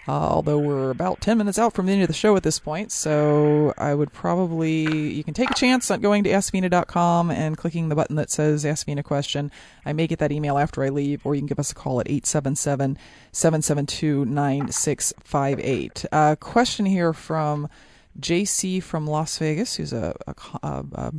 Uh, 0.07 0.13
although 0.13 0.59
we're 0.59 0.91
about 0.91 1.21
10 1.23 1.39
minutes 1.39 1.59
out 1.59 1.73
from 1.73 1.87
the 1.87 1.93
end 1.93 2.03
of 2.03 2.09
the 2.09 2.15
show 2.15 2.37
at 2.37 2.43
this 2.43 2.59
point, 2.59 2.93
so 2.93 3.73
I 3.79 3.95
would 3.95 4.13
probably, 4.13 5.13
you 5.13 5.25
can 5.25 5.33
take 5.33 5.51
a 5.51 5.55
chance 5.55 5.91
on 5.91 6.03
going 6.03 6.25
to 6.25 6.31
askvena.com 6.31 7.31
and 7.31 7.57
clicking 7.57 7.89
the 7.89 7.95
button 7.95 8.17
that 8.17 8.31
says 8.31 8.67
Ask 8.67 8.85
Vena 8.85 9.03
Question. 9.03 9.51
I 9.87 9.95
may 9.95 10.07
get 10.07 10.19
that 10.19 10.31
email 10.31 10.59
after 10.59 10.85
I 10.85 10.91
leave, 10.91 11.25
or 11.25 11.35
you 11.35 11.41
can 11.41 11.47
give 11.47 11.59
us 11.59 11.73
a 11.73 11.75
call 11.75 12.01
at 12.01 12.09
877 12.09 12.99
772 13.33 14.27
9658. 14.27 16.05
Uh, 16.13 16.37
question 16.37 16.85
here 16.85 17.15
from 17.15 17.69
JC 18.21 18.83
from 18.83 19.07
Las 19.07 19.39
Vegas, 19.39 19.77
who's 19.77 19.95
a, 19.95 20.15
a, 20.27 20.35
a, 20.63 21.13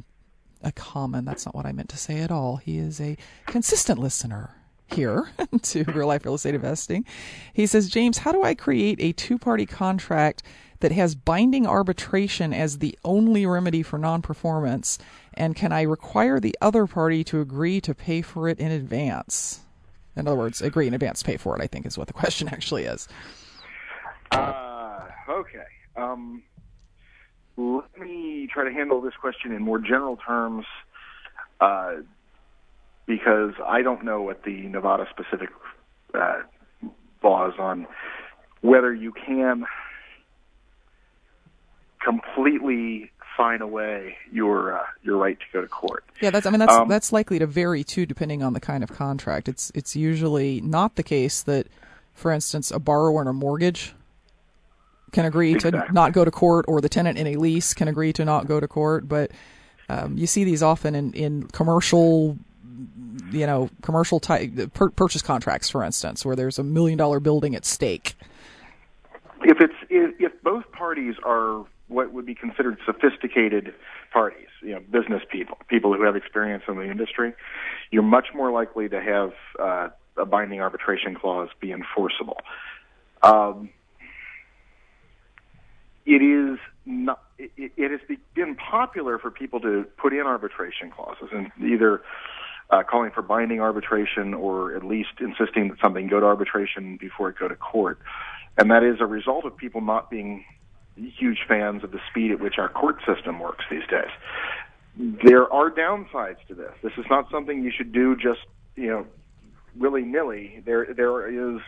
a 0.62 0.72
common, 0.74 1.26
that's 1.26 1.46
not 1.46 1.56
what 1.56 1.66
I 1.66 1.72
meant 1.72 1.90
to 1.90 1.98
say 1.98 2.20
at 2.20 2.32
all. 2.32 2.58
He 2.58 2.78
is 2.78 3.02
a 3.02 3.18
consistent 3.48 3.98
listener 3.98 4.56
here 4.88 5.30
to 5.62 5.84
real 5.86 6.08
life 6.08 6.26
real 6.26 6.36
estate 6.36 6.56
investing. 6.56 7.06
He 7.54 7.66
says, 7.66 7.90
James, 7.90 8.20
how 8.20 8.32
do 8.32 8.44
I 8.44 8.56
create 8.56 9.00
a 9.00 9.12
two 9.12 9.38
party 9.38 9.66
contract 9.66 10.44
that 10.80 10.92
has 10.92 11.16
binding 11.16 11.66
arbitration 11.66 12.54
as 12.54 12.80
the 12.80 12.98
only 13.04 13.46
remedy 13.46 13.84
for 13.84 13.98
non 13.98 14.22
performance? 14.22 14.98
And 15.34 15.56
can 15.56 15.72
I 15.72 15.82
require 15.82 16.40
the 16.40 16.56
other 16.62 16.88
party 16.88 17.24
to 17.26 17.42
agree 17.42 17.82
to 17.82 17.94
pay 17.94 18.22
for 18.22 18.48
it 18.48 18.60
in 18.60 18.72
advance? 18.72 19.62
In 20.16 20.28
other 20.28 20.38
words, 20.38 20.62
agree 20.62 20.88
in 20.88 20.94
advance 20.94 21.24
pay 21.24 21.38
for 21.38 21.58
it, 21.58 21.62
I 21.62 21.68
think 21.68 21.86
is 21.86 21.98
what 21.98 22.08
the 22.08 22.14
question 22.22 22.48
actually 22.48 22.84
is. 22.84 23.08
Uh, 24.32 25.02
okay. 25.30 25.66
Um, 25.96 26.44
let 27.58 27.98
me 28.00 28.48
try 28.52 28.66
to 28.66 28.72
handle 28.72 29.02
this 29.02 29.14
question 29.20 29.52
in 29.52 29.62
more 29.62 29.80
general 29.80 30.18
terms. 30.18 30.66
Uh, 31.60 31.96
because 33.06 33.54
I 33.66 33.82
don't 33.82 34.04
know 34.04 34.22
what 34.22 34.44
the 34.44 34.64
Nevada 34.68 35.08
specific 35.10 35.50
uh, 36.14 36.42
laws 37.24 37.54
on 37.60 37.88
whether 38.62 38.94
you 38.94 39.12
can 39.12 39.66
completely 42.04 43.12
sign 43.38 43.62
away 43.62 44.18
your 44.32 44.78
uh, 44.80 44.84
your 45.04 45.18
right 45.18 45.38
to 45.40 45.46
go 45.52 45.62
to 45.62 45.68
court. 45.68 46.04
Yeah, 46.22 46.30
that's 46.30 46.46
I 46.46 46.50
mean 46.50 46.60
that's 46.60 46.74
um, 46.74 46.88
that's 46.88 47.12
likely 47.12 47.40
to 47.40 47.48
vary 47.48 47.84
too 47.84 48.06
depending 48.06 48.42
on 48.44 48.54
the 48.54 48.60
kind 48.60 48.84
of 48.84 48.92
contract. 48.92 49.48
It's 49.48 49.72
it's 49.76 49.96
usually 49.96 50.62
not 50.62 50.96
the 50.96 51.04
case 51.04 51.44
that 51.44 51.68
for 52.14 52.32
instance 52.32 52.72
a 52.72 52.80
borrower 52.80 53.22
in 53.22 53.28
a 53.28 53.34
mortgage 53.34 53.94
can 55.12 55.26
agree 55.26 55.54
exactly. 55.54 55.82
to 55.88 55.94
not 55.94 56.12
go 56.12 56.26
to 56.26 56.32
court 56.32 56.66
or 56.68 56.82
the 56.82 56.90
tenant 56.90 57.18
in 57.18 57.28
a 57.28 57.36
lease 57.36 57.74
can 57.74 57.88
agree 57.88 58.12
to 58.14 58.26
not 58.26 58.48
go 58.48 58.60
to 58.60 58.68
court, 58.68 59.08
but 59.08 59.32
um, 59.88 60.18
you 60.18 60.28
see 60.28 60.44
these 60.44 60.62
often 60.62 60.96
in, 60.96 61.14
in 61.14 61.44
commercial 61.48 62.38
you 63.32 63.46
know, 63.46 63.70
commercial 63.82 64.20
type 64.20 64.52
purchase 64.74 65.22
contracts, 65.22 65.70
for 65.70 65.84
instance, 65.84 66.26
where 66.26 66.36
there's 66.36 66.60
a 66.60 66.64
million 66.64 66.98
dollar 66.98 67.20
building 67.20 67.56
at 67.56 67.66
stake? 67.66 68.16
If 69.44 69.60
it's 69.60 69.74
if, 69.90 70.16
if 70.20 70.44
both 70.44 70.72
parties 70.72 71.16
are 71.24 71.66
what 71.88 72.12
would 72.14 72.26
be 72.26 72.36
considered 72.36 72.78
sophisticated 72.86 73.74
parties, 74.12 74.48
you 74.62 74.74
know, 74.74 74.80
business 74.80 75.22
people, 75.30 75.58
people 75.68 75.94
who 75.94 76.04
have 76.04 76.16
experience 76.16 76.64
in 76.68 76.78
the 76.78 76.90
industry, 76.90 77.34
you're 77.92 78.04
much 78.04 78.28
more 78.34 78.52
likely 78.52 78.90
to 78.90 79.02
have 79.02 79.34
uh, 79.60 79.90
a 80.18 80.26
binding 80.26 80.62
arbitration 80.62 81.16
clause 81.16 81.50
be 81.60 81.72
enforceable. 81.72 82.38
Um, 83.22 83.70
it 86.06 86.22
is 86.22 86.60
not. 86.86 87.22
It, 87.38 87.72
it 87.76 87.92
has 87.92 88.00
been 88.34 88.56
popular 88.56 89.18
for 89.20 89.32
people 89.32 89.60
to 89.62 89.86
put 89.98 90.14
in 90.14 90.22
arbitration 90.22 90.92
clauses, 90.92 91.30
and 91.32 91.52
either 91.62 92.02
uh, 92.70 92.84
calling 92.84 93.12
for 93.12 93.22
binding 93.22 93.60
arbitration 93.60 94.34
or 94.34 94.76
at 94.76 94.84
least 94.84 95.10
insisting 95.20 95.70
that 95.70 95.80
something 95.82 96.08
go 96.08 96.20
to 96.20 96.26
arbitration 96.26 96.98
before 96.98 97.30
it 97.30 97.38
go 97.38 97.48
to 97.48 97.56
court. 97.56 98.00
And 98.58 98.72
that 98.72 98.84
is 98.84 98.98
a 99.00 99.06
result 99.06 99.46
of 99.46 99.56
people 99.56 99.82
not 99.82 100.10
being 100.10 100.46
huge 100.96 101.40
fans 101.48 101.84
of 101.84 101.92
the 101.92 102.00
speed 102.10 102.32
at 102.32 102.40
which 102.40 102.58
our 102.58 102.70
court 102.70 102.98
system 103.06 103.40
works 103.40 103.66
these 103.70 103.86
days. 103.90 104.10
There 104.98 105.52
are 105.52 105.70
downsides 105.70 106.38
to 106.48 106.56
this. 106.56 106.72
This 106.82 106.94
is 106.98 107.06
not 107.10 107.30
something 107.30 107.64
you 107.64 107.72
should 107.76 107.92
do 107.92 108.16
just, 108.16 108.40
you 108.76 108.88
know, 108.88 109.06
willy 109.76 110.04
nilly. 110.04 110.62
There, 110.66 110.94
there 110.94 111.28
is 111.28 111.62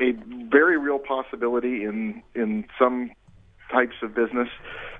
a 0.00 0.12
very 0.50 0.76
real 0.78 0.98
possibility 0.98 1.84
in 1.84 2.22
in 2.34 2.64
some 2.78 3.12
types 3.70 3.94
of 4.02 4.14
business 4.14 4.48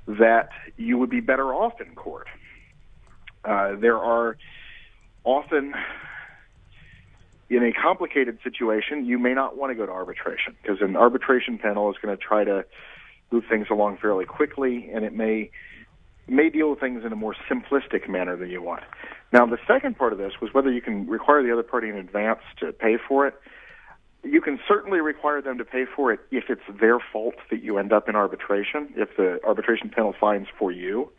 that 0.06 0.50
you 0.76 0.98
would 0.98 1.10
be 1.10 1.20
better 1.20 1.52
off 1.52 1.80
in 1.80 1.94
court. 1.94 2.28
Uh, 3.44 3.76
there 3.76 3.98
are 3.98 4.36
often 5.24 5.74
in 7.50 7.62
a 7.62 7.72
complicated 7.72 8.38
situation, 8.42 9.04
you 9.04 9.18
may 9.18 9.34
not 9.34 9.56
want 9.56 9.70
to 9.70 9.74
go 9.74 9.86
to 9.86 9.92
arbitration 9.92 10.56
because 10.62 10.80
an 10.80 10.96
arbitration 10.96 11.58
panel 11.58 11.90
is 11.90 11.96
going 12.02 12.16
to 12.16 12.22
try 12.22 12.44
to 12.44 12.64
move 13.30 13.44
things 13.48 13.66
along 13.70 13.98
fairly 13.98 14.24
quickly, 14.24 14.90
and 14.92 15.04
it 15.04 15.14
may 15.14 15.50
may 16.26 16.48
deal 16.48 16.70
with 16.70 16.80
things 16.80 17.04
in 17.04 17.12
a 17.12 17.16
more 17.16 17.36
simplistic 17.50 18.08
manner 18.08 18.34
than 18.34 18.48
you 18.48 18.62
want. 18.62 18.82
Now, 19.30 19.44
the 19.44 19.58
second 19.68 19.98
part 19.98 20.14
of 20.14 20.18
this 20.18 20.32
was 20.40 20.54
whether 20.54 20.72
you 20.72 20.80
can 20.80 21.06
require 21.06 21.42
the 21.42 21.52
other 21.52 21.62
party 21.62 21.90
in 21.90 21.96
advance 21.96 22.40
to 22.60 22.72
pay 22.72 22.96
for 22.96 23.26
it. 23.26 23.34
You 24.22 24.40
can 24.40 24.58
certainly 24.66 25.00
require 25.00 25.42
them 25.42 25.58
to 25.58 25.66
pay 25.66 25.84
for 25.84 26.14
it 26.14 26.20
if 26.30 26.44
it's 26.48 26.62
their 26.80 26.98
fault 26.98 27.34
that 27.50 27.62
you 27.62 27.76
end 27.76 27.92
up 27.92 28.08
in 28.08 28.16
arbitration, 28.16 28.88
if 28.96 29.14
the 29.18 29.38
arbitration 29.44 29.90
panel 29.90 30.14
finds 30.18 30.48
for 30.58 30.72
you 30.72 31.10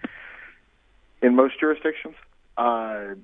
in 1.22 1.36
most 1.36 1.60
jurisdictions. 1.60 2.16
Uh, 2.58 3.16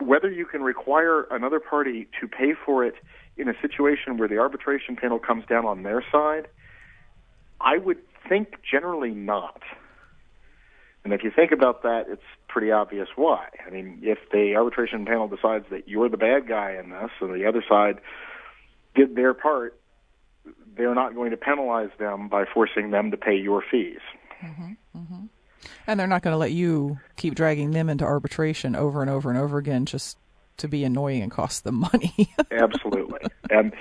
whether 0.00 0.30
you 0.30 0.46
can 0.46 0.62
require 0.62 1.22
another 1.30 1.60
party 1.60 2.08
to 2.20 2.26
pay 2.26 2.54
for 2.64 2.84
it 2.84 2.94
in 3.36 3.48
a 3.48 3.54
situation 3.60 4.16
where 4.16 4.28
the 4.28 4.38
arbitration 4.38 4.96
panel 4.96 5.18
comes 5.18 5.44
down 5.46 5.66
on 5.66 5.82
their 5.82 6.04
side, 6.10 6.48
I 7.60 7.78
would 7.78 7.98
think 8.28 8.56
generally 8.68 9.10
not. 9.10 9.62
And 11.04 11.12
if 11.12 11.22
you 11.24 11.30
think 11.34 11.52
about 11.52 11.82
that, 11.82 12.06
it's 12.08 12.22
pretty 12.48 12.70
obvious 12.70 13.08
why. 13.16 13.48
I 13.66 13.70
mean, 13.70 14.00
if 14.02 14.18
the 14.32 14.54
arbitration 14.56 15.06
panel 15.06 15.28
decides 15.28 15.64
that 15.70 15.88
you're 15.88 16.08
the 16.08 16.18
bad 16.18 16.46
guy 16.48 16.76
in 16.82 16.90
this 16.90 17.10
and 17.20 17.34
the 17.34 17.46
other 17.46 17.64
side 17.66 18.00
did 18.94 19.14
their 19.14 19.32
part, 19.32 19.78
they're 20.76 20.94
not 20.94 21.14
going 21.14 21.30
to 21.30 21.36
penalize 21.36 21.90
them 21.98 22.28
by 22.28 22.44
forcing 22.52 22.90
them 22.90 23.10
to 23.10 23.16
pay 23.16 23.36
your 23.36 23.62
fees. 23.70 24.00
Mm-hmm. 24.44 24.72
And 25.86 25.98
they're 25.98 26.06
not 26.06 26.22
going 26.22 26.32
to 26.32 26.38
let 26.38 26.52
you 26.52 26.98
keep 27.16 27.34
dragging 27.34 27.72
them 27.72 27.88
into 27.88 28.04
arbitration 28.04 28.74
over 28.74 29.02
and 29.02 29.10
over 29.10 29.28
and 29.30 29.38
over 29.38 29.58
again 29.58 29.86
just 29.86 30.16
to 30.58 30.68
be 30.68 30.84
annoying 30.84 31.22
and 31.22 31.30
cost 31.30 31.64
them 31.64 31.76
money. 31.76 32.32
Absolutely. 32.50 33.20
And, 33.50 33.72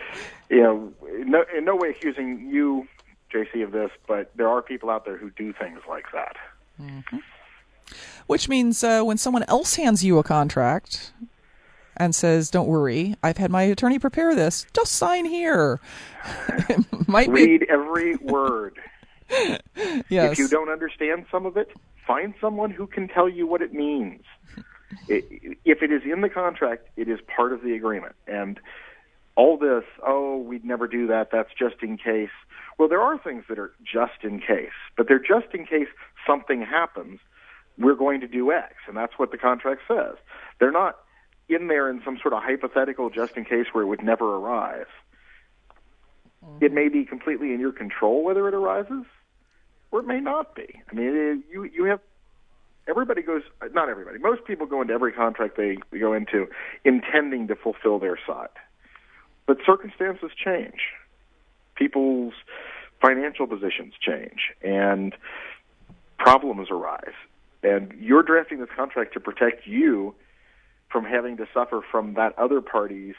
you 0.49 0.61
know, 0.61 0.93
no, 1.25 1.45
in 1.55 1.65
no 1.65 1.75
way 1.75 1.89
accusing 1.89 2.49
you, 2.49 2.87
JC, 3.33 3.63
of 3.63 3.71
this, 3.71 3.91
but 4.07 4.31
there 4.35 4.49
are 4.49 4.61
people 4.61 4.89
out 4.89 5.05
there 5.05 5.17
who 5.17 5.29
do 5.31 5.53
things 5.53 5.79
like 5.87 6.05
that. 6.13 6.35
Mm-hmm. 6.81 7.17
Which 8.27 8.47
means 8.47 8.83
uh, 8.83 9.03
when 9.03 9.17
someone 9.17 9.43
else 9.47 9.75
hands 9.75 10.03
you 10.03 10.19
a 10.19 10.23
contract 10.23 11.11
and 11.97 12.13
says, 12.13 12.49
"Don't 12.51 12.67
worry, 12.67 13.15
I've 13.23 13.37
had 13.37 13.49
my 13.49 13.63
attorney 13.63 13.97
prepare 13.97 14.35
this. 14.35 14.67
Just 14.73 14.93
sign 14.93 15.25
here." 15.25 15.79
Might 17.07 17.29
read 17.29 17.61
be... 17.61 17.69
every 17.69 18.15
word. 18.17 18.77
yes. 20.09 20.31
If 20.33 20.39
you 20.39 20.47
don't 20.47 20.69
understand 20.69 21.25
some 21.31 21.45
of 21.45 21.57
it, 21.57 21.71
find 22.05 22.33
someone 22.41 22.71
who 22.71 22.87
can 22.87 23.07
tell 23.07 23.29
you 23.29 23.47
what 23.47 23.61
it 23.61 23.73
means. 23.73 24.23
if 25.07 25.81
it 25.83 25.91
is 25.91 26.01
in 26.03 26.21
the 26.21 26.29
contract, 26.29 26.87
it 26.97 27.07
is 27.07 27.19
part 27.35 27.53
of 27.53 27.61
the 27.61 27.73
agreement. 27.73 28.15
And 28.27 28.59
all 29.35 29.57
this, 29.57 29.83
oh, 30.05 30.37
we'd 30.37 30.65
never 30.65 30.87
do 30.87 31.07
that, 31.07 31.29
that's 31.31 31.51
just 31.57 31.75
in 31.81 31.97
case. 31.97 32.29
Well, 32.77 32.89
there 32.89 33.01
are 33.01 33.17
things 33.17 33.43
that 33.49 33.59
are 33.59 33.71
just 33.83 34.23
in 34.23 34.39
case, 34.39 34.75
but 34.97 35.07
they're 35.07 35.19
just 35.19 35.53
in 35.53 35.65
case 35.65 35.87
something 36.25 36.61
happens. 36.61 37.19
We're 37.77 37.95
going 37.95 38.21
to 38.21 38.27
do 38.27 38.51
X, 38.51 38.73
and 38.87 38.97
that's 38.97 39.13
what 39.17 39.31
the 39.31 39.37
contract 39.37 39.81
says. 39.87 40.15
They're 40.59 40.71
not 40.71 40.97
in 41.47 41.67
there 41.67 41.89
in 41.89 42.01
some 42.03 42.17
sort 42.21 42.33
of 42.33 42.43
hypothetical 42.43 43.09
just 43.09 43.37
in 43.37 43.45
case 43.45 43.67
where 43.71 43.83
it 43.83 43.87
would 43.87 44.03
never 44.03 44.35
arise. 44.35 44.85
It 46.61 46.73
may 46.73 46.89
be 46.89 47.05
completely 47.05 47.53
in 47.53 47.59
your 47.59 47.71
control 47.71 48.23
whether 48.23 48.47
it 48.47 48.53
arises, 48.53 49.05
or 49.91 50.01
it 50.01 50.07
may 50.07 50.19
not 50.19 50.55
be. 50.55 50.81
I 50.89 50.95
mean, 50.95 51.43
you 51.51 51.63
you 51.63 51.85
have 51.85 51.99
everybody 52.87 53.21
goes 53.21 53.43
not 53.73 53.89
everybody. 53.89 54.17
Most 54.19 54.45
people 54.45 54.65
go 54.65 54.81
into 54.81 54.93
every 54.93 55.11
contract 55.11 55.57
they 55.57 55.77
go 55.97 56.13
into 56.13 56.47
intending 56.83 57.47
to 57.47 57.55
fulfill 57.55 57.99
their 57.99 58.17
side, 58.25 58.49
but 59.45 59.57
circumstances 59.65 60.31
change. 60.43 60.79
People's 61.75 62.33
financial 63.01 63.47
positions 63.47 63.93
change, 63.99 64.51
and 64.61 65.15
problems 66.17 66.69
arise. 66.69 67.13
And 67.63 67.93
you're 67.99 68.23
drafting 68.23 68.59
this 68.59 68.69
contract 68.75 69.13
to 69.13 69.19
protect 69.19 69.67
you 69.67 70.15
from 70.89 71.05
having 71.05 71.37
to 71.37 71.47
suffer 71.53 71.81
from 71.91 72.13
that 72.15 72.37
other 72.37 72.61
party's 72.61 73.15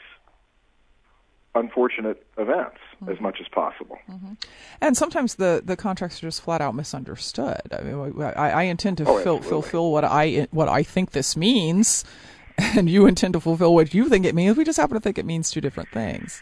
unfortunate 1.55 2.25
events 2.37 2.77
mm-hmm. 2.95 3.11
as 3.11 3.19
much 3.19 3.37
as 3.41 3.47
possible. 3.49 3.97
Mm-hmm. 4.09 4.33
And 4.79 4.95
sometimes 4.95 5.35
the, 5.35 5.61
the 5.63 5.75
contracts 5.75 6.19
are 6.19 6.27
just 6.27 6.41
flat 6.41 6.61
out 6.61 6.75
misunderstood. 6.75 7.61
I 7.71 7.81
mean, 7.81 8.21
I, 8.21 8.31
I 8.31 8.63
intend 8.63 8.97
to 8.99 9.05
oh, 9.07 9.19
fill, 9.23 9.41
fulfill 9.41 9.91
what 9.91 10.03
I 10.03 10.47
what 10.51 10.69
I 10.69 10.83
think 10.83 11.11
this 11.11 11.35
means, 11.35 12.05
and 12.57 12.89
you 12.89 13.05
intend 13.05 13.33
to 13.33 13.39
fulfill 13.39 13.73
what 13.73 13.93
you 13.93 14.09
think 14.09 14.25
it 14.25 14.35
means. 14.35 14.57
We 14.57 14.63
just 14.63 14.79
happen 14.79 14.95
to 14.95 15.01
think 15.01 15.17
it 15.17 15.25
means 15.25 15.51
two 15.51 15.61
different 15.61 15.89
things. 15.89 16.41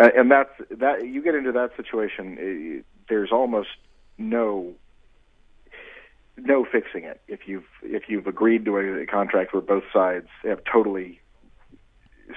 Uh, 0.00 0.10
and 0.16 0.30
that's 0.30 0.52
that. 0.70 1.06
You 1.06 1.22
get 1.22 1.34
into 1.34 1.52
that 1.52 1.70
situation, 1.76 2.38
uh, 2.38 2.82
there's 3.08 3.32
almost 3.32 3.70
no 4.16 4.74
no 6.36 6.64
fixing 6.64 7.02
it 7.02 7.20
if 7.26 7.48
you've 7.48 7.66
if 7.82 8.08
you've 8.08 8.28
agreed 8.28 8.64
to 8.64 8.76
a, 8.76 9.02
a 9.02 9.06
contract 9.06 9.52
where 9.52 9.62
both 9.62 9.82
sides 9.92 10.28
have 10.44 10.60
totally 10.70 11.20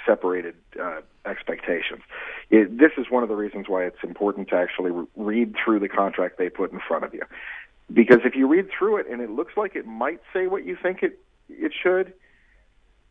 separated 0.05 0.55
uh, 0.81 1.01
expectations. 1.25 2.01
It, 2.49 2.77
this 2.77 2.91
is 2.97 3.05
one 3.09 3.23
of 3.23 3.29
the 3.29 3.35
reasons 3.35 3.67
why 3.67 3.83
it's 3.83 4.03
important 4.03 4.49
to 4.49 4.55
actually 4.55 4.91
re- 4.91 5.05
read 5.15 5.55
through 5.63 5.79
the 5.79 5.89
contract 5.89 6.37
they 6.37 6.49
put 6.49 6.71
in 6.71 6.79
front 6.87 7.03
of 7.03 7.13
you. 7.13 7.23
Because 7.93 8.19
if 8.23 8.35
you 8.35 8.47
read 8.47 8.69
through 8.77 8.97
it 8.97 9.07
and 9.09 9.21
it 9.21 9.29
looks 9.29 9.53
like 9.57 9.75
it 9.75 9.85
might 9.85 10.21
say 10.33 10.47
what 10.47 10.65
you 10.65 10.77
think 10.81 11.03
it 11.03 11.19
it 11.49 11.73
should, 11.83 12.13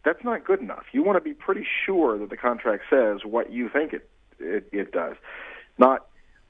that's 0.04 0.24
not 0.24 0.44
good 0.44 0.61
enough. 0.61 0.84
You 0.92 1.02
want 1.02 1.16
to 1.16 1.20
be 1.20 1.34
pretty 1.34 1.66
sure 1.84 2.18
that 2.18 2.30
the 2.30 2.36
contract 2.36 2.84
says 2.88 3.20
what 3.24 3.52
you 3.52 3.68
think 3.68 3.92
it 3.92 4.08
it, 4.38 4.68
it 4.72 4.92
does. 4.92 5.16
Not, 5.78 6.06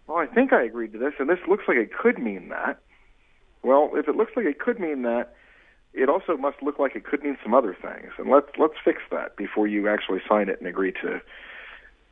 well, 0.06 0.18
I 0.18 0.26
think 0.26 0.52
I 0.52 0.62
agreed 0.62 0.92
to 0.92 0.98
this, 0.98 1.14
and 1.18 1.28
this 1.28 1.38
looks 1.48 1.64
like 1.66 1.76
it 1.76 1.90
could 1.92 2.18
mean 2.18 2.48
that. 2.50 2.78
Well, 3.62 3.90
if 3.94 4.08
it 4.08 4.16
looks 4.16 4.32
like 4.36 4.46
it 4.46 4.58
could 4.58 4.78
mean 4.78 5.02
that, 5.02 5.34
it 5.92 6.08
also 6.08 6.36
must 6.36 6.62
look 6.62 6.78
like 6.78 6.94
it 6.94 7.04
could 7.04 7.22
mean 7.22 7.36
some 7.42 7.52
other 7.52 7.76
things, 7.80 8.12
and 8.16 8.30
let's 8.30 8.46
let's 8.58 8.74
fix 8.84 9.02
that 9.10 9.36
before 9.36 9.66
you 9.66 9.88
actually 9.88 10.20
sign 10.28 10.48
it 10.48 10.60
and 10.60 10.68
agree 10.68 10.92
to 11.02 11.20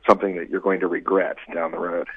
something 0.07 0.35
that 0.37 0.49
you're 0.49 0.61
going 0.61 0.79
to 0.79 0.87
regret 0.87 1.37
down 1.53 1.71
the 1.71 1.79
road. 1.79 2.07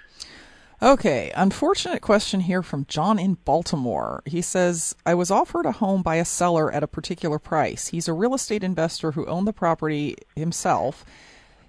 Okay, 0.82 1.30
unfortunate 1.36 2.02
question 2.02 2.40
here 2.40 2.60
from 2.60 2.86
John 2.86 3.16
in 3.16 3.34
Baltimore. 3.44 4.20
He 4.26 4.42
says, 4.42 4.96
I 5.06 5.14
was 5.14 5.30
offered 5.30 5.64
a 5.64 5.72
home 5.72 6.02
by 6.02 6.16
a 6.16 6.24
seller 6.24 6.72
at 6.72 6.82
a 6.82 6.88
particular 6.88 7.38
price. 7.38 7.88
He's 7.88 8.08
a 8.08 8.12
real 8.12 8.34
estate 8.34 8.64
investor 8.64 9.12
who 9.12 9.24
owned 9.26 9.46
the 9.46 9.52
property 9.52 10.16
himself 10.34 11.04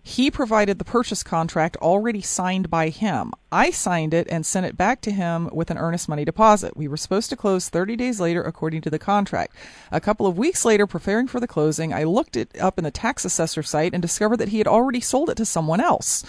he 0.05 0.29
provided 0.29 0.77
the 0.77 0.85
purchase 0.85 1.23
contract 1.23 1.77
already 1.77 2.21
signed 2.21 2.69
by 2.69 2.89
him. 2.89 3.31
I 3.53 3.71
signed 3.71 4.13
it 4.13 4.27
and 4.29 4.45
sent 4.45 4.65
it 4.65 4.75
back 4.75 4.99
to 5.01 5.11
him 5.11 5.49
with 5.53 5.71
an 5.71 5.77
earnest 5.77 6.09
money 6.09 6.25
deposit. 6.25 6.75
We 6.75 6.89
were 6.89 6.97
supposed 6.97 7.29
to 7.29 7.37
close 7.37 7.69
30 7.69 7.95
days 7.95 8.19
later 8.19 8.43
according 8.43 8.81
to 8.81 8.89
the 8.89 8.99
contract. 8.99 9.55
A 9.93 10.01
couple 10.01 10.27
of 10.27 10.37
weeks 10.37 10.65
later, 10.65 10.85
preparing 10.85 11.27
for 11.27 11.39
the 11.39 11.47
closing, 11.47 11.93
I 11.93 12.03
looked 12.03 12.35
it 12.35 12.51
up 12.59 12.77
in 12.77 12.83
the 12.83 12.91
tax 12.91 13.23
assessor 13.23 13.63
site 13.63 13.93
and 13.93 14.01
discovered 14.01 14.37
that 14.37 14.49
he 14.49 14.57
had 14.57 14.67
already 14.67 14.99
sold 14.99 15.29
it 15.29 15.37
to 15.37 15.45
someone 15.45 15.79
else. 15.79 16.25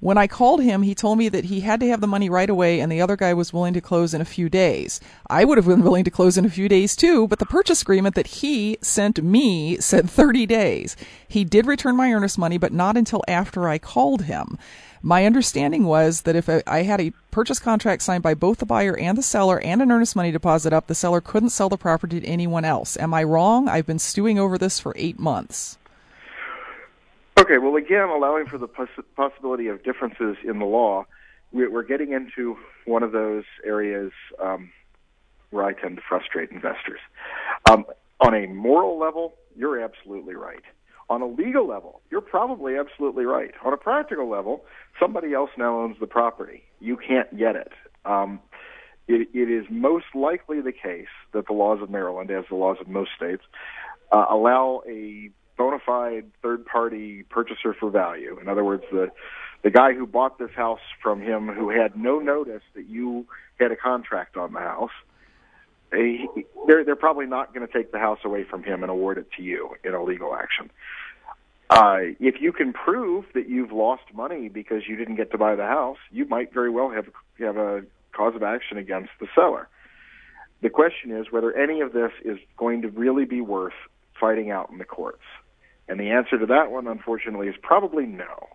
When 0.00 0.16
I 0.16 0.28
called 0.28 0.62
him, 0.62 0.82
he 0.82 0.94
told 0.94 1.18
me 1.18 1.28
that 1.28 1.46
he 1.46 1.60
had 1.60 1.80
to 1.80 1.88
have 1.88 2.00
the 2.00 2.06
money 2.06 2.30
right 2.30 2.48
away 2.48 2.78
and 2.78 2.90
the 2.90 3.00
other 3.00 3.16
guy 3.16 3.34
was 3.34 3.52
willing 3.52 3.74
to 3.74 3.80
close 3.80 4.14
in 4.14 4.20
a 4.20 4.24
few 4.24 4.48
days. 4.48 5.00
I 5.28 5.44
would 5.44 5.58
have 5.58 5.66
been 5.66 5.82
willing 5.82 6.04
to 6.04 6.10
close 6.10 6.38
in 6.38 6.44
a 6.44 6.50
few 6.50 6.68
days 6.68 6.94
too, 6.94 7.26
but 7.26 7.40
the 7.40 7.46
purchase 7.46 7.82
agreement 7.82 8.14
that 8.14 8.28
he 8.28 8.78
sent 8.80 9.20
me 9.24 9.76
said 9.78 10.08
30 10.08 10.46
days. 10.46 10.96
He 11.26 11.42
did 11.44 11.66
return 11.66 11.96
my 11.96 12.12
earnest 12.12 12.38
money, 12.38 12.58
but 12.58 12.72
not 12.72 12.96
until 12.96 13.24
after 13.26 13.68
I 13.68 13.78
called 13.78 14.22
him. 14.22 14.56
My 15.02 15.24
understanding 15.26 15.84
was 15.84 16.22
that 16.22 16.36
if 16.36 16.48
I 16.48 16.82
had 16.82 17.00
a 17.00 17.12
purchase 17.32 17.58
contract 17.58 18.02
signed 18.02 18.22
by 18.22 18.34
both 18.34 18.58
the 18.58 18.66
buyer 18.66 18.96
and 18.96 19.16
the 19.16 19.22
seller 19.22 19.60
and 19.60 19.80
an 19.80 19.90
earnest 19.90 20.14
money 20.14 20.30
deposit 20.30 20.72
up, 20.72 20.86
the 20.86 20.94
seller 20.94 21.20
couldn't 21.20 21.50
sell 21.50 21.68
the 21.68 21.76
property 21.76 22.20
to 22.20 22.26
anyone 22.26 22.64
else. 22.64 22.96
Am 22.98 23.14
I 23.14 23.22
wrong? 23.22 23.68
I've 23.68 23.86
been 23.86 23.98
stewing 23.98 24.38
over 24.38 24.58
this 24.58 24.78
for 24.78 24.92
eight 24.96 25.18
months. 25.18 25.77
Okay, 27.38 27.58
well, 27.58 27.76
again, 27.76 28.08
allowing 28.08 28.46
for 28.46 28.58
the 28.58 28.66
poss- 28.66 28.88
possibility 29.14 29.68
of 29.68 29.84
differences 29.84 30.36
in 30.42 30.58
the 30.58 30.64
law, 30.64 31.06
we're 31.52 31.84
getting 31.84 32.12
into 32.12 32.56
one 32.84 33.04
of 33.04 33.12
those 33.12 33.44
areas 33.64 34.10
um, 34.42 34.72
where 35.50 35.64
I 35.64 35.72
tend 35.72 35.96
to 35.96 36.02
frustrate 36.06 36.50
investors. 36.50 36.98
Um, 37.70 37.84
on 38.20 38.34
a 38.34 38.48
moral 38.48 38.98
level, 38.98 39.34
you're 39.56 39.80
absolutely 39.80 40.34
right. 40.34 40.64
On 41.08 41.22
a 41.22 41.28
legal 41.28 41.66
level, 41.66 42.00
you're 42.10 42.20
probably 42.20 42.76
absolutely 42.76 43.24
right. 43.24 43.52
On 43.64 43.72
a 43.72 43.76
practical 43.76 44.28
level, 44.28 44.64
somebody 45.00 45.32
else 45.32 45.50
now 45.56 45.78
owns 45.78 45.96
the 46.00 46.08
property. 46.08 46.64
You 46.80 46.96
can't 46.96 47.38
get 47.38 47.54
it. 47.54 47.70
Um, 48.04 48.40
it, 49.06 49.28
it 49.32 49.48
is 49.48 49.64
most 49.70 50.06
likely 50.12 50.60
the 50.60 50.72
case 50.72 51.06
that 51.32 51.46
the 51.46 51.52
laws 51.52 51.80
of 51.80 51.88
Maryland, 51.88 52.32
as 52.32 52.46
the 52.50 52.56
laws 52.56 52.78
of 52.80 52.88
most 52.88 53.10
states, 53.16 53.44
uh, 54.10 54.26
allow 54.28 54.82
a 54.88 55.30
bona 55.58 55.78
fide 55.84 56.30
third 56.42 56.64
party 56.64 57.24
purchaser 57.24 57.74
for 57.78 57.90
value. 57.90 58.38
In 58.40 58.48
other 58.48 58.64
words, 58.64 58.84
the 58.90 59.10
the 59.62 59.70
guy 59.70 59.92
who 59.92 60.06
bought 60.06 60.38
this 60.38 60.52
house 60.54 60.80
from 61.02 61.20
him 61.20 61.48
who 61.48 61.68
had 61.68 61.96
no 61.96 62.20
notice 62.20 62.62
that 62.74 62.88
you 62.88 63.26
had 63.58 63.72
a 63.72 63.76
contract 63.76 64.36
on 64.36 64.52
the 64.52 64.60
house, 64.60 64.92
they, 65.90 66.20
they're 66.66 66.84
they're 66.84 66.96
probably 66.96 67.26
not 67.26 67.52
going 67.52 67.66
to 67.66 67.72
take 67.72 67.92
the 67.92 67.98
house 67.98 68.20
away 68.24 68.44
from 68.44 68.62
him 68.62 68.82
and 68.82 68.90
award 68.90 69.18
it 69.18 69.26
to 69.36 69.42
you 69.42 69.70
in 69.84 69.94
a 69.94 70.02
legal 70.02 70.34
action. 70.34 70.70
Uh, 71.70 72.14
if 72.18 72.40
you 72.40 72.52
can 72.52 72.72
prove 72.72 73.26
that 73.34 73.48
you've 73.48 73.72
lost 73.72 74.04
money 74.14 74.48
because 74.48 74.82
you 74.88 74.96
didn't 74.96 75.16
get 75.16 75.30
to 75.32 75.38
buy 75.38 75.54
the 75.54 75.66
house, 75.66 75.98
you 76.10 76.24
might 76.26 76.54
very 76.54 76.70
well 76.70 76.90
have 76.90 77.06
have 77.38 77.56
a 77.56 77.82
cause 78.12 78.34
of 78.34 78.42
action 78.42 78.78
against 78.78 79.10
the 79.20 79.26
seller. 79.34 79.68
The 80.62 80.70
question 80.70 81.10
is 81.16 81.26
whether 81.30 81.52
any 81.56 81.80
of 81.80 81.92
this 81.92 82.10
is 82.24 82.38
going 82.56 82.82
to 82.82 82.88
really 82.88 83.26
be 83.26 83.40
worth 83.40 83.74
fighting 84.18 84.50
out 84.50 84.70
in 84.70 84.78
the 84.78 84.84
courts. 84.84 85.22
And 85.88 85.98
the 85.98 86.10
answer 86.10 86.38
to 86.38 86.46
that 86.46 86.70
one, 86.70 86.86
unfortunately, 86.86 87.48
is 87.48 87.56
probably 87.62 88.06
no. 88.06 88.48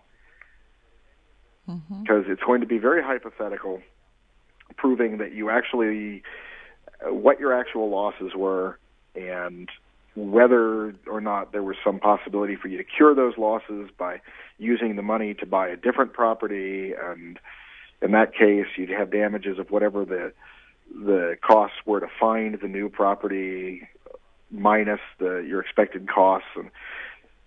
Mm-hmm. 1.68 2.02
Because 2.02 2.24
it's 2.28 2.42
going 2.42 2.60
to 2.60 2.66
be 2.66 2.78
very 2.78 3.02
hypothetical, 3.02 3.80
proving 4.76 5.18
that 5.18 5.32
you 5.32 5.50
actually, 5.50 6.22
what 7.02 7.40
your 7.40 7.58
actual 7.58 7.90
losses 7.90 8.32
were, 8.36 8.78
and 9.14 9.68
whether 10.14 10.94
or 11.08 11.20
not 11.20 11.52
there 11.52 11.62
was 11.62 11.76
some 11.84 11.98
possibility 11.98 12.54
for 12.54 12.68
you 12.68 12.76
to 12.78 12.84
cure 12.84 13.14
those 13.14 13.36
losses 13.36 13.88
by 13.98 14.20
using 14.58 14.94
the 14.94 15.02
money 15.02 15.34
to 15.34 15.46
buy 15.46 15.68
a 15.68 15.76
different 15.76 16.12
property. 16.12 16.92
And 16.92 17.38
in 18.00 18.12
that 18.12 18.34
case, 18.34 18.66
you'd 18.76 18.90
have 18.90 19.10
damages 19.10 19.58
of 19.58 19.70
whatever 19.70 20.04
the 20.04 20.32
the 20.94 21.36
costs 21.40 21.78
were 21.86 21.98
to 21.98 22.08
find 22.20 22.58
the 22.60 22.68
new 22.68 22.90
property 22.90 23.88
minus 24.50 25.00
the 25.18 25.38
your 25.38 25.60
expected 25.60 26.08
costs 26.08 26.48
and 26.56 26.70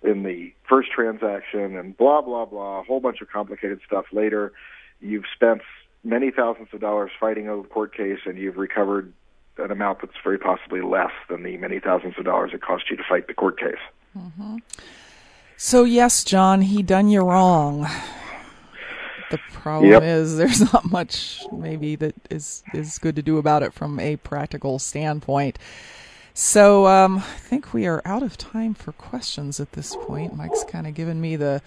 in 0.07 0.23
the 0.23 0.53
first 0.67 0.91
transaction 0.91 1.77
and 1.77 1.95
blah 1.97 2.21
blah 2.21 2.45
blah, 2.45 2.79
a 2.79 2.83
whole 2.83 2.99
bunch 2.99 3.21
of 3.21 3.29
complicated 3.29 3.79
stuff 3.85 4.05
later. 4.11 4.53
You've 4.99 5.25
spent 5.33 5.61
many 6.03 6.31
thousands 6.31 6.69
of 6.73 6.79
dollars 6.79 7.11
fighting 7.19 7.47
a 7.47 7.61
court 7.63 7.95
case 7.95 8.19
and 8.25 8.37
you've 8.37 8.57
recovered 8.57 9.13
an 9.57 9.71
amount 9.71 10.01
that's 10.01 10.13
very 10.23 10.37
possibly 10.37 10.81
less 10.81 11.11
than 11.29 11.43
the 11.43 11.57
many 11.57 11.79
thousands 11.79 12.15
of 12.17 12.25
dollars 12.25 12.51
it 12.53 12.61
cost 12.61 12.89
you 12.89 12.97
to 12.97 13.03
fight 13.07 13.27
the 13.27 13.33
court 13.33 13.59
case. 13.59 13.75
Mm-hmm. 14.17 14.57
So 15.57 15.83
yes, 15.83 16.23
John, 16.23 16.61
he 16.61 16.83
done 16.83 17.09
you 17.09 17.21
wrong. 17.21 17.87
The 19.29 19.39
problem 19.51 19.91
yep. 19.91 20.03
is 20.03 20.37
there's 20.37 20.71
not 20.73 20.85
much 20.85 21.43
maybe 21.51 21.95
that 21.97 22.15
is 22.29 22.63
is 22.73 22.97
good 22.97 23.15
to 23.17 23.21
do 23.21 23.37
about 23.37 23.61
it 23.61 23.73
from 23.73 23.99
a 23.99 24.15
practical 24.17 24.79
standpoint. 24.79 25.59
So 26.39 26.85
um, 26.85 27.17
I 27.17 27.21
think 27.21 27.73
we 27.73 27.87
are 27.87 27.99
out 28.05 28.21
of 28.21 28.37
time 28.37 28.75
for 28.75 28.91
questions 28.91 29.59
at 29.59 29.71
this 29.71 29.95
point. 29.95 30.35
Mike's 30.35 30.63
kind 30.65 30.85
of 30.85 30.93
given 30.93 31.19
me 31.19 31.35
the 31.35 31.63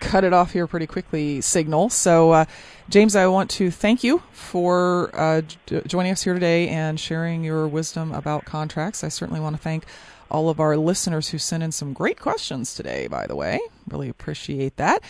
cut 0.00 0.24
it 0.24 0.32
off 0.32 0.52
here 0.52 0.66
pretty 0.66 0.88
quickly 0.88 1.40
signal. 1.40 1.90
So, 1.90 2.32
uh, 2.32 2.44
James, 2.88 3.14
I 3.14 3.28
want 3.28 3.50
to 3.50 3.70
thank 3.70 4.02
you 4.02 4.20
for 4.32 5.12
uh, 5.14 5.42
j- 5.66 5.82
joining 5.86 6.10
us 6.10 6.22
here 6.22 6.34
today 6.34 6.66
and 6.66 6.98
sharing 6.98 7.44
your 7.44 7.68
wisdom 7.68 8.10
about 8.10 8.44
contracts. 8.46 9.04
I 9.04 9.10
certainly 9.10 9.38
want 9.38 9.54
to 9.54 9.62
thank 9.62 9.84
all 10.28 10.48
of 10.48 10.58
our 10.58 10.76
listeners 10.76 11.28
who 11.28 11.38
sent 11.38 11.62
in 11.62 11.70
some 11.70 11.92
great 11.92 12.18
questions 12.18 12.74
today, 12.74 13.06
by 13.06 13.28
the 13.28 13.36
way. 13.36 13.60
Really 13.88 14.08
appreciate 14.08 14.76
that. 14.78 15.04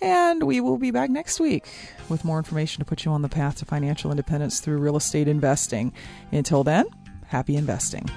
And 0.00 0.42
we 0.42 0.60
will 0.60 0.76
be 0.76 0.90
back 0.90 1.08
next 1.08 1.38
week 1.38 1.68
with 2.08 2.24
more 2.24 2.38
information 2.38 2.80
to 2.80 2.84
put 2.84 3.04
you 3.04 3.12
on 3.12 3.22
the 3.22 3.28
path 3.28 3.58
to 3.58 3.64
financial 3.64 4.10
independence 4.10 4.58
through 4.58 4.78
real 4.78 4.96
estate 4.96 5.28
investing. 5.28 5.92
Until 6.32 6.64
then, 6.64 6.86
happy 7.28 7.54
investing. 7.54 8.10